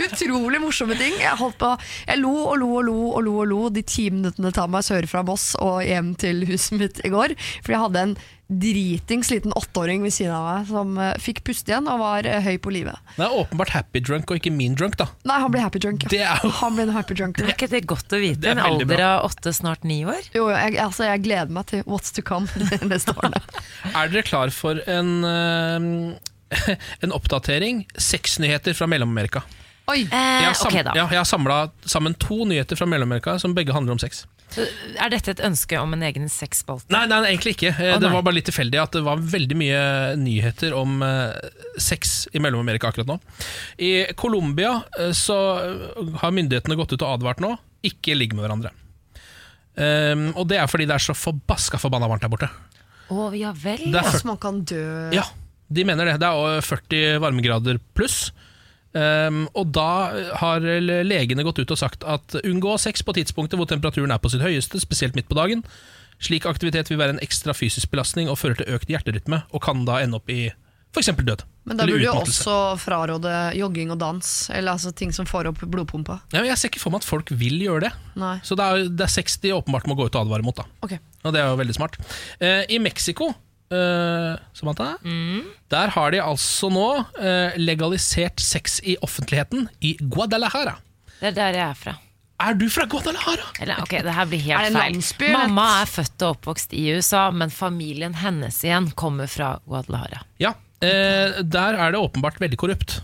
[0.03, 1.15] utrolig morsomme ting.
[1.21, 1.71] Jeg, holdt på,
[2.09, 4.71] jeg lo og lo og lo og lo og lo de ti minuttene det tar
[4.71, 7.37] meg sør fra Moss og hjem til huset mitt i går.
[7.63, 8.17] For jeg hadde en
[8.59, 12.39] dritings liten åtteåring ved siden av meg som uh, fikk puste igjen og var uh,
[12.45, 12.99] høy på livet.
[13.17, 15.07] Det er åpenbart happy drunk og ikke mean drunk, da.
[15.29, 16.05] Nei, han ble happy drunk.
[16.05, 16.11] ja.
[16.13, 17.39] Det er jo- Han ble en happy drunk.
[17.43, 18.41] Er ikke det godt å vite?
[18.45, 20.21] Det En alder av åtte, snart ni år?
[20.35, 22.47] Jo, jeg, altså, jeg gleder meg til what's to come
[22.91, 23.33] neste år.
[23.95, 26.13] Er dere klar for en, uh,
[27.03, 27.85] en oppdatering?
[27.97, 29.43] Sexnyheter fra Mellom-Amerika.
[29.91, 30.05] Oi!
[30.05, 33.51] Jeg Eh, har, sam okay, ja, jeg har samla sammen to nyheter fra Mellom-Amerika som
[33.57, 34.21] begge handler om sex.
[34.57, 36.89] Er dette et ønske om en egen sexspalte?
[36.93, 37.71] Nei, nei, egentlig ikke.
[37.73, 39.81] Eh, Å, det var bare litt tilfeldig at det var veldig mye
[40.21, 41.35] nyheter om eh,
[41.81, 43.17] sex i Mellom-Amerika akkurat nå.
[43.81, 45.37] I Colombia eh, så
[46.21, 48.71] har myndighetene gått ut og advart nå ikke ligg med hverandre.
[49.73, 52.49] Um, og det er fordi det er så forbaska forbanna varmt der borte.
[53.11, 53.81] Å ja vel.
[53.89, 54.83] Det er Altså, man kan dø
[55.15, 55.25] Ja,
[55.73, 56.19] de mener det.
[56.21, 58.27] Det er 40 varmegrader pluss.
[58.93, 59.89] Um, og da
[60.37, 64.29] har legene gått ut og sagt at unngå sex på tidspunktet hvor temperaturen er på
[64.29, 65.63] sitt høyeste, spesielt midt på dagen.
[66.23, 69.81] Slik aktivitet vil være en ekstra fysisk belastning og fører til økt hjerterytme, og kan
[69.87, 70.45] da ende opp i
[70.93, 71.09] f.eks.
[71.17, 71.41] død.
[71.63, 75.63] Men da burde du også fraråde jogging og dans, eller altså ting som får opp
[75.63, 76.19] blodpumpa.
[76.33, 77.93] Ja, men jeg ser ikke for meg at folk vil gjøre det.
[78.19, 78.35] Nei.
[78.45, 80.59] Så det er, det er sex de åpenbart må gå ut og advare mot.
[80.59, 81.01] da okay.
[81.23, 81.97] og det er jo veldig smart.
[82.37, 83.31] Uh, I Mexico,
[83.74, 84.93] eh, Samantha,
[85.74, 90.78] der har de altså nå uh, legalisert sex i offentligheten i Guadalajara.
[91.19, 91.95] Det er der jeg er fra.
[92.43, 93.45] Er du fra Guadalajara?
[93.61, 95.32] Eller, ok, det her blir Er helt det feil.
[95.36, 100.24] Mamma er født og oppvokst i USA, men familien hennes igjen kommer fra Guadalajara.
[100.43, 100.55] Ja.
[100.84, 102.97] Eh, der er det åpenbart veldig korrupt.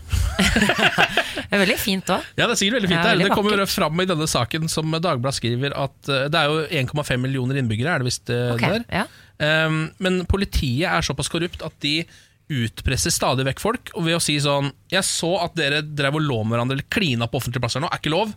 [1.50, 2.26] Det er veldig fint òg.
[2.38, 4.92] Ja, Det er sikkert veldig fint Det, veldig Det kommer fram i denne saken som
[4.94, 8.62] Dagbladet skriver at eh, det er jo 1,5 millioner innbyggere, er det visst det Ok,
[8.62, 8.84] der.
[8.92, 9.06] ja.
[9.40, 12.02] Um, men politiet er såpass korrupt at de
[12.52, 16.24] utpresser stadig vekk folk og ved å si sånn Jeg så at dere drev og
[16.26, 18.34] lå med hverandre eller klina på offentlige plasser nå, er ikke lov.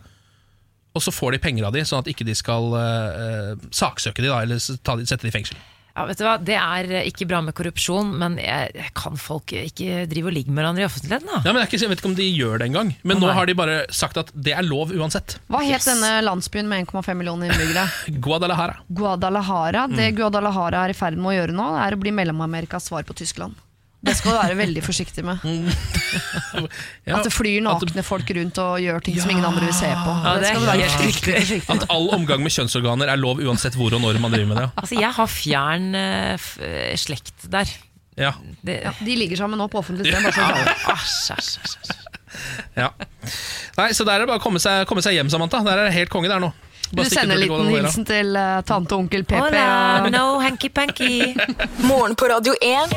[0.94, 4.30] Og så får de penger av de, sånn at ikke de skal eh, saksøke de
[4.30, 5.58] da, eller ta de, sette de i fengsel.
[5.94, 6.34] Ja, vet du hva?
[6.42, 10.34] Det er eh, ikke bra med korrupsjon, men jeg, jeg kan folk ikke drive og
[10.34, 11.30] ligge med hverandre i offentligheten?
[11.30, 11.38] da?
[11.46, 13.30] Ja, men det er ikke, Jeg vet ikke om de gjør det engang, men nå
[13.36, 15.36] har de bare sagt at det er lov uansett.
[15.46, 17.86] Hva het denne landsbyen med 1,5 millioner innbyggere?
[18.26, 18.80] Guadalajara.
[18.90, 19.86] Guadalajara.
[19.94, 23.14] Det Guadalajara er i ferd med å gjøre nå, er å bli Mellom-Amerikas svar på
[23.22, 23.54] Tyskland.
[24.04, 25.38] Det skal du være veldig forsiktig med.
[27.08, 29.64] Ja, At det flyr at det- nakne folk rundt og gjør ting som ingen andre
[29.66, 30.12] vil se på.
[30.24, 31.82] Ja, det det skal du være fryktelig forsiktig med.
[31.82, 34.68] At all omgang med kjønnsorganer er lov uansett hvor og når man driver med det.
[34.78, 36.46] Altså, Jeg har fjern uh, f
[37.02, 37.72] slekt der.
[38.16, 38.30] Ja,
[38.62, 40.22] Det, Ja, de ligger sammen nå på offentlig sted.
[40.22, 41.96] Æsj, æsj, æsj.
[42.76, 42.88] ja.
[43.78, 45.64] Nei, Så der er det bare å komme seg, komme seg hjem, Samantha.
[45.66, 46.52] Der er det helt konge der nå.
[46.94, 49.34] Du Bare sender en liten hilsen til uh, tante og onkel PP.
[49.42, 51.32] Hola, no hanky-panky.
[51.90, 52.94] Morgen på Radio 1.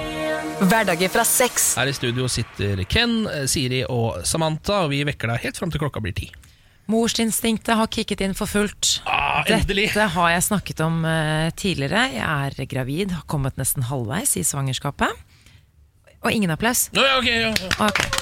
[0.70, 1.72] Hverdager fra sex.
[1.80, 5.74] Her i studio sitter Ken, eh, Siri og Samantha, og vi vekker deg helt fram
[5.74, 6.30] til klokka blir ti.
[6.94, 9.00] Morsinstinktet har kicket inn for fullt.
[9.10, 9.90] Ah, endelig!
[9.90, 12.06] Dette har jeg snakket om uh, tidligere.
[12.20, 15.26] Jeg er gravid, har kommet nesten halvveis i svangerskapet.
[16.22, 16.92] Og ingen applaus.
[16.94, 17.54] Ja, okay, ja.
[17.58, 17.74] ja.
[17.90, 18.14] Okay.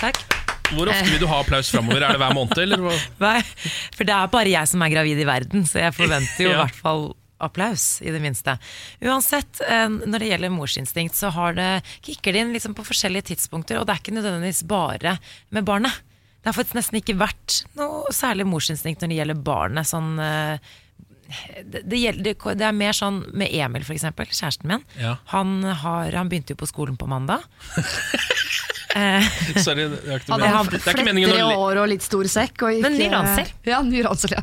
[0.00, 0.47] takk.
[0.74, 2.02] Hvor ofte vil du ha applaus framover?
[2.04, 2.82] Er det hver måned, eller?
[3.22, 3.38] Nei,
[3.96, 6.56] for det er bare jeg som er gravid i verden, så jeg forventer jo i
[6.56, 6.64] Ja.
[6.66, 7.06] hvert fall
[7.40, 8.56] applaus, i det minste.
[9.06, 11.68] Uansett, eh, når det gjelder morsinstinkt, så har det,
[12.02, 15.12] kicker det inn liksom på forskjellige tidspunkter, og det er ikke nødvendigvis bare
[15.54, 16.00] med barnet.
[16.42, 19.86] Det har faktisk nesten ikke vært noe særlig morsinstinkt når det gjelder barnet.
[19.90, 20.58] Sånn, eh,
[21.62, 24.82] det, det, gjelder, det er mer sånn med Emil, eksempel, kjæresten min.
[24.98, 25.16] Ja.
[25.34, 27.46] Han, har, han begynte jo på skolen på mandag.
[29.66, 30.70] Sorry, det er ikke, meningen.
[30.72, 32.64] det er ikke meningen å år og litt stor sekk.
[32.66, 33.52] Og ikke, Men ny ransel.
[33.68, 34.42] Ja, ny ransel, ja.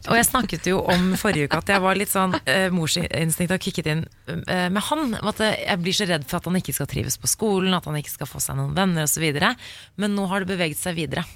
[0.00, 3.62] Og jeg snakket jo om forrige uke at jeg var litt sånn uh, morsinstinktet har
[3.62, 5.14] kicket inn eh, med han.
[5.20, 7.98] At jeg blir så redd for at han ikke skal trives på skolen, at han
[8.00, 9.26] ikke skal få seg noen venner osv.
[10.00, 11.26] Men nå har det beveget seg videre.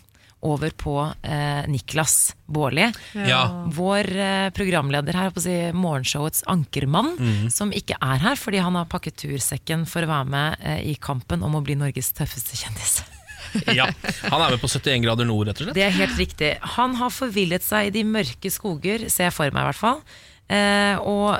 [0.44, 2.90] Over på eh, Niklas Baarli.
[3.16, 3.64] Ja.
[3.72, 7.14] Vår eh, programleder her, på si, morgenshowets ankermann,
[7.52, 10.94] som ikke er her fordi han har pakket tursekken for å være med eh, i
[11.00, 13.00] kampen om å bli Norges tøffeste kjendis.
[13.78, 13.88] ja.
[14.28, 15.78] Han er med på 71 grader nord, rett og slett.
[15.78, 16.52] Det er helt riktig.
[16.76, 20.00] Han har forvillet seg i de mørke skoger, ser jeg for meg i hvert fall.
[20.52, 21.38] Eh, og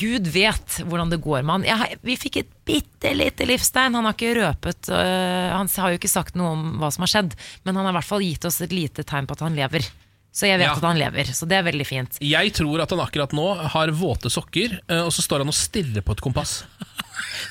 [0.00, 1.64] Gud vet hvordan det går med han.
[1.68, 3.96] Jeg, vi fikk et bitte lite livstegn.
[3.96, 7.12] Han har ikke røpet øh, Han har jo ikke sagt noe om hva som har
[7.14, 9.56] skjedd, men han har i hvert fall gitt oss et lite tegn på at han
[9.56, 9.86] lever.
[10.34, 10.74] Så jeg vet Ja.
[10.74, 12.16] at han lever, så det er veldig fint.
[12.20, 15.54] Jeg tror at han akkurat nå har våte sokker, eh, og så står han og
[15.54, 16.64] stirrer på et kompass.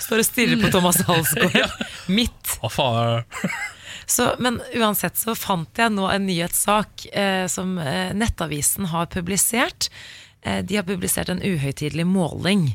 [0.03, 1.71] Står og stirrer på Thomas Halsgaard.
[2.17, 3.23] Mitt Hva faen?
[4.05, 9.87] Så, men uansett så fant jeg nå en nyhetssak eh, som eh, Nettavisen har publisert.
[10.43, 12.69] Eh, de har publisert en uhøytidelig måling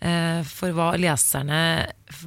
[0.00, 1.60] eh, for hva leserne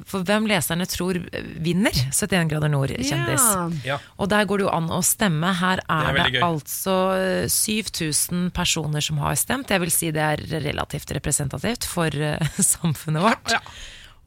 [0.06, 1.18] For hvem leserne tror
[1.62, 3.46] vinner 71 grader nord-kjendis.
[3.86, 3.98] Ja.
[4.16, 5.50] Og der går det jo an å stemme.
[5.60, 9.70] Her Det er er det, altså eh, 7000 personer som har stemt.
[9.70, 13.56] Jeg vil si det er relativt representativt for eh, samfunnet vårt.
[13.58, 13.60] Ja.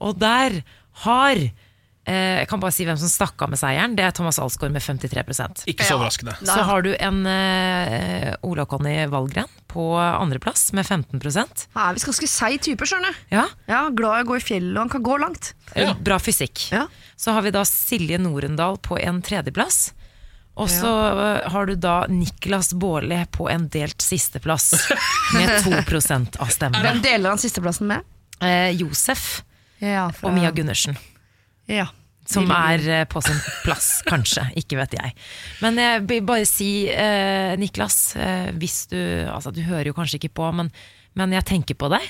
[0.04, 0.62] Og der
[1.08, 1.66] har eh,
[2.08, 3.96] Jeg kan bare si hvem som stakk av med seieren.
[3.98, 6.38] Det er Thomas Alsgaard med 53% Ikke så overraskende.
[6.40, 12.14] Så har du en uh, Ola Conny Valgren på andreplass med 15 ja, Vi skal
[12.14, 13.26] ganske seig type, skjønner du.
[13.36, 15.52] Ja, Ja, glad i å gå i fjellet, og han kan gå langt.
[15.76, 15.94] Ja.
[16.00, 16.70] bra fysikk.
[16.72, 16.88] Ja.
[17.20, 19.92] Så har vi da Silje Norendal på en tredjeplass.
[20.58, 21.50] Og så ja.
[21.54, 24.72] har du da Niklas Baarli på en delt sisteplass
[25.36, 26.82] med 2% av stemmene.
[26.88, 28.08] Hvem deler han sisteplassen med?
[28.42, 29.44] Eh, Josef
[29.78, 30.98] Ja, fra- og Mia Gundersen.
[31.72, 31.88] Ja.
[32.28, 34.44] Som er eh, på sin plass, kanskje.
[34.60, 35.16] Ikke vet jeg.
[35.64, 39.00] Men jeg vil bare si, eh, Niklas, eh, hvis du
[39.32, 40.72] Altså, du hører jo kanskje ikke på, men,
[41.16, 42.04] men jeg tenker på deg.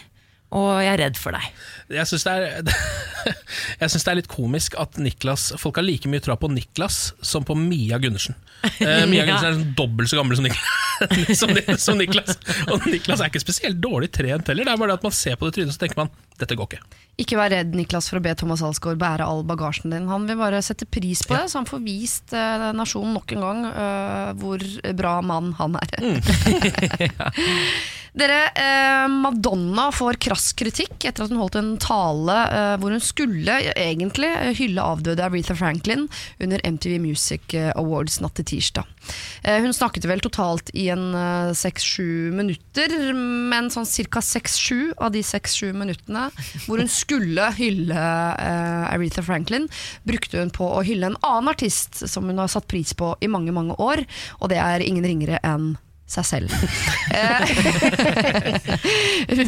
[0.56, 1.44] Og jeg er redd for deg.
[1.92, 2.74] Jeg syns det,
[3.84, 7.58] det er litt komisk at Niklas folk har like mye tro på Niklas som på
[7.60, 8.38] Mia Gundersen.
[8.80, 9.28] Eh, Mia Ja.
[9.28, 11.52] Gundersen er sånn dobbelt så gammel som, Niklas, som,
[11.84, 12.40] som Niklas.
[12.72, 14.70] Og Niklas er ikke spesielt dårlig trent heller.
[14.70, 16.70] Det er bare det at man ser på det trynet så tenker man dette går
[16.70, 17.04] ikke.
[17.18, 20.06] Ikke vær redd Niklas for å be Thomas Alsgaard bære all bagasjen din.
[20.12, 23.46] Han vil bare sette pris på det, så han får vist eh, nasjonen nok en
[23.48, 24.62] gang uh, hvor
[24.98, 25.96] bra mann han er.
[28.18, 32.38] Dere, eh, Madonna får krass kritikk etter at hun holdt en tale
[32.82, 36.08] hvor hun skulle egentlig hylle avdøde Aretha Franklin
[36.42, 38.90] under MTV Music Awards natt til tirsdag.
[39.46, 41.12] Hun snakket vel totalt i en
[41.56, 44.24] seks-sju minutter, men sånn ca.
[44.26, 46.27] seks-sju av de seks-sju minuttene
[46.66, 49.68] hvor hun skulle hylle uh, Aretha Franklin,
[50.08, 53.32] brukte hun på å hylle en annen artist som hun har satt pris på i
[53.32, 54.04] mange, mange år,
[54.42, 55.76] og det er ingen ringere enn
[56.08, 56.52] seg selv.
[57.18, 57.40] Eh,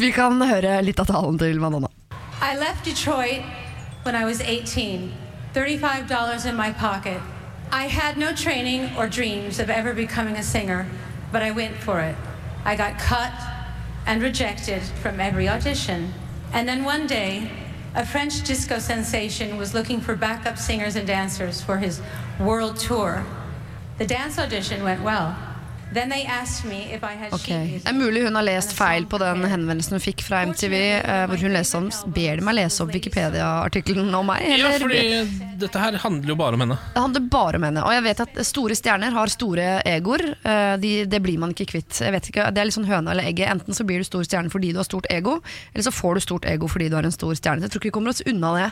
[0.00, 1.90] Vi kan høre litt av talen til Madonna.
[2.40, 3.44] I left Detroit
[4.04, 5.12] when I was 18,
[5.54, 7.20] $35 in my pocket.
[7.72, 10.86] I had no training or dreams of ever becoming a singer,
[11.32, 12.16] but I went for it.
[12.64, 13.32] I got cut
[14.06, 16.12] and rejected from every audition.
[16.52, 17.50] And then one day,
[17.94, 22.00] a French disco sensation was looking for backup singers and dancers for his
[22.38, 23.24] world tour.
[23.98, 25.36] The dance audition went well.
[25.92, 28.44] Then they asked me if I had Ok, sheet music Det er mulig hun har
[28.46, 32.38] lest feil på den henvendelsen hun fikk fra MTV, eh, hvor hun leste om Ber
[32.38, 34.44] de meg lese opp Wikipedia-artikkelen om meg?
[34.60, 35.00] Ja, fordi
[35.60, 36.76] dette her handler jo bare om henne.
[36.94, 37.82] Det handler bare om henne.
[37.84, 40.22] Og jeg vet at store stjerner har store egoer.
[40.46, 41.98] Eh, De, det blir man ikke kvitt.
[42.00, 43.50] Jeg vet ikke, det er litt sånn høna eller egget.
[43.52, 45.40] Enten så blir du stor stjerne fordi du har stort ego,
[45.74, 47.66] eller så får du stort ego fordi du har en stor stjerne.
[47.66, 48.68] Jeg tror ikke vi kommer oss unna det.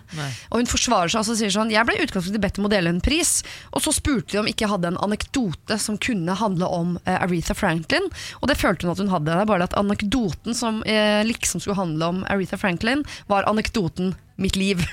[0.52, 2.94] Og hun forsvarer seg og sier sånn Jeg ble i utgangspunktet bedt om å dele
[2.94, 3.42] en pris,
[3.74, 7.56] og så spurte de om ikke jeg hadde en anekdote som kunne handle om Aretha
[7.56, 8.08] Franklin.
[8.42, 9.40] Og det følte hun at hun hadde.
[9.48, 14.78] Bare at anekdoten som eh, liksom skulle handle om Aretha Franklin, var anekdoten mitt liv.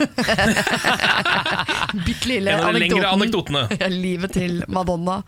[2.06, 3.62] Bitte lille En av de lengre anekdotene.
[3.94, 5.20] Livet til Madonna.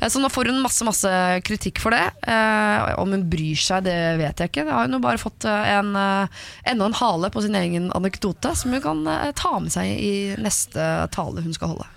[0.00, 1.12] Eh, Så nå får hun masse masse
[1.46, 2.02] kritikk for det.
[2.26, 4.66] Eh, om hun bryr seg, det vet jeg ikke.
[4.66, 6.42] Da har hun jo bare fått eh, en, eh,
[6.72, 10.12] enda en hale på sin egen anekdote, som hun kan eh, ta med seg i
[10.40, 11.88] neste tale hun skal holde.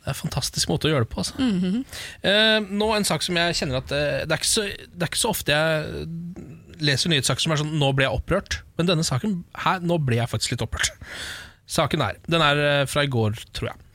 [0.00, 1.20] Det er en fantastisk måte å gjøre det på.
[1.20, 1.36] Altså.
[1.38, 1.84] Mhm.
[2.24, 5.12] eh, nå en sak som jeg kjenner at eh, det, er ikke så, det er
[5.12, 6.06] ikke så ofte jeg
[6.80, 10.16] leser nyhetssaker som er sånn 'nå ble jeg opprørt', men denne saken her, nå ble
[10.16, 10.94] jeg faktisk litt opprørt.
[11.70, 13.86] Saken er Den er eh, fra i går, tror jeg.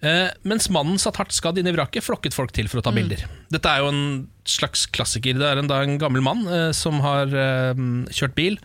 [0.00, 2.92] Eh, mens mannen satt hardt skadd inne i vraket, flokket folk til for å ta
[2.94, 3.26] bilder.
[3.52, 4.04] Dette er jo en
[4.48, 5.36] slags klassiker.
[5.36, 8.56] Det er en, en gammel mann eh, som har eh, kjørt bil,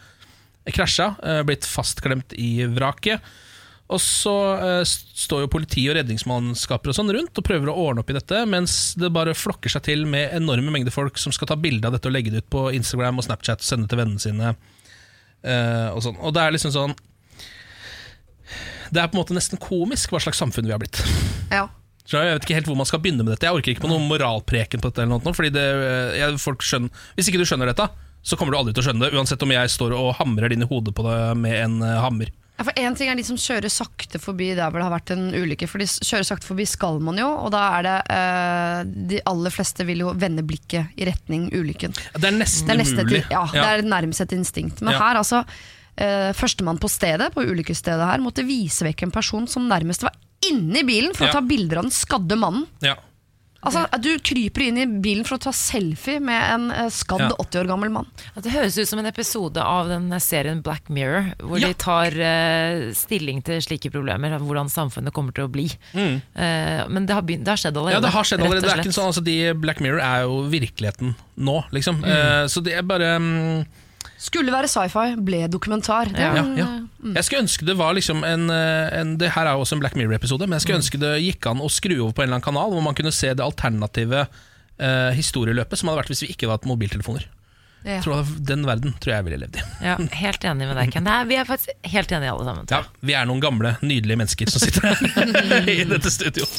[0.71, 1.11] krasja,
[1.45, 3.21] blitt fastklemt i vraket.
[3.85, 8.01] Og så uh, står jo politi og redningsmannskaper og sånn rundt og prøver å ordne
[8.01, 11.51] opp i dette, mens det bare flokker seg til med enorme mengder folk som skal
[11.51, 14.01] ta bilde av dette og legge det ut på Instagram og Snapchat og sende til
[14.01, 14.55] vennene sine.
[15.45, 16.17] Uh, og, sånn.
[16.17, 16.93] og det er liksom sånn
[18.89, 21.03] Det er på en måte nesten komisk hva slags samfunn vi har blitt.
[21.53, 21.67] Ja.
[22.09, 23.45] Jeg vet ikke helt hvor man skal begynne med dette.
[23.45, 25.05] Jeg orker ikke på noen moralpreken på dette.
[25.05, 27.87] eller noe, fordi det, eh, jeg, folk skjønner, Hvis ikke du skjønner dette,
[28.25, 30.57] så kommer du aldri til å skjønne det, uansett om jeg står og hamrer det
[30.57, 32.29] inn i hodet på deg med en hammer.
[32.57, 35.11] Ja, for en ting er de som kjører sakte forbi der hvor det har vært
[35.11, 35.67] en ulykke.
[35.67, 39.51] For de kjører sakte forbi skal man jo, og da er det eh, De aller
[39.51, 41.91] fleste vil jo vende blikket i retning ulykken.
[42.15, 43.23] Det er nesten Det er, neste umulig.
[43.25, 44.79] til, ja, det er nærmest et instinkt.
[44.81, 44.99] Men Ja.
[45.03, 45.43] her, altså
[45.97, 50.15] eh, Førstemann på stedet, på ulykkesstedet her, måtte vise vekk en person som nærmest var
[50.47, 51.31] inni bilen for Ja.
[51.33, 52.67] å ta bilder av den skadde mannen.
[52.81, 52.95] ja.
[53.65, 57.29] Altså, Du kryper inn i bilen for å ta selfie med en eh, skadd Ja.
[57.41, 58.07] 80 år gammel mann.
[58.37, 61.67] Det høres ut som en episode av den serien Black Mirror, hvor Ja.
[61.71, 65.65] de tar uh, stilling til slike problemer, hvordan samfunnet kommer til å bli.
[65.95, 67.97] Eh, men det har, begynt, det har skjedd allerede.
[67.97, 68.03] Mm.
[68.03, 68.67] Ja, det har skjedd allerede.
[68.67, 72.03] Det er ikke sånn, altså, de Black Mirror er jo virkeligheten nå, liksom.
[72.05, 73.65] Eh, så det er bare mm,
[74.21, 76.09] Skulle være sci-fi, ble dokumentar.
[76.13, 76.67] Det, ja, ja.
[76.99, 77.13] Mm.
[77.17, 79.83] Jeg skulle ønske det var liksom en, eh, en Det her er jo også en
[79.83, 82.39] Black Mirror-episode, men jeg skulle ønske det gikk an å skru over på en eller
[82.39, 86.31] annen kanal, hvor man kunne se det alternative eh, historieløpet som hadde vært hvis vi
[86.33, 87.29] ikke hadde hatt mobiltelefoner.
[87.85, 87.99] Ja.
[88.41, 89.63] Den verden tror jeg jeg ville levd i.
[89.85, 91.05] Ja, helt enig med deg, Ken.
[91.05, 92.69] Det er, vi er faktisk helt enige alle sammen.
[92.71, 96.49] Ja, Vi er noen gamle, nydelige mennesker som sitter her i dette studio.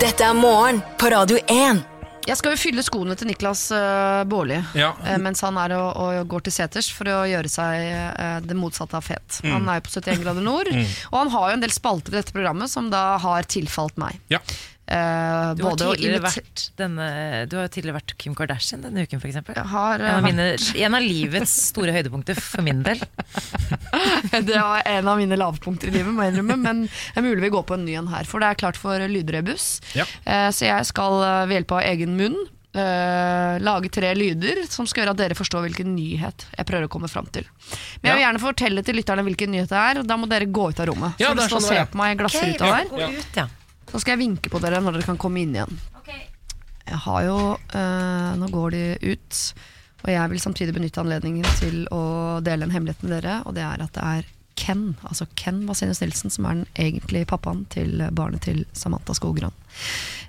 [0.00, 1.82] Dette er morgen på Radio 1.
[2.28, 4.90] Jeg skal jo fylle skoene til Niklas uh, Baarli Ja.
[5.00, 8.56] uh, mens han er og, og går til seters for å gjøre seg uh, det
[8.58, 9.40] motsatte av fet.
[9.44, 9.54] Mm.
[9.56, 10.70] Han er jo på 71 grader nord,
[11.10, 14.20] og han har jo en del spalter i dette programmet som da har tilfalt meg.
[14.32, 14.42] Ja.
[14.90, 17.04] Eh, Du har, både å tidligere vært denne,
[17.46, 19.36] du har jo tidligere vært Kim Kardashian denne uken, f.eks.
[19.38, 20.48] En, eh, av mine-
[20.82, 22.98] en av livets store høydepunkter for min del.
[24.50, 27.44] Det var en av mine lavpunkter i livet, må jeg innrømme, men det er mulig
[27.46, 28.26] vi går på en ny en her.
[28.26, 29.76] For det er klart for lydrebus.
[29.94, 30.06] Ja.
[30.26, 32.40] Uh, Så jeg skal ved hjelp av egen munn
[32.70, 36.90] Uh, lage tre lyder som skal gjøre at dere forstår hvilken nyhet jeg prøver å
[36.92, 37.42] komme fram til.
[37.98, 40.46] Men jeg vil gjerne fortelle til lytterne hvilken nyhet det er, og da må dere
[40.46, 41.18] gå ut av rommet.
[41.18, 41.88] Ja, for det er dere står og sånn det ser er.
[41.90, 42.86] på meg i glassruta der.
[42.92, 43.46] Gå ut, ja.
[43.90, 45.80] Så skal jeg vinke på dere når dere kan komme inn igjen.
[46.90, 47.38] Jeg har jo
[47.76, 49.40] eh, Nå går de ut,
[50.02, 52.02] og jeg vil samtidig benytte anledningen til å
[52.44, 54.28] dele en hemmelighet med dere, og det er at det er
[54.60, 59.54] Ken, altså Ken Vasenius Nilsen, som er den egentlige pappaen til barnet til Samantha Skogran.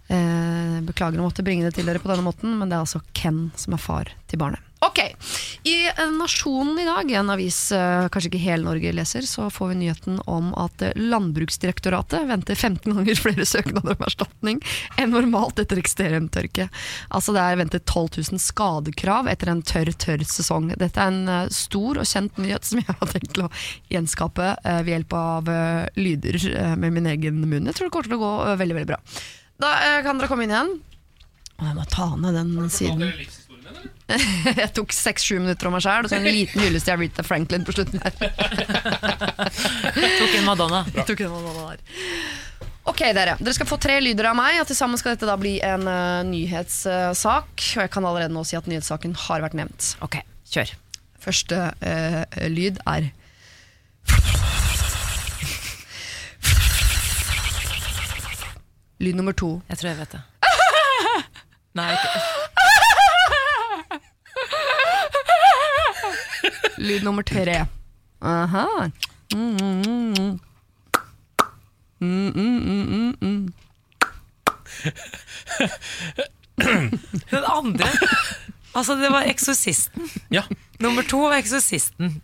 [0.08, 3.04] Eh, beklager å måtte bringe det til dere på denne måten, men det er altså
[3.18, 4.71] Ken som er far til barnet.
[4.82, 5.00] Ok,
[5.64, 9.68] I eh, Nasjonen i dag, en avis eh, kanskje ikke hele Norge leser, så får
[9.70, 14.58] vi nyheten om at eh, Landbruksdirektoratet venter 15 ganger flere søknader om erstatning
[14.98, 16.66] enn normalt etter ekstremtørke.
[17.14, 20.72] Altså Det er ventet 12 000 skadekrav etter en tørr, tørr sesong.
[20.74, 23.52] Dette er en stor og kjent nyhet som jeg har tenkt å
[23.94, 25.52] gjenskape ved hjelp av
[25.94, 26.40] lyder
[26.82, 27.70] med min egen munn.
[27.70, 28.34] Jeg tror det kommer til å gå
[28.64, 29.00] veldig, veldig bra.
[29.62, 30.74] Da kan dere komme inn igjen.
[31.62, 33.14] Jeg må ta ned den siden.
[34.62, 37.66] Jeg tok seks-sju minutter om meg sjæl, og så en liten hyllest til Rita Franklin
[37.68, 38.16] på slutten her.
[40.22, 40.84] Tok en Madonna.
[40.96, 41.84] Jeg tok en Madonna der.
[42.92, 43.38] Ok, dere.
[43.40, 45.86] Dere skal få tre lyder av meg, og til sammen skal dette da bli en
[45.88, 47.54] uh, nyhetssak.
[47.56, 49.94] og jeg kan allerede nå si at nyhetssaken har vært nevnt.
[50.04, 50.20] Ok,
[50.52, 50.74] kjør.
[51.22, 53.12] Første uh, lyd er
[59.02, 59.56] Lyd nummer to.
[59.70, 60.22] Jeg tror jeg vet det.
[61.74, 62.51] Nei, ikke.
[66.82, 67.66] Lyd nummer tre.
[68.22, 68.90] Aha.
[69.34, 69.84] Mm, mm,
[70.18, 70.40] mm.
[72.02, 73.54] Mm, mm, mm, mm, mm.
[77.32, 77.86] Den andre
[78.74, 80.10] Altså, det var Eksorsisten.
[80.32, 80.44] Ja.
[80.82, 82.16] Nummer to var Eksorsisten.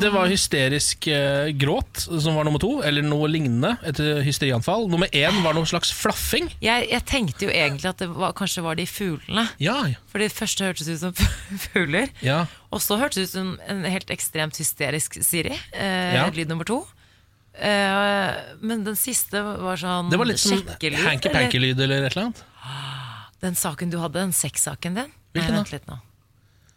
[0.00, 3.74] Det var hysterisk eh, gråt som var nummer to, eller noe lignende.
[3.88, 4.84] Et hysterianfall.
[4.92, 6.50] Nummer én var noe slags flaffing.
[6.64, 9.46] Jeg, jeg tenkte jo egentlig at det var, kanskje var de fuglene.
[9.62, 10.00] Ja, ja.
[10.12, 11.14] For det første hørtes ut som
[11.68, 12.12] fugler.
[12.24, 12.42] ja.
[12.72, 15.56] Og så hørtes det ut som en helt ekstremt hysterisk Siri.
[15.72, 16.28] Eh, Ja.
[16.32, 16.82] Lyd nummer to.
[17.52, 18.30] Eh,
[18.64, 21.08] men den siste var sånn Det var litt som sjekkelyd, eller?
[21.10, 22.40] hanky-panky-lyd eller et eller annet.
[23.42, 25.12] Den saken du hadde, den sexsaken din.
[25.36, 25.62] Hvilken Nei, da?
[25.64, 25.98] vent litt nå.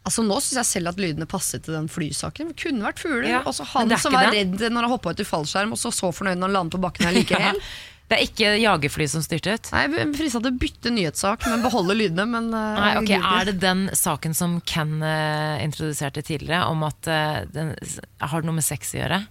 [0.06, 2.54] Altså Nå syns jeg selv at lydene passet til den flysaken.
[2.54, 3.26] Det kunne vært fugler.
[3.32, 4.44] Ja, og så han som var det.
[4.44, 6.84] redd når han hoppa ut i fallskjerm, og så så fornøyd når han landet på
[6.86, 7.62] bakken her like hel.
[8.06, 9.70] Det er ikke jagerfly som styrte ut?
[9.74, 12.28] Nei, Jeg frista til å bytte nyhetssak, men beholde lydene.
[12.30, 13.18] Men, uh, Nei, okay.
[13.18, 17.74] Er det den saken som Ken uh, introduserte tidligere, om at uh, den
[18.22, 19.24] har det noe med sex å gjøre?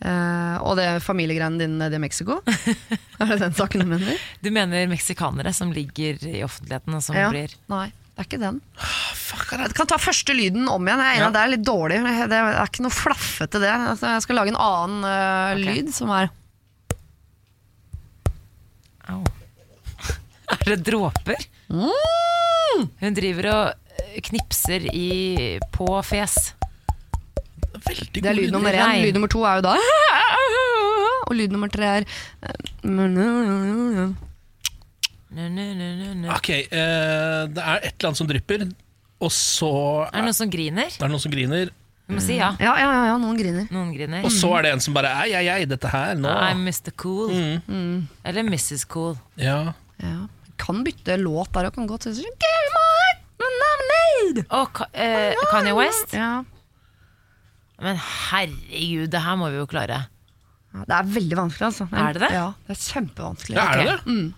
[0.00, 2.38] Og det familiegreiene dine nede i Mexico?
[3.20, 4.22] er det den saken du mener?
[4.40, 7.26] Du mener meksikanere som ligger i offentligheten og som Ja.
[7.28, 7.90] blir Nei,
[8.20, 8.56] det er ikke den.
[9.64, 11.00] Jeg kan ta første lyden om igjen.
[11.00, 11.30] Jeg er enig, Ja.
[11.32, 12.00] Det er litt dårlig.
[12.28, 13.70] Det er ikke noe flaffete, det.
[13.72, 15.64] Altså, Jeg skal lage en annen Ok.
[15.64, 16.28] lyd som er
[19.08, 19.24] Au.
[20.52, 21.46] Er det dråper?
[21.72, 22.84] Mm!
[23.00, 23.72] Hun driver og
[24.04, 26.36] eh, knipser i, på fes.
[27.88, 28.84] Veldig Det er god lyd nummer én.
[28.84, 29.04] Regn.
[29.06, 29.76] Lyd nummer to er jo da
[31.30, 32.04] Og lyd nummer tre er
[35.30, 38.64] Ok, eh, det er et eller annet som drypper,
[39.22, 39.68] og så
[40.08, 40.90] Er det noen som griner?
[40.90, 41.70] det er noen som griner.
[42.10, 42.48] Du må si ja.
[42.58, 43.68] Ja, ja, ja, ja noen griner.
[43.70, 44.24] Noen griner.
[44.26, 46.90] Og så er det en som bare Ei, ei, ei, dette her nå I'm Mr.
[46.98, 47.30] Cool.
[48.26, 48.82] Eller Mrs.
[48.90, 49.14] Cool.
[49.38, 49.72] Ja.
[50.02, 50.16] Ja.
[50.58, 54.44] Kan bytte låt der og kan godt synes Give my lemonade!
[54.50, 56.12] Og Ka- eh, Kanye West?
[56.18, 56.42] Ja.
[57.80, 60.02] Men herregud, det her må vi jo klare.
[60.74, 61.86] Ja, Det er veldig vanskelig, altså.
[61.94, 62.32] Er det det?
[62.34, 63.56] Ja, det er kjempevanskelig.
[63.56, 64.34] ja, er det det det?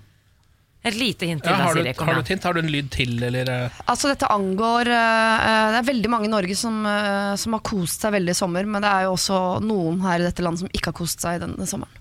[0.83, 1.95] Et lite hint til Ja, da, har, du, Siri.
[1.95, 2.47] Har du et hint?
[2.49, 3.81] Har du en lyd til, eller eh?
[3.87, 8.03] Altså dette angår eh, Det er veldig mange i Norge som, uh, som har kost
[8.03, 10.73] seg veldig i sommer, men det er jo også noen her i dette landet som
[10.73, 12.01] ikke har kost seg denne sommeren.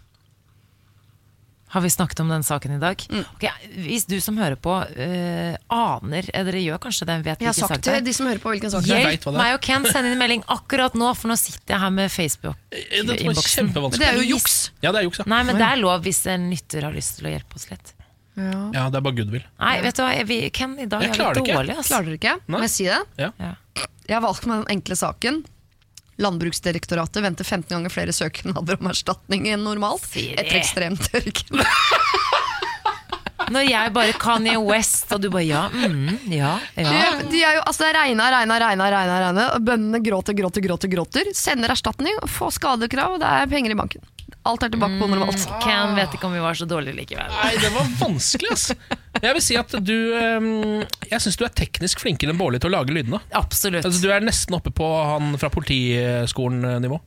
[1.71, 3.03] Har vi snakket om den saken i dag?
[3.07, 3.21] Mm.
[3.35, 3.45] Ok,
[3.85, 7.15] hvis du som hører på uh, aner Dere gjør kanskje det?
[7.29, 9.85] Vet Jeg har sagt det de som hører på hvilken sak Hjelp meg og Ken,
[9.87, 13.71] send inn en melding akkurat nå, for nå sitter jeg her med Facebook-innboksen.
[13.77, 14.59] Det, det er jo juks.
[14.81, 15.29] Ja, det er juks, ja.
[15.31, 17.95] Nei, men det er lov hvis en lytter har lyst til å hjelpe oss litt.
[18.39, 18.59] Ja.
[18.73, 19.43] Ja, det er bare goodwill.
[19.59, 21.77] Nei, vet du hva, vi, Ken, i dag Jeg er vi dårlige.
[21.77, 21.89] Altså.
[21.91, 22.35] Klarer dere ikke?
[22.45, 22.55] Nei.
[22.55, 23.01] Må jeg si det?
[23.19, 23.31] Ja.
[23.41, 23.55] Ja.
[24.07, 25.41] Jeg har valgt meg den enkle saken.
[26.21, 31.65] Landbruksdirektoratet venter 15 ganger flere søknader om erstatning enn normalt etter etter ekstremtørke.
[33.51, 36.91] Når jeg bare Kanye West, og du bare ja, mm, ja, ja.
[37.19, 39.47] De, de er jo, altså det er regna, regna, regna, regna, regna.
[39.59, 41.31] Bøndene gråter, gråter, gråter, gråter.
[41.35, 44.05] Sender erstatning, får skadekrav, og det er penger i banken.
[44.49, 45.43] Alt er tilbake på normalt.
[45.61, 47.29] Ken vet ikke om vi var så dårlige likevel.
[47.29, 48.71] Nei, det var vanskelig, ass.
[49.21, 50.45] Jeg vil si at du eh,
[51.11, 53.21] Jeg syns du er teknisk flinkere enn Bårli til å lage lydene.
[53.37, 53.85] Absolutt.
[53.85, 57.01] Altså, du er nesten oppe på han fra politiskolen-nivå.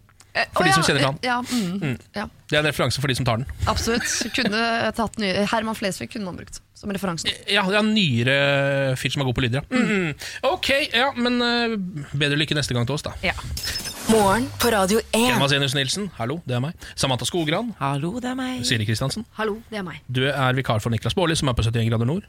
[0.54, 1.18] For de som kjenner han.
[1.22, 3.46] Ja, mm, ja, Det er en referanse for de som tar den.
[3.70, 4.06] absolutt.
[4.34, 4.62] Kunne
[4.98, 7.30] tatt nye, Herman Flesvig kunne man brukt som referanse.
[7.46, 9.78] Ja, ja nyere fyr som er god på lyder, ja.
[9.78, 10.10] Mm.
[10.50, 11.76] Ok, ja, men eh,
[12.18, 13.14] bedre lykke neste gang til oss, da.
[13.22, 13.36] Ja.
[14.04, 15.14] Morgen på Radio 1.
[15.16, 16.76] Emma Zenius Nilsen, hallo, det er meg.
[16.92, 18.58] Samantha Skogran, Hallo, det er meg.
[18.68, 19.24] Siri Kristiansen.
[19.38, 20.02] Hallo, det er meg.
[20.12, 22.26] Du er vikar for Niklas Baarli, som er på 71 grader nord.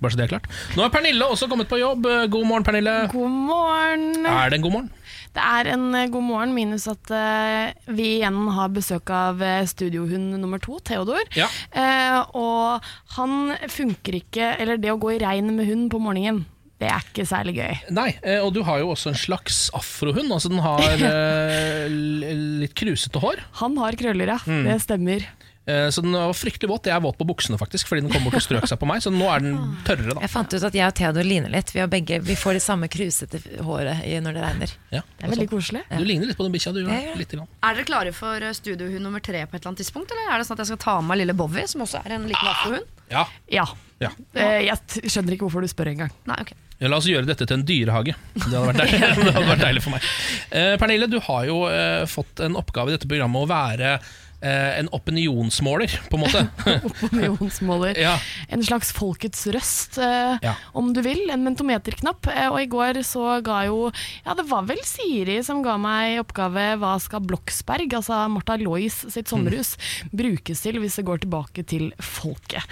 [0.00, 0.48] Bare så det er klart.
[0.72, 2.08] Nå er Pernille også kommet på jobb.
[2.08, 2.94] Eh, God morgen, Pernille.
[3.12, 4.24] God morgen.
[4.24, 4.90] Er det en god morgen?
[5.36, 10.38] Det er en eh, god morgen, minus at uh, vi igjen har besøk av studiohund
[10.40, 11.28] nummer to, Theodor.
[11.36, 11.50] Ja.
[11.76, 16.46] Uh, og han funker ikke Eller det å gå i regn med hund på morgenen,
[16.78, 17.78] Det er ikke særlig gøy.
[17.90, 20.30] Nei, eh, og du har jo også en slags afrohund.
[20.30, 20.78] Altså den har
[21.10, 23.42] eh, litt krusete hår.
[23.64, 24.38] Han har krøller, ja.
[24.46, 24.64] Mm.
[24.68, 25.24] Det stemmer.
[25.68, 26.86] Eh, Så den var fryktelig våt.
[26.88, 29.02] Jeg er våt på buksene, faktisk, fordi den kom bort og strøk seg på meg.
[29.04, 30.22] Så nå er den tørrere, da.
[30.22, 31.72] Jeg fant ut at jeg og Theodor ligner litt.
[31.74, 34.76] Vi, har begge, vi får det samme krusete håret når det regner.
[34.94, 35.82] Ja, Det er veldig koselig.
[35.90, 36.80] Du ligner litt på den bikkja, du.
[36.86, 37.16] Ja, Ja, ja.
[37.18, 37.50] litt grann.
[37.58, 40.14] Er dere klare for studiohund nummer tre på et eller annet tidspunkt?
[40.14, 42.16] Eller er det sånn at jeg skal ta med meg lille Bowie, som også er
[42.16, 42.88] en liten afrohund?
[43.10, 43.26] Ja.
[43.50, 43.66] Ja.
[43.98, 44.14] Ja.
[44.38, 44.78] Jeg
[45.10, 46.14] skjønner ikke hvorfor du spør engang.
[46.30, 46.54] Nei, ok.
[46.78, 48.14] Ja, La oss gjøre dette til en dyrehage.
[48.38, 50.08] Det hadde vært deilig, det hadde vært deilig for meg.
[50.54, 54.76] Eh, Pernille, du har jo eh, fått en oppgave i dette programmet å være eh,
[54.78, 56.42] en opinionsmåler, på en måte.
[57.08, 57.98] Opinionsmåler.
[57.98, 58.12] Ja.
[58.54, 60.52] En slags folkets røst, eh, Ja.
[60.78, 61.24] om du vil.
[61.34, 62.30] En mentometerknapp.
[62.30, 63.88] Eh, og i går så ga jo
[64.22, 69.00] Ja, det var vel Siri som ga meg oppgave hva skal Bloksberg, altså Martha Lois
[69.10, 69.74] sitt sommerhus,
[70.14, 72.62] brukes til hvis det går tilbake til folket.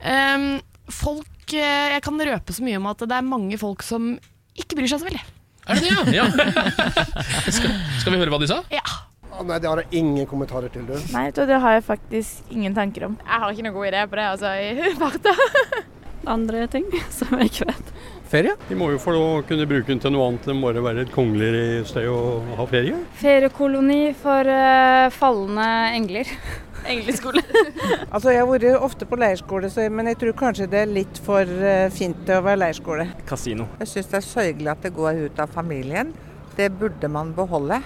[0.00, 0.48] Eh,
[0.90, 1.28] folk
[1.58, 4.12] eh, Jeg kan røpe så mye om at det er mange folk som
[4.58, 5.22] ikke bryr seg så veldig.
[5.70, 6.24] Er det det, ja?
[6.24, 6.26] ja.
[7.56, 8.60] Skal, skal vi høre hva de sa?
[8.72, 8.84] Ja.
[9.40, 10.96] Nei, det har jeg ingen kommentarer til, du.
[11.14, 13.16] Nei, det har jeg faktisk ingen tanker om.
[13.22, 15.34] Jeg har ikke noen god idé på det, altså, i farta.
[16.28, 17.92] Andre ting som jeg ikke vet.
[18.30, 18.54] Ferie?
[18.68, 21.06] De må jo få lov å kunne bruke den til noe annet enn bare være
[21.06, 22.18] et kongeligere sted å
[22.58, 22.98] ha ferie.
[23.18, 25.66] Feriekoloni for uh, falne
[25.96, 26.30] engler.
[26.88, 27.42] Engleskole.
[28.12, 31.18] Altså, Jeg har vært ofte på leirskole, så- men jeg tror kanskje det er litt
[31.24, 33.06] for eh, fint til å være leirskole.
[33.26, 33.66] Kasino.
[33.80, 36.12] Jeg syns det er sørgelig at det går ut av familien.
[36.56, 37.80] Det burde man beholde.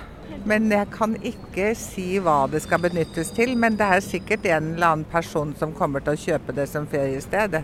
[0.46, 3.54] Men jeg kan ikke si hva det skal benyttes til.
[3.56, 6.86] Men det er sikkert en eller annen person som kommer til å kjøpe det som
[6.86, 7.62] feriested.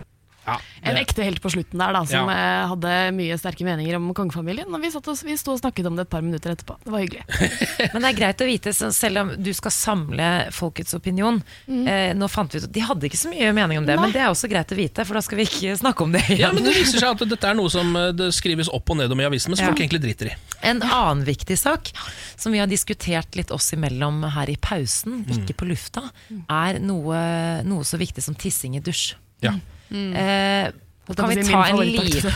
[0.81, 2.33] En ekte helt på slutten der, da, som Ja.
[2.33, 4.65] eh, hadde mye sterke meninger om kongefamilien.
[4.73, 6.77] Og vi, satt og, vi sto og snakket om det et par minutter etterpå.
[6.83, 7.21] Det var hyggelig.
[7.93, 12.27] Men det er greit å vite, selv om du skal samle folkets opinion eh, Nå
[12.31, 14.01] fant vi ut at De hadde ikke så mye mening om det, Nei.
[14.07, 16.23] men det er også greit å vite, for da skal vi ikke snakke om det
[16.25, 16.39] igjen.
[16.41, 18.97] Ja, men Det viser seg at dette er noe som eh, det skrives opp og
[18.97, 19.71] ned om i avisen, men som Ja.
[19.73, 20.35] folk egentlig driter i.
[20.63, 21.91] En annen viktig sak
[22.37, 26.07] som vi har diskutert litt oss imellom her i pausen, ikke på lufta,
[26.49, 29.13] er noe, noe så viktig som tissing i dusj.
[29.41, 29.53] Ja.
[29.91, 30.71] Eh,
[31.11, 32.31] kan, vi ta en liten,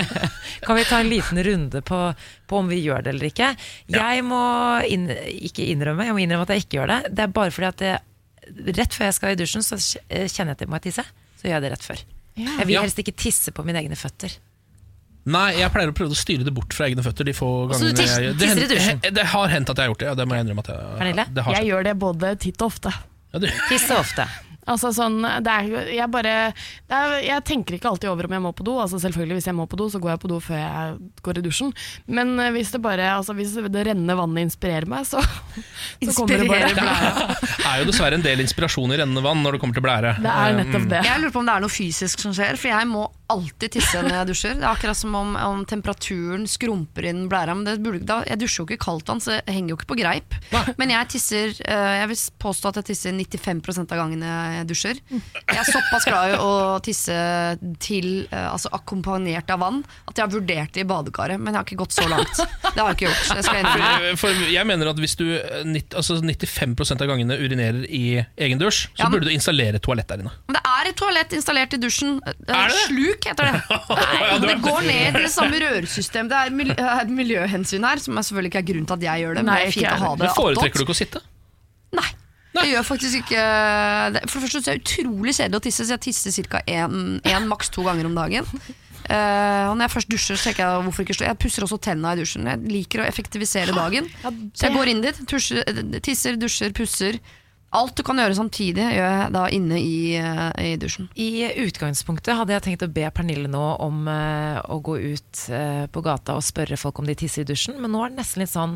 [0.66, 1.98] kan vi ta en liten runde på,
[2.50, 3.50] på om vi gjør det eller ikke?
[3.94, 4.40] Jeg må
[4.90, 5.04] inn,
[5.46, 7.00] ikke innrømme, jeg må innrømme at jeg ikke gjør det.
[7.14, 8.00] Det er bare fordi at jeg,
[8.80, 11.04] rett før jeg skal i dusjen, så kjenner jeg at jeg må tisse.
[11.38, 12.02] Så gjør jeg det rett før.
[12.40, 14.34] Jeg vil helst ikke tisse på mine egne føtter.
[15.30, 17.76] Nei, jeg pleier å prøve å styre det bort fra egne føtter de få så
[17.84, 20.14] du gangene tis- jeg det, hen- det har hendt at jeg har gjort det, ja,
[20.16, 21.26] det må jeg innrømme at jeg, Pernille?
[21.36, 22.92] det har Jeg gjør det både titt og ofte.
[23.34, 24.24] Ja, Tisse ofte.
[24.70, 28.44] Altså sånn, det er, jeg bare det er, Jeg tenker ikke alltid over om jeg
[28.44, 28.76] må på do.
[28.82, 31.40] Altså Selvfølgelig Hvis jeg må på do, så går jeg på do før jeg går
[31.40, 31.72] i dusjen.
[32.06, 35.22] Men eh, hvis det bare Altså hvis det rennende vannet inspirerer meg, så,
[36.04, 39.56] så kommer det bare det er jo dessverre en del inspirasjon i rennende vann når
[39.56, 40.14] det kommer til blære.
[40.20, 41.00] Det er Um, nettopp det.
[41.06, 44.00] Jeg lurer på om det er noe fysisk som skjer, for jeg må alltid tisse
[44.02, 44.56] når jeg dusjer.
[44.58, 47.54] Det er akkurat som om, om temperaturen skrumper inn blæra.
[47.56, 49.90] Men det burde, da, jeg dusjer jo ikke i kaldtvann, så det henger jo ikke
[49.92, 50.38] på greip.
[50.80, 54.98] Men jeg tisser eh, Jeg vil påstå at jeg tisser 95 av gangene jeg dusjer.
[55.10, 56.50] Jeg er såpass glad i å
[56.84, 57.16] tisse
[57.82, 61.58] til eh, altså akkompagnert av vann at jeg har vurdert det i badekaret, men jeg
[61.60, 62.40] har ikke gått så langt.
[62.40, 63.50] Det har jeg ikke gjort.
[63.50, 64.14] Jeg.
[64.20, 65.64] For, for jeg mener at hvis du eh,
[65.96, 70.08] altså 95% av gangene urinerer i egen dusj, så Ja, men- burde du installere toalett
[70.12, 70.34] der inne.
[70.50, 72.18] Men det er et toalett installert i dusjen.
[72.26, 72.78] Eh, Er det?
[72.86, 73.80] Sluk heter det.
[74.00, 76.30] Nei, det går ned i det samme rørsystemet.
[76.30, 79.44] Det er et miljøhensyn her, som selvfølgelig ikke er grunnen til at jeg gjør det.
[79.44, 81.22] Men Nei, det er fint å ha det Men foretrekker du ikke å sitte?
[81.96, 82.08] Nei.
[82.50, 83.42] Jeg gjør faktisk ikke
[84.16, 84.22] det.
[84.26, 86.62] For det første så er det utrolig kjedelig å tisse, så jeg tisser ca.
[86.66, 88.48] én, maks to ganger om dagen.
[89.10, 91.78] Uh, og når jeg først dusjer, så tenker jeg hvorfor ikke slå Jeg pusser også
[91.82, 92.46] tenna i dusjen.
[92.46, 94.10] Jeg liker å effektivisere dagen.
[94.54, 95.62] Så jeg går inn dit, tusjer,
[96.04, 97.18] tisser, dusjer, pusser.
[97.70, 101.06] Alt du kan gjøre samtidig, gjør jeg da inne i, eh, i dusjen.
[101.14, 105.84] I utgangspunktet hadde jeg tenkt å be Pernille nå om eh, å gå ut eh,
[105.86, 108.42] på gata og spørre folk om de tisser i dusjen, men nå er det nesten
[108.42, 108.74] litt sånn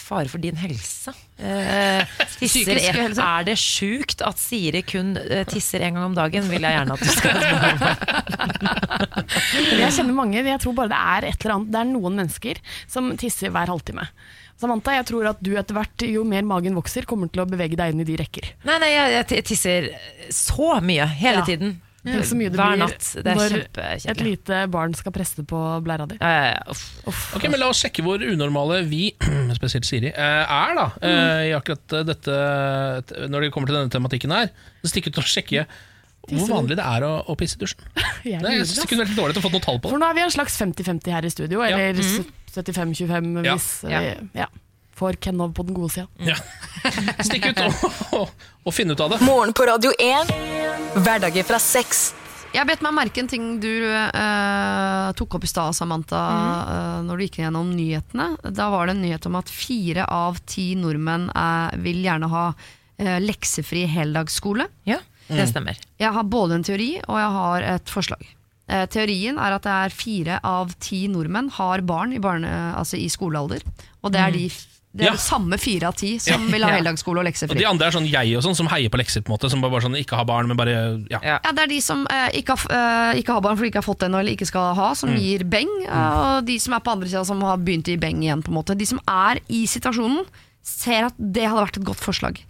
[0.00, 1.12] fare for din helse.
[1.36, 3.20] Tisser, Psykisk er, helse.
[3.20, 5.12] er det sjukt at Siri kun
[5.50, 6.48] tisser en gang om dagen?
[6.48, 7.92] Vil jeg gjerne at du skal spørre.
[9.76, 12.60] Jeg kjenner mange, jeg tror bare det er et eller annet Det er noen mennesker
[12.90, 14.06] som tisser hver halvtime.
[14.60, 17.76] Samantha, jeg tror at du etter hvert, jo mer magen vokser, kommer til å bevege
[17.76, 18.52] deg inn i de rekker.
[18.64, 19.90] Nei, nei, jeg, jeg tisser
[20.32, 21.44] så mye hele Ja.
[21.48, 21.80] tiden.
[22.06, 23.06] Så mye det Hver blir natt.
[23.18, 23.54] Det er når
[24.12, 26.14] et lite barn skal presse på blæra di.
[26.20, 26.76] Ja, ja, ja.
[27.10, 27.34] Uff.
[27.34, 29.08] Ok, men La oss sjekke hvor unormale vi,
[29.58, 31.18] spesielt Siri, eh, er da mm.
[31.48, 32.38] i akkurat eh, dette
[33.26, 34.52] Når det kommer til denne tematikken her.
[34.84, 35.66] Så Stikk ut og sjekke
[36.26, 37.82] hvor vanlig det er å, å pisse i dusjen.
[38.26, 40.06] Jeg jeg synes det kunne vært litt dårlig å få noe tall på For nå
[40.08, 41.76] er vi en slags 50-50 her i studio, Ja.
[41.78, 42.24] eller Mhm.
[42.56, 43.54] 75-25 Ja.
[43.56, 44.46] hvis vi ja.
[44.96, 46.06] får Kennov på den gode sida.
[46.24, 46.36] Ja.
[47.26, 47.88] Stikk ut og,
[48.20, 48.30] og,
[48.64, 49.20] og finn ut av det.
[49.26, 50.32] Morgen på Radio 1.
[51.04, 52.06] Hverdager fra seks.
[52.56, 56.20] Jeg bet meg merke en ting du eh, tok opp i stad, Samantha,
[56.72, 58.30] eh, når du gikk gjennom nyhetene.
[58.56, 62.46] Da var det en nyhet om at fire av ti nordmenn eh, vil gjerne ha
[62.54, 64.68] eh, leksefri heldagsskole.
[64.88, 65.48] Ja, det Mm.
[65.50, 65.78] stemmer.
[65.98, 68.20] Jeg har både en teori og jeg har et forslag.
[68.68, 72.98] Eh, teorien er at det er fire av ti nordmenn har barn i, barne, altså
[72.98, 73.62] i skolealder.
[74.02, 74.48] Og det er, de,
[74.92, 75.12] det, er Ja.
[75.12, 76.50] det samme fire av ti som Ja.
[76.50, 77.54] vil ha heldagsskole og leksefri.
[77.54, 79.50] Og de andre er sånn jeg og sånn, som heier på lekser, på en måte.
[79.52, 80.74] Som bare, bare sånn, ikke har barn, men bare
[81.10, 81.20] ja.
[81.22, 82.74] Ja, Det er de som eh, ikke, har,
[83.14, 84.94] eh, ikke har barn fordi de ikke har fått det ennå, eller ikke skal ha,
[84.94, 85.20] som Mm.
[85.22, 85.70] gir beng.
[85.86, 88.42] eh, og de som er på andre sida, som har begynt i beng igjen.
[88.42, 90.26] på en måte De som er i situasjonen,
[90.64, 92.40] ser at det hadde vært et godt forslag.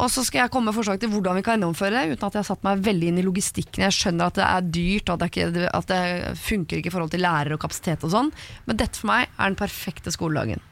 [0.00, 2.36] Og så skal jeg komme med forslag til hvordan vi kan gjennomføre det, uten at
[2.36, 3.84] jeg har satt meg veldig inn i logistikken.
[3.84, 6.02] Jeg skjønner at det er dyrt, at det, ikke, at det
[6.40, 8.32] funker ikke i forhold til lærere og kapasitet og sånn,
[8.66, 10.64] men dette for meg er den perfekte skoledagen.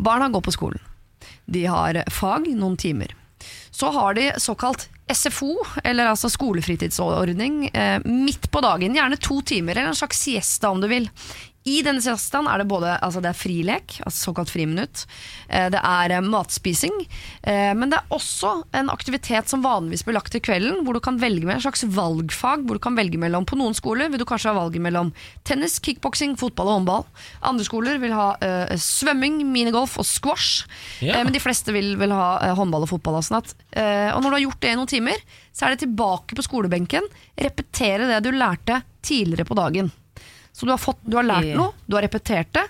[0.00, 0.82] Barna går på skolen.
[1.50, 3.14] De har fag noen timer.
[3.70, 5.54] Så har de såkalt SFO,
[5.84, 8.94] eller altså skolefritidsordning, eh, midt på dagen.
[8.94, 11.08] Gjerne to timer, eller en slags siesta om du vil.
[11.68, 15.02] I denne siestaen er det både altså det er frilek, altså såkalt friminutt,
[15.52, 16.94] eh, det er eh, matspising,
[17.44, 21.02] eh, men det er også en aktivitet som vanligvis blir lagt til kvelden, hvor du
[21.04, 24.22] kan velge med en slags valgfag, hvor du kan velge mellom På noen skoler vil
[24.22, 25.12] du kanskje ha valget mellom
[25.44, 27.04] tennis, kickboksing, fotball og håndball.
[27.50, 30.66] Andre skoler vil ha uh, svømming, minigolf og squash,
[31.02, 33.18] eh, men de fleste vil, vil ha uh, håndball og fotball.
[33.20, 33.54] Og, sånn at,
[34.14, 37.08] og når du har gjort det i noen timer, så er det tilbake på skolebenken,
[37.36, 39.90] repetere det du lærte tidligere på dagen.
[40.60, 42.66] Så du har, fått, du har lært noe, du har repetert det,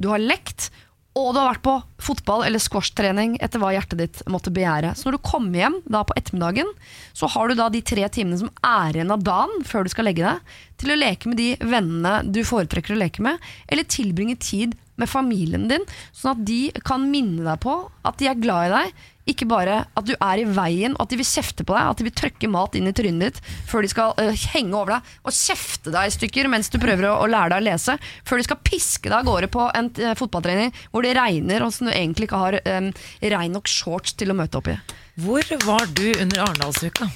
[0.00, 0.70] du har lekt,
[1.16, 1.74] og du har vært på
[2.06, 4.94] fotball- eller squashtrening etter hva hjertet ditt måtte begjære.
[4.96, 6.72] Så når du kommer hjem da på ettermiddagen,
[7.16, 10.08] så har du da de tre timene som er igjen av dagen før du skal
[10.08, 14.36] legge deg, til å leke med de vennene du foretrekker å leke med, eller tilbringe
[14.40, 15.84] tid med familien din,
[16.16, 19.80] sånn at de kan minne deg på at de er glad i deg, ikke bare
[19.98, 22.16] at du er i veien, og at de vil kjefte på deg, at de vil
[22.16, 25.94] trykke mat inn i trynet ditt før de skal uh, henge over deg og kjefte
[25.94, 28.62] deg i stykker mens du prøver å, å lære deg å lese, før de skal
[28.66, 32.30] piske deg av gårde på en uh, fotballtrening hvor det regner, og som du egentlig
[32.30, 32.92] ikke har um,
[33.36, 34.78] rein nok shorts til å møte opp i.
[35.24, 37.10] Hvor var du under Arendalsuka?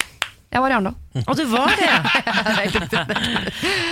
[0.51, 0.94] Jeg var i Arendal.
[1.31, 1.90] Og du var det?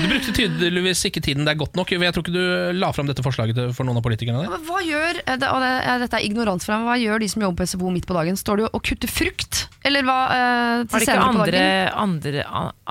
[0.03, 1.93] Du brukte tydeligvis ikke tiden der godt nok.
[1.95, 4.51] Jeg tror ikke du la fram dette forslaget for noen av politikerne der.
[4.51, 5.67] Men hva gjør, eh, og
[6.03, 8.39] dette er ignorant fra meg, hva gjør de som jobber på SFO midt på dagen?
[8.41, 9.61] Står de og kutter frukt?
[9.87, 11.95] Eller hva eh, til Har de ikke senere på andre, dagen?
[12.09, 12.45] andre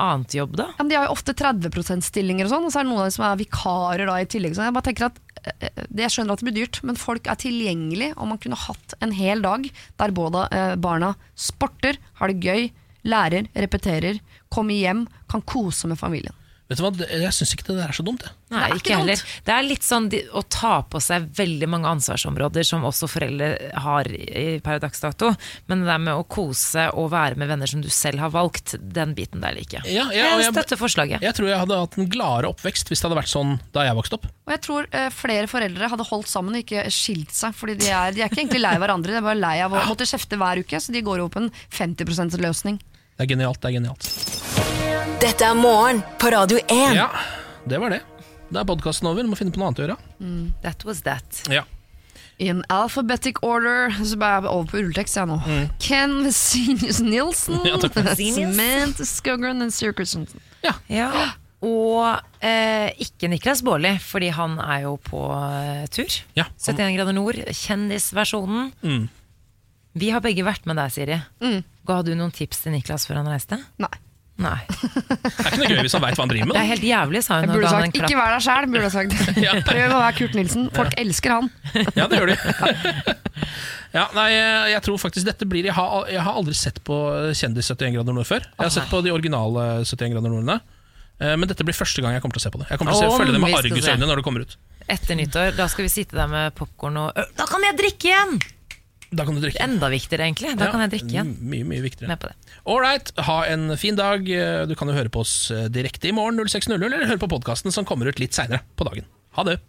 [0.08, 0.70] annet jobb, da?
[0.72, 3.04] Ja, men de har jo ofte 30 %-stillinger og sånn, og så er det noen
[3.04, 4.56] av dem som er vikarer da, i tillegg.
[4.56, 7.28] Så jeg bare tenker at eh, det Jeg skjønner at det blir dyrt, men folk
[7.28, 9.68] er tilgjengelige, og man kunne hatt en hel dag
[10.00, 10.48] der både
[10.80, 12.70] barna sporter, har det gøy,
[13.08, 14.20] lærer, repeterer,
[14.54, 16.36] kommer hjem, kan kose med familien.
[16.68, 18.26] Vet du hva, Jeg syns ikke det der er så dumt.
[18.28, 18.34] jeg.
[18.52, 19.22] Nei, Det er ikke heller.
[19.48, 23.70] Det er litt sånn de, å ta på seg veldig mange ansvarsområder som også foreldre
[23.86, 25.30] har i, per dags dato.
[25.72, 28.76] Men det der med å kose og være med venner som du selv har valgt,
[28.84, 29.96] den biten der liker jeg.
[29.96, 31.24] Ja, ja, og jeg støtter forslaget.
[31.24, 33.96] Jeg tror jeg hadde hatt en gladere oppvekst hvis det hadde vært sånn da jeg
[34.02, 34.28] vokste opp.
[34.28, 37.56] Og jeg tror eh, flere foreldre hadde holdt sammen og ikke skilt seg.
[37.56, 39.88] Fordi de er, de er ikke egentlig lei hverandre, de er bare lei av å
[39.88, 40.84] måtte kjefte hver uke.
[40.84, 42.84] Så de går over på en 50 %-løsning.
[43.18, 43.58] Det er genialt.
[43.62, 44.08] det er genialt
[45.18, 46.94] Dette er morgen på Radio 1.
[46.94, 47.08] Ja,
[47.66, 48.04] det var det.
[48.54, 49.26] Da er podkasten over.
[49.26, 49.96] Du må finne på noe annet å gjøre.
[50.22, 50.44] Mm.
[50.62, 51.40] That was that.
[51.50, 51.64] Ja.
[52.38, 55.40] In alphabetic order Så bare er jeg over på rulletekst jeg nå.
[55.82, 58.14] Ken Vesinius Nilsen, Ja, takk for det.
[58.36, 60.44] Samantha Skogran og Sir Christensen.
[60.62, 60.76] Ja.
[61.66, 66.20] Og eh, ikke Niklas Baarli, fordi han er jo på eh, tur.
[66.38, 68.70] 71 grader nord, kjendisversjonen.
[68.86, 69.08] Mm.
[69.98, 71.18] Vi har begge vært med deg, Siri.
[71.88, 73.60] Ga du noen tips til Niklas før han reiste?
[73.82, 73.94] Nei.
[74.38, 74.60] Nei.
[74.70, 76.54] Det er ikke noe gøy hvis han veit hva han driver med.
[76.58, 77.48] Det er helt jævlig, sa hun.
[77.48, 78.68] Jeg burde ga han en sagt 'ikke vær deg sjæl'.
[78.74, 79.66] Burde jeg sagt.
[79.72, 80.68] Prøv å være Kurt Nilsen.
[80.76, 81.50] Folk elsker han.
[81.98, 82.38] Ja, det gjør de.
[83.98, 84.28] ja, nei,
[84.76, 86.98] jeg tror faktisk dette blir Jeg har, jeg har aldri sett på
[87.34, 88.46] Kjendis 71 grader nord før.
[88.46, 90.60] Jeg har sett på de originale 71 grader nordene.
[91.18, 92.68] Eh, Men dette blir første gang jeg kommer til å se på det.
[92.70, 94.54] Jeg kommer til å se, følge det med argusøyne når det kommer ut.
[94.88, 98.38] Etter nyttår, da skal vi sitte der med popkorn og Da kan jeg drikke igjen!
[99.12, 99.62] Da kan du drikke.
[99.64, 100.52] Enda viktigere, egentlig.
[100.60, 101.30] Da Ja, kan jeg drikke igjen.
[101.40, 102.10] Mye, mye viktigere.
[102.12, 102.36] Med på det.
[102.68, 104.26] Ålreit, ha en fin dag.
[104.68, 107.72] Du kan jo høre på oss eh, direkte i morgen 06.00, eller høre på podkasten
[107.72, 109.06] som kommer ut litt seinere på dagen.
[109.40, 109.60] Ha det.